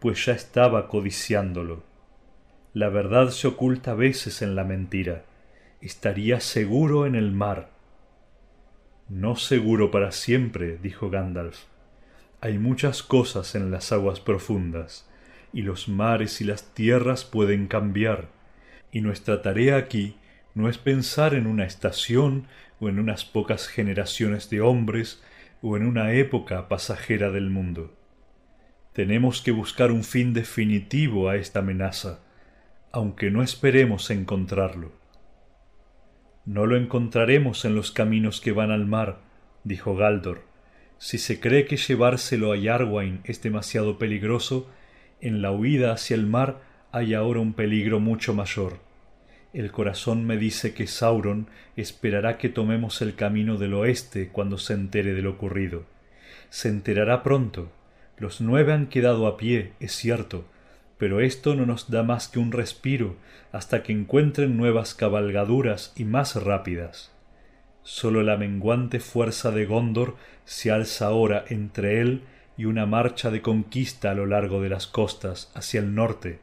[0.00, 1.82] pues ya estaba codiciándolo.
[2.72, 5.24] La verdad se oculta a veces en la mentira.
[5.80, 7.70] Estaría seguro en el mar,
[9.08, 11.64] no seguro para siempre, dijo Gandalf.
[12.44, 15.08] Hay muchas cosas en las aguas profundas,
[15.54, 18.28] y los mares y las tierras pueden cambiar,
[18.92, 20.16] y nuestra tarea aquí
[20.54, 22.46] no es pensar en una estación
[22.80, 25.22] o en unas pocas generaciones de hombres
[25.62, 27.94] o en una época pasajera del mundo.
[28.92, 32.20] Tenemos que buscar un fin definitivo a esta amenaza,
[32.92, 34.92] aunque no esperemos encontrarlo.
[36.44, 39.20] No lo encontraremos en los caminos que van al mar,
[39.64, 40.53] dijo Galdor.
[41.04, 44.70] Si se cree que llevárselo a Yarwain es demasiado peligroso,
[45.20, 46.62] en la huida hacia el mar
[46.92, 48.78] hay ahora un peligro mucho mayor.
[49.52, 54.72] El corazón me dice que Sauron esperará que tomemos el camino del oeste cuando se
[54.72, 55.84] entere de lo ocurrido.
[56.48, 57.70] Se enterará pronto.
[58.16, 60.46] Los nueve han quedado a pie, es cierto,
[60.96, 63.16] pero esto no nos da más que un respiro
[63.52, 67.13] hasta que encuentren nuevas cabalgaduras y más rápidas.
[67.84, 70.16] Sólo la menguante fuerza de Gondor
[70.46, 72.22] se alza ahora entre él
[72.56, 76.40] y una marcha de conquista a lo largo de las costas hacia el norte,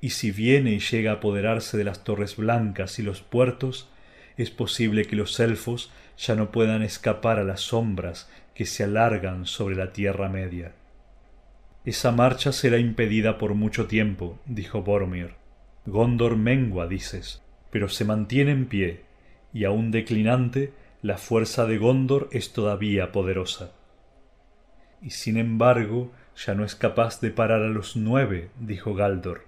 [0.00, 3.90] y si viene y llega a apoderarse de las torres blancas y los puertos,
[4.36, 9.46] es posible que los elfos ya no puedan escapar a las sombras que se alargan
[9.46, 10.72] sobre la Tierra Media.
[11.84, 15.34] Esa marcha será impedida por mucho tiempo, dijo Boromir.
[15.86, 19.02] Gondor mengua, dices, pero se mantiene en pie,
[19.52, 20.72] y aun declinante,
[21.04, 23.72] la fuerza de Gondor es todavía poderosa.
[25.02, 29.44] Y sin embargo, ya no es capaz de parar a los nueve, dijo Galdor,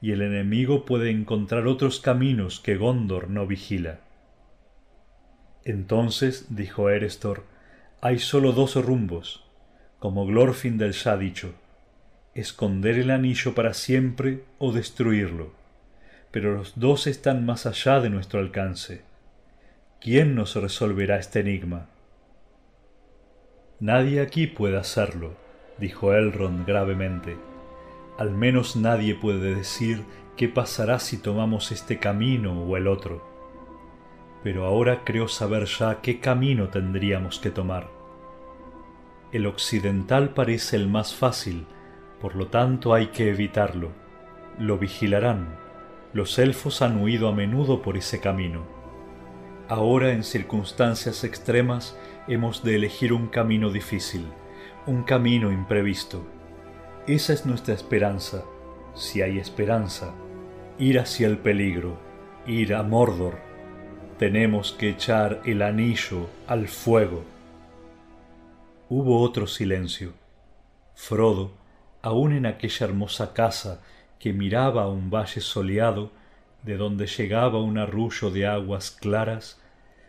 [0.00, 3.98] y el enemigo puede encontrar otros caminos que Gondor no vigila.
[5.64, 7.42] Entonces, dijo Erestor,
[8.00, 9.44] hay sólo dos rumbos,
[9.98, 11.54] como Glorfindel ya ha dicho,
[12.36, 15.54] esconder el anillo para siempre o destruirlo.
[16.30, 19.09] Pero los dos están más allá de nuestro alcance.
[20.00, 21.86] ¿Quién nos resolverá este enigma?
[23.80, 25.34] Nadie aquí puede hacerlo,
[25.78, 27.36] dijo Elrond gravemente.
[28.18, 30.04] Al menos nadie puede decir
[30.36, 33.30] qué pasará si tomamos este camino o el otro
[34.42, 37.88] pero ahora creo saber ya qué camino tendríamos que tomar.
[39.32, 41.66] El occidental parece el más fácil,
[42.20, 43.92] por lo tanto hay que evitarlo.
[44.58, 45.56] Lo vigilarán.
[46.12, 48.79] Los elfos han huido a menudo por ese camino.
[49.70, 51.96] Ahora en circunstancias extremas
[52.28, 54.26] hemos de elegir un camino difícil,
[54.86, 56.26] un camino imprevisto.
[57.06, 58.44] Esa es nuestra esperanza,
[58.94, 60.12] si hay esperanza,
[60.78, 61.98] ir hacia el peligro,
[62.46, 63.48] ir a Mordor
[64.20, 67.24] tenemos que echar el anillo al fuego.
[68.90, 70.12] Hubo otro silencio.
[70.94, 71.52] Frodo,
[72.02, 73.80] aun en aquella hermosa casa
[74.18, 76.12] que miraba a un valle soleado,
[76.62, 79.60] de donde llegaba un arrullo de aguas claras,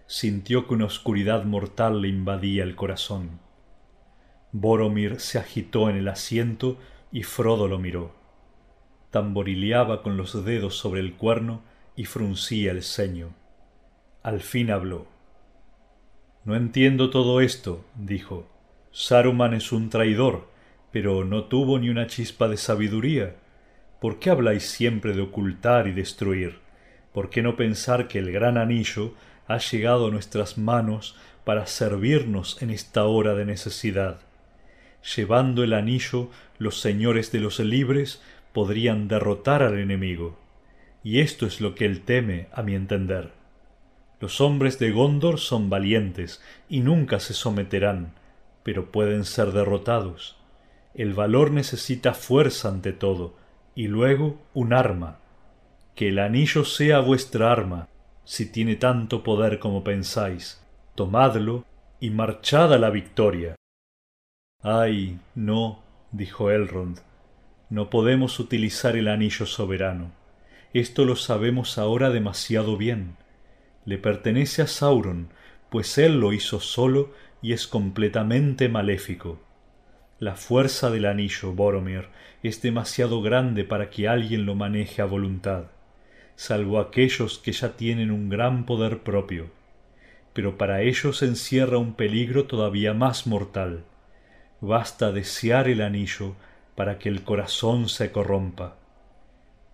[0.07, 3.39] sintió que una oscuridad mortal le invadía el corazón.
[4.51, 6.77] Boromir se agitó en el asiento
[7.11, 8.13] y Frodo lo miró.
[9.09, 11.61] Tamborileaba con los dedos sobre el cuerno
[11.95, 13.33] y fruncía el ceño.
[14.23, 15.07] Al fin habló.
[16.43, 18.49] No entiendo todo esto, dijo.
[18.91, 20.49] Saruman es un traidor,
[20.91, 23.35] pero no tuvo ni una chispa de sabiduría.
[24.01, 26.57] ¿Por qué habláis siempre de ocultar y destruir?
[27.13, 29.13] ¿Por qué no pensar que el gran anillo
[29.45, 31.15] ha llegado a nuestras manos
[31.45, 34.21] para servirnos en esta hora de necesidad?
[35.15, 38.23] Llevando el anillo, los señores de los libres
[38.53, 40.39] podrían derrotar al enemigo.
[41.03, 43.33] Y esto es lo que él teme, a mi entender.
[44.19, 48.15] Los hombres de Gondor son valientes y nunca se someterán,
[48.63, 50.37] pero pueden ser derrotados.
[50.95, 53.39] El valor necesita fuerza ante todo,
[53.75, 55.19] y luego un arma.
[55.95, 57.87] Que el anillo sea vuestra arma,
[58.23, 60.65] si tiene tanto poder como pensáis.
[60.95, 61.65] Tomadlo
[61.99, 63.55] y marchad a la victoria.
[64.61, 66.99] Ay, no, dijo Elrond,
[67.69, 70.11] no podemos utilizar el anillo soberano.
[70.73, 73.17] Esto lo sabemos ahora demasiado bien
[73.85, 75.29] le pertenece a Sauron,
[75.69, 79.39] pues él lo hizo solo y es completamente maléfico.
[80.21, 82.09] La fuerza del anillo, Boromir,
[82.43, 85.71] es demasiado grande para que alguien lo maneje a voluntad,
[86.35, 89.49] salvo aquellos que ya tienen un gran poder propio.
[90.33, 93.83] Pero para ellos encierra un peligro todavía más mortal.
[94.59, 96.35] Basta desear el anillo
[96.75, 98.75] para que el corazón se corrompa.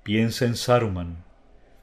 [0.04, 1.26] Piensa en Saruman,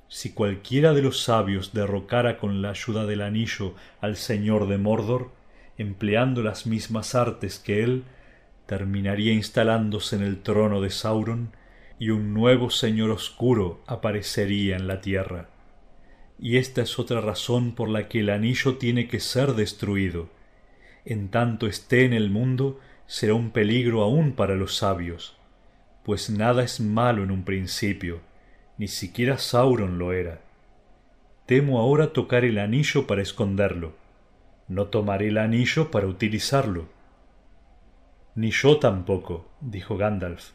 [0.09, 5.33] si cualquiera de los sabios derrocara con la ayuda del anillo al señor de Mordor,
[5.77, 8.05] empleando las mismas artes que él,
[8.67, 11.53] terminaría instalándose en el trono de Sauron
[11.99, 15.49] y un nuevo señor oscuro aparecería en la tierra.
[16.39, 20.29] Y esta es otra razón por la que el anillo tiene que ser destruido.
[21.05, 25.37] En tanto esté en el mundo, será un peligro aún para los sabios,
[26.05, 28.21] pues nada es malo en un principio,
[28.79, 30.41] ni siquiera Sauron lo era.
[31.47, 33.95] Temo ahora tocar el anillo para esconderlo.
[34.67, 36.89] No tomaré el anillo para utilizarlo.
[38.35, 40.51] Ni yo tampoco, dijo Gandalf.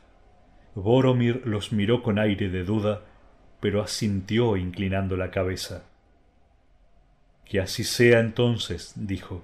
[0.76, 3.02] Boromir los miró con aire de duda,
[3.60, 5.84] pero asintió inclinando la cabeza.
[7.46, 9.44] Que así sea entonces, dijo.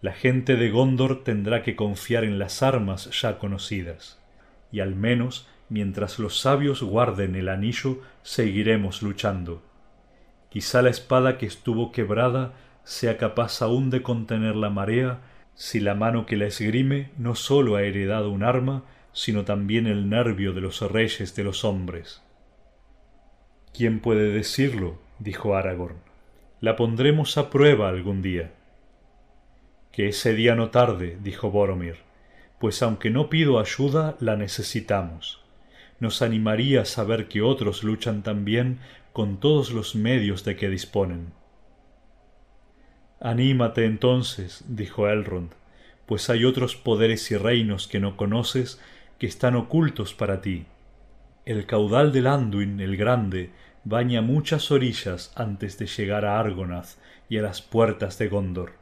[0.00, 4.22] La gente de Gondor tendrá que confiar en las armas ya conocidas,
[4.70, 9.62] y al menos mientras los sabios guarden el anillo, seguiremos luchando.
[10.50, 12.54] Quizá la espada que estuvo quebrada
[12.84, 15.20] sea capaz aún de contener la marea,
[15.58, 20.08] si la mano que la esgrime no sólo ha heredado un arma, sino también el
[20.08, 22.22] nervio de los reyes de los hombres.
[23.74, 24.98] ¿Quién puede decirlo?
[25.18, 25.98] dijo Aragorn.
[26.60, 28.52] La pondremos a prueba algún día.
[29.92, 31.96] Que ese día no tarde, dijo Boromir,
[32.58, 35.44] pues aunque no pido ayuda, la necesitamos
[36.00, 38.78] nos animaría saber que otros luchan también
[39.12, 41.32] con todos los medios de que disponen.
[43.20, 45.50] Anímate entonces, dijo Elrond,
[46.06, 48.80] pues hay otros poderes y reinos que no conoces
[49.18, 50.66] que están ocultos para ti.
[51.44, 53.50] El caudal del Anduin el Grande
[53.82, 56.90] baña muchas orillas antes de llegar a Argonath
[57.28, 58.74] y a las puertas de Gondor.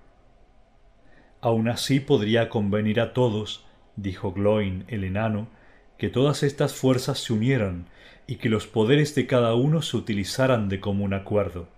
[1.40, 3.64] Aun así podría convenir a todos,
[3.96, 5.48] dijo Gloin el enano,
[5.96, 7.86] que todas estas fuerzas se unieran
[8.26, 11.68] y que los poderes de cada uno se utilizaran de común acuerdo.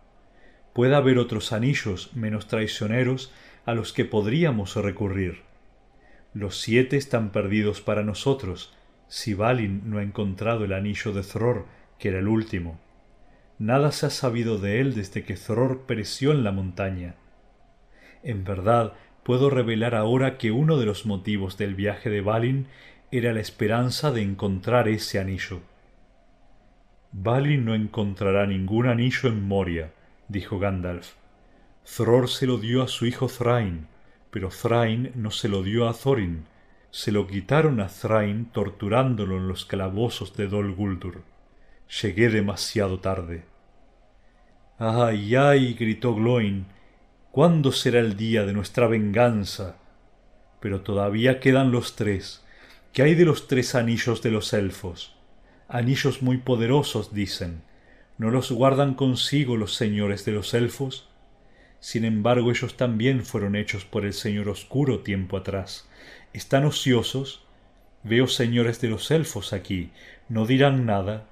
[0.78, 3.32] Puede haber otros anillos menos traicioneros
[3.66, 5.40] a los que podríamos recurrir.
[6.34, 8.72] Los siete están perdidos para nosotros,
[9.08, 11.66] si Balin no ha encontrado el anillo de Thror,
[11.98, 12.78] que era el último.
[13.58, 17.16] Nada se ha sabido de él desde que Thror pereció en la montaña.
[18.22, 18.92] En verdad,
[19.24, 22.68] puedo revelar ahora que uno de los motivos del viaje de Balin
[23.10, 25.60] era la esperanza de encontrar ese anillo.
[27.10, 29.90] Balin no encontrará ningún anillo en Moria,
[30.28, 31.14] dijo Gandalf.
[31.84, 33.88] Thror se lo dio a su hijo Thrain,
[34.30, 36.44] pero Thrain no se lo dio a Thorin.
[36.90, 41.22] Se lo quitaron a Thrain torturándolo en los calabozos de Dol Guldur.
[42.02, 43.44] Llegué demasiado tarde.
[44.78, 45.74] ¡Ay, ay!
[45.74, 46.66] gritó Gloin.
[47.30, 49.76] ¿Cuándo será el día de nuestra venganza?
[50.60, 52.44] Pero todavía quedan los tres.
[52.92, 55.16] ¿Qué hay de los tres anillos de los elfos?
[55.68, 57.62] Anillos muy poderosos, dicen.
[58.18, 61.08] ¿No los guardan consigo los señores de los elfos?
[61.78, 65.88] Sin embargo, ellos también fueron hechos por el Señor Oscuro tiempo atrás.
[66.32, 67.44] ¿Están ociosos?
[68.02, 69.92] Veo señores de los elfos aquí.
[70.28, 71.28] ¿No dirán nada?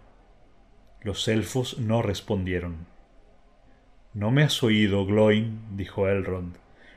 [1.02, 2.86] Los elfos no respondieron.
[4.14, 6.54] No me has oído, Gloin, dijo Elrond.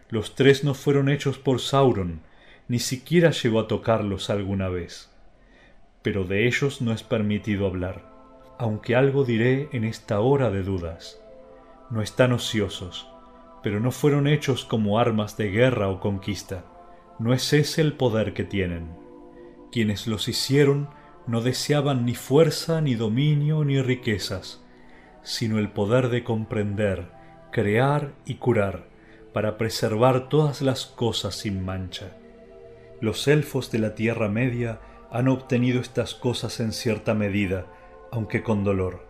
[0.10, 2.22] Los tres no fueron hechos por Sauron,
[2.68, 5.10] ni siquiera llegó a tocarlos alguna vez.
[6.04, 8.09] Pero de ellos no es permitido hablar
[8.60, 11.24] aunque algo diré en esta hora de dudas.
[11.90, 13.08] No están ociosos,
[13.64, 16.66] pero no fueron hechos como armas de guerra o conquista.
[17.20, 18.90] No es ese el poder que tienen.
[19.72, 20.90] Quienes los hicieron
[21.26, 24.62] no deseaban ni fuerza, ni dominio, ni riquezas,
[25.24, 27.12] sino el poder de comprender,
[27.54, 28.90] crear y curar,
[29.32, 32.18] para preservar todas las cosas sin mancha.
[33.00, 34.82] Los elfos de la Tierra Media
[35.12, 37.68] han obtenido estas cosas en cierta medida,
[38.12, 39.06] aunque con dolor.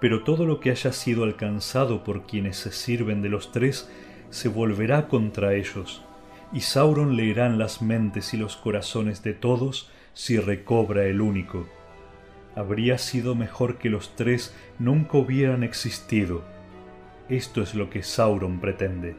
[0.00, 3.90] Pero todo lo que haya sido alcanzado por quienes se sirven de los tres
[4.30, 6.04] se volverá contra ellos,
[6.52, 11.66] y Sauron leerán las mentes y los corazones de todos si recobra el único.
[12.54, 16.42] Habría sido mejor que los tres nunca hubieran existido.
[17.28, 19.16] Esto es lo que Sauron pretende.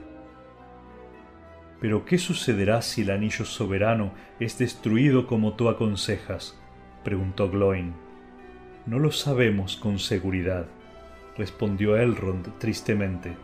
[1.80, 6.60] Pero ¿qué sucederá si el anillo soberano es destruido como tú aconsejas?
[7.04, 8.09] preguntó Gloin.
[8.90, 10.66] No lo sabemos con seguridad,
[11.38, 13.38] respondió Elrond tristemente.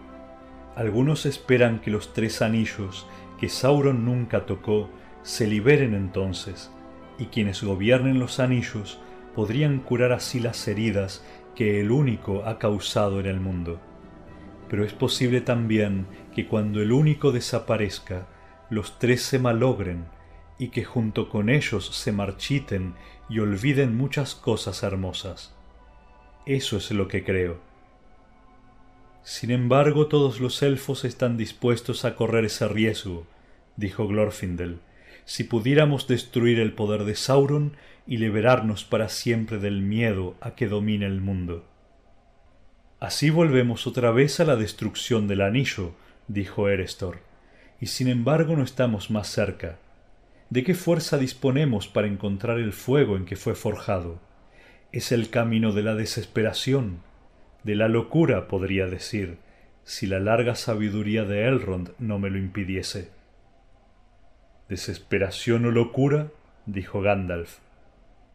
[0.76, 3.06] Algunos esperan que los tres anillos
[3.40, 4.90] que Sauron nunca tocó
[5.22, 6.72] se liberen entonces,
[7.20, 9.00] y quienes gobiernen los anillos
[9.36, 11.24] podrían curar así las heridas
[11.54, 13.80] que el único ha causado en el mundo.
[14.68, 18.26] Pero es posible también que cuando el único desaparezca,
[18.72, 20.06] los tres se malogren
[20.58, 22.96] y que junto con ellos se marchiten
[23.30, 25.54] y olviden muchas cosas hermosas.
[26.46, 27.60] Eso es lo que creo.
[29.24, 33.26] Sin embargo, todos los elfos están dispuestos a correr ese riesgo,
[33.76, 34.80] dijo Glorfindel,
[35.26, 37.76] si pudiéramos destruir el poder de Sauron
[38.06, 41.66] y liberarnos para siempre del miedo a que domine el mundo.
[43.00, 45.96] Así volvemos otra vez a la destrucción del anillo,
[46.28, 47.20] dijo Erestor,
[47.82, 49.80] y sin embargo no estamos más cerca.
[50.50, 54.20] ¿De qué fuerza disponemos para encontrar el fuego en que fue forjado?
[54.92, 57.02] Es el camino de la desesperación,
[57.64, 59.40] de la locura, podría decir,
[59.84, 63.10] si la larga sabiduría de Elrond no me lo impidiese.
[64.70, 66.32] ¿Desesperación o locura?
[66.66, 67.58] dijo Gandalf.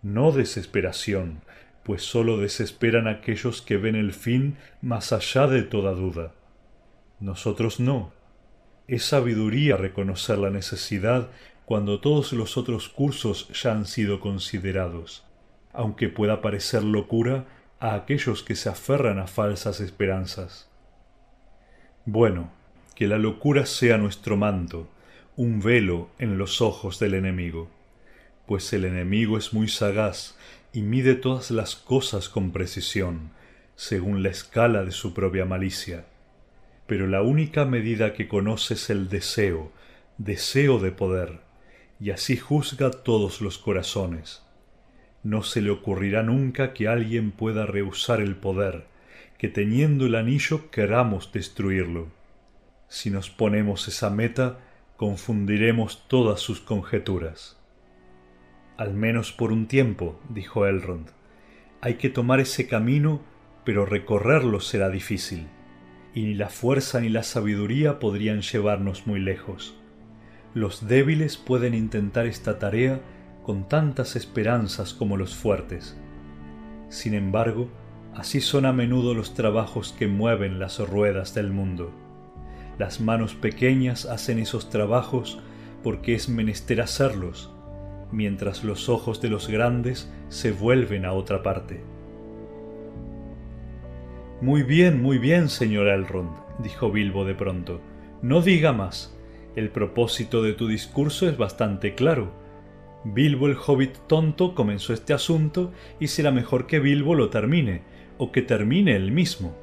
[0.03, 1.43] No desesperación,
[1.85, 6.33] pues sólo desesperan aquellos que ven el fin más allá de toda duda.
[7.21, 8.13] Nosotros no.
[8.89, 11.31] Es sabiduría reconocer la necesidad
[11.71, 15.23] cuando todos los otros cursos ya han sido considerados,
[15.73, 17.47] aunque pueda parecer locura
[17.79, 20.69] a aquellos que se aferran a falsas esperanzas.
[22.05, 22.51] Bueno,
[22.97, 24.89] que la locura sea nuestro manto,
[25.37, 27.71] un velo en los ojos del enemigo,
[28.47, 30.37] pues el enemigo es muy sagaz
[30.73, 33.31] y mide todas las cosas con precisión,
[33.77, 36.05] según la escala de su propia malicia.
[36.89, 39.71] Pero la única medida que conoce es el deseo,
[40.19, 41.49] deseo de poder,
[42.01, 44.43] y así juzga todos los corazones.
[45.23, 48.87] No se le ocurrirá nunca que alguien pueda rehusar el poder,
[49.39, 52.09] que teniendo el anillo queramos destruirlo.
[52.89, 54.61] Si nos ponemos esa meta,
[54.97, 57.59] confundiremos todas sus conjeturas.
[58.79, 61.11] Al menos por un tiempo, dijo Elrond.
[61.83, 63.23] Hay que tomar ese camino,
[63.65, 65.49] pero recorrerlo será difícil,
[66.15, 69.80] y ni la fuerza ni la sabiduría podrían llevarnos muy lejos.
[70.55, 73.01] Los débiles pueden intentar esta tarea
[73.45, 75.97] con tantas esperanzas como los fuertes.
[76.89, 77.69] Sin embargo,
[78.15, 81.93] así son a menudo los trabajos que mueven las ruedas del mundo.
[82.79, 85.39] Las manos pequeñas hacen esos trabajos
[85.85, 87.53] porque es menester hacerlos,
[88.11, 91.81] mientras los ojos de los grandes se vuelven a otra parte.
[94.41, 97.81] Muy bien, muy bien, señor Elrond, dijo Bilbo de pronto.
[98.21, 99.17] No diga más.
[99.57, 102.33] El propósito de tu discurso es bastante claro.
[103.05, 107.83] Bilbo el hobbit tonto comenzó este asunto y será mejor que Bilbo lo termine,
[108.19, 109.57] o que termine él mismo.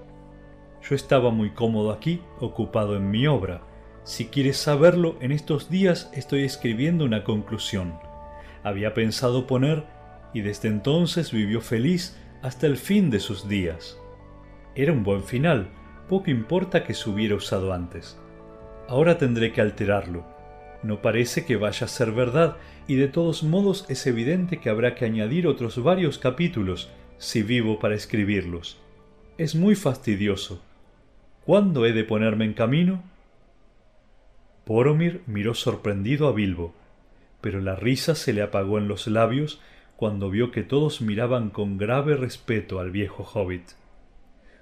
[0.81, 3.61] Yo estaba muy cómodo aquí, ocupado en mi obra.
[4.03, 7.93] Si quieres saberlo, en estos días estoy escribiendo una conclusión.
[8.64, 9.85] Había pensado poner,
[10.34, 13.97] y desde entonces vivió feliz hasta el fin de sus días.
[14.76, 15.69] Era un buen final,
[16.09, 18.19] poco importa que se hubiera usado antes.
[18.88, 20.26] Ahora tendré que alterarlo.
[20.84, 22.57] No parece que vaya a ser verdad,
[22.88, 27.80] y de todos modos es evidente que habrá que añadir otros varios capítulos si vivo
[27.80, 28.80] para escribirlos.
[29.38, 30.61] Es muy fastidioso,
[31.47, 33.01] ¿Cuándo he de ponerme en camino?
[34.65, 36.73] Poromir miró sorprendido a Bilbo,
[37.39, 39.61] pero la risa se le apagó en los labios
[39.95, 43.64] cuando vio que todos miraban con grave respeto al viejo hobbit.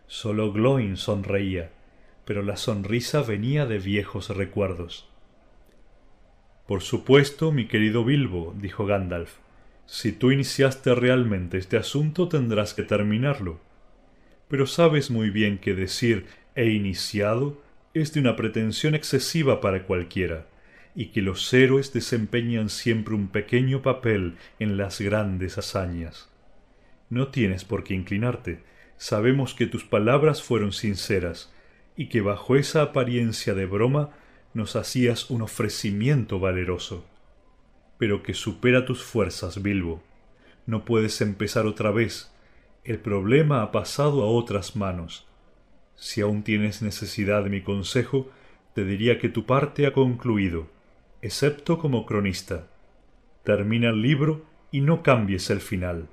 [0.05, 1.71] Solo Gloin sonreía,
[2.25, 5.07] pero la sonrisa venía de viejos recuerdos.
[6.67, 9.37] Por supuesto, mi querido Bilbo, dijo Gandalf,
[9.85, 13.59] si tú iniciaste realmente este asunto tendrás que terminarlo.
[14.47, 16.25] Pero sabes muy bien que decir
[16.55, 17.61] e iniciado
[17.93, 20.47] es de una pretensión excesiva para cualquiera,
[20.95, 26.29] y que los héroes desempeñan siempre un pequeño papel en las grandes hazañas.
[27.09, 28.63] No tienes por qué inclinarte,
[28.97, 31.53] sabemos que tus palabras fueron sinceras,
[31.95, 34.09] y que bajo esa apariencia de broma
[34.53, 37.05] nos hacías un ofrecimiento valeroso.
[37.97, 40.01] Pero que supera tus fuerzas, Bilbo.
[40.65, 42.33] No puedes empezar otra vez.
[42.83, 45.25] El problema ha pasado a otras manos
[45.95, 48.29] si aún tienes necesidad de mi consejo,
[48.73, 50.67] te diría que tu parte ha concluido,
[51.21, 52.67] excepto como cronista.
[53.43, 56.07] Termina el libro y no cambies el final.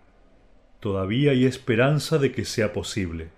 [0.80, 3.30] Todavía hay esperanza de que sea posible,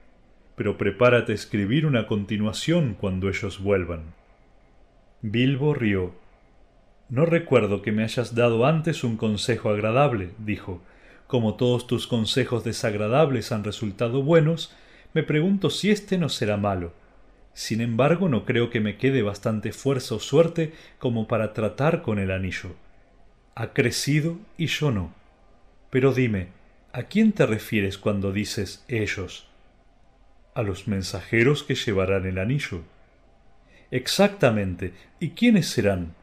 [0.56, 4.14] pero prepárate a escribir una continuación cuando ellos vuelvan.
[5.22, 6.12] Bilbo rió.
[7.08, 10.82] No recuerdo que me hayas dado antes un consejo agradable, dijo.
[11.26, 14.74] Como todos tus consejos desagradables han resultado buenos,
[15.14, 16.92] me pregunto si este no será malo.
[17.54, 22.18] Sin embargo, no creo que me quede bastante fuerza o suerte como para tratar con
[22.18, 22.74] el anillo.
[23.54, 25.14] Ha crecido y yo no.
[25.90, 26.48] Pero dime,
[26.92, 29.46] ¿a quién te refieres cuando dices ellos?
[30.54, 32.82] A los mensajeros que llevarán el anillo.
[33.90, 34.92] Exactamente.
[35.20, 36.14] ¿Y quiénes serán?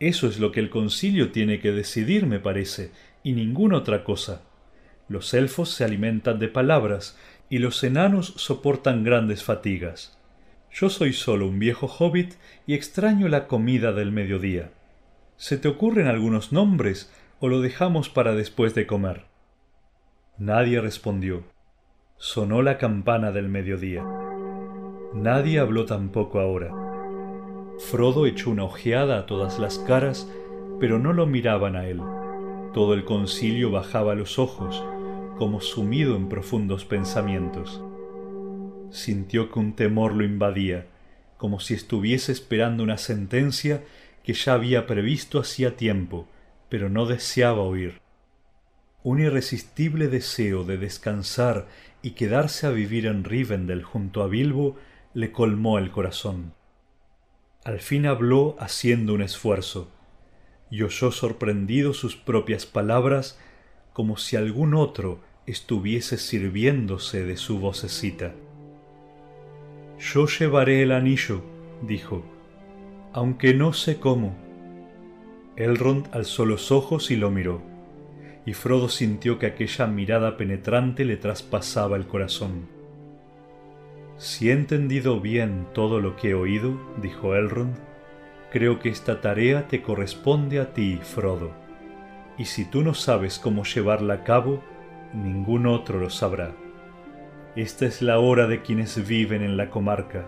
[0.00, 2.92] Eso es lo que el concilio tiene que decidir, me parece,
[3.22, 4.42] y ninguna otra cosa.
[5.08, 7.18] Los elfos se alimentan de palabras,
[7.50, 10.18] y los enanos soportan grandes fatigas.
[10.72, 12.34] Yo soy solo un viejo hobbit
[12.66, 14.72] y extraño la comida del mediodía.
[15.36, 19.24] ¿Se te ocurren algunos nombres o lo dejamos para después de comer?
[20.36, 21.53] Nadie respondió.
[22.26, 24.02] Sonó la campana del mediodía.
[25.12, 26.72] Nadie habló tampoco ahora.
[27.90, 30.26] Frodo echó una ojeada a todas las caras,
[30.80, 32.00] pero no lo miraban a él.
[32.72, 34.82] Todo el concilio bajaba los ojos,
[35.36, 37.82] como sumido en profundos pensamientos.
[38.90, 40.86] Sintió que un temor lo invadía,
[41.36, 43.82] como si estuviese esperando una sentencia
[44.22, 46.26] que ya había previsto hacía tiempo,
[46.70, 48.00] pero no deseaba oír.
[49.02, 51.66] Un irresistible deseo de descansar
[52.04, 54.76] y quedarse a vivir en Rivendell junto a Bilbo
[55.14, 56.52] le colmó el corazón.
[57.64, 59.90] Al fin habló haciendo un esfuerzo,
[60.70, 63.40] y oyó sorprendido sus propias palabras
[63.94, 68.34] como si algún otro estuviese sirviéndose de su vocecita.
[69.98, 71.42] Yo llevaré el anillo,
[71.80, 72.22] dijo,
[73.14, 74.36] aunque no sé cómo.
[75.56, 77.62] Elrond alzó los ojos y lo miró,
[78.46, 82.68] y Frodo sintió que aquella mirada penetrante le traspasaba el corazón.
[84.16, 87.76] Si he entendido bien todo lo que he oído, dijo Elrond,
[88.50, 91.64] creo que esta tarea te corresponde a ti, Frodo
[92.38, 94.62] y si tú no sabes cómo llevarla a cabo,
[95.12, 96.52] ningún otro lo sabrá.
[97.56, 100.26] Esta es la hora de quienes viven en la comarca,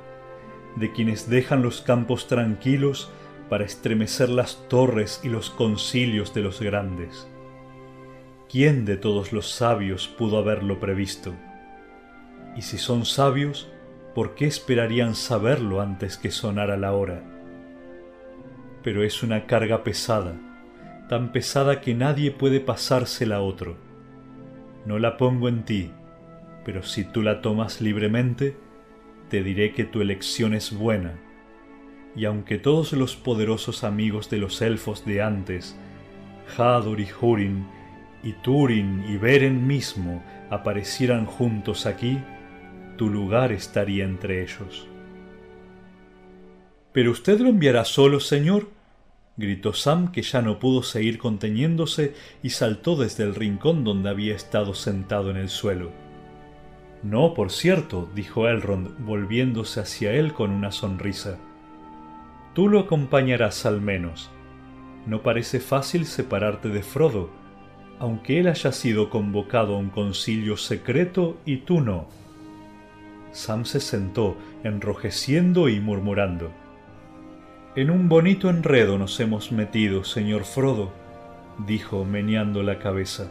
[0.76, 3.10] de quienes dejan los campos tranquilos
[3.48, 7.28] para estremecer las torres y los concilios de los grandes.
[8.58, 11.34] ¿Quién de todos los sabios pudo haberlo previsto?
[12.56, 13.70] Y si son sabios,
[14.14, 17.22] ¿por qué esperarían saberlo antes que sonara la hora?
[18.82, 20.36] Pero es una carga pesada,
[21.06, 23.76] tan pesada que nadie puede pasársela a otro.
[24.86, 25.90] No la pongo en ti,
[26.64, 28.56] pero si tú la tomas libremente,
[29.28, 31.20] te diré que tu elección es buena.
[32.16, 35.78] Y aunque todos los poderosos amigos de los elfos de antes,
[36.56, 37.75] Hador y Hurin,
[38.26, 40.20] y Turin y Beren mismo
[40.50, 42.18] aparecieran juntos aquí,
[42.96, 44.88] tu lugar estaría entre ellos.
[46.92, 48.68] ¿Pero usted lo enviará solo, señor?
[49.36, 54.34] gritó Sam, que ya no pudo seguir conteniéndose y saltó desde el rincón donde había
[54.34, 55.92] estado sentado en el suelo.
[57.04, 61.38] No, por cierto, dijo Elrond, volviéndose hacia él con una sonrisa.
[62.54, 64.30] Tú lo acompañarás al menos.
[65.06, 67.45] No parece fácil separarte de Frodo,
[67.98, 72.06] aunque él haya sido convocado a un concilio secreto y tú no.
[73.32, 76.50] Sam se sentó, enrojeciendo y murmurando.
[77.74, 80.92] En un bonito enredo nos hemos metido, señor Frodo,
[81.66, 83.30] dijo meneando la cabeza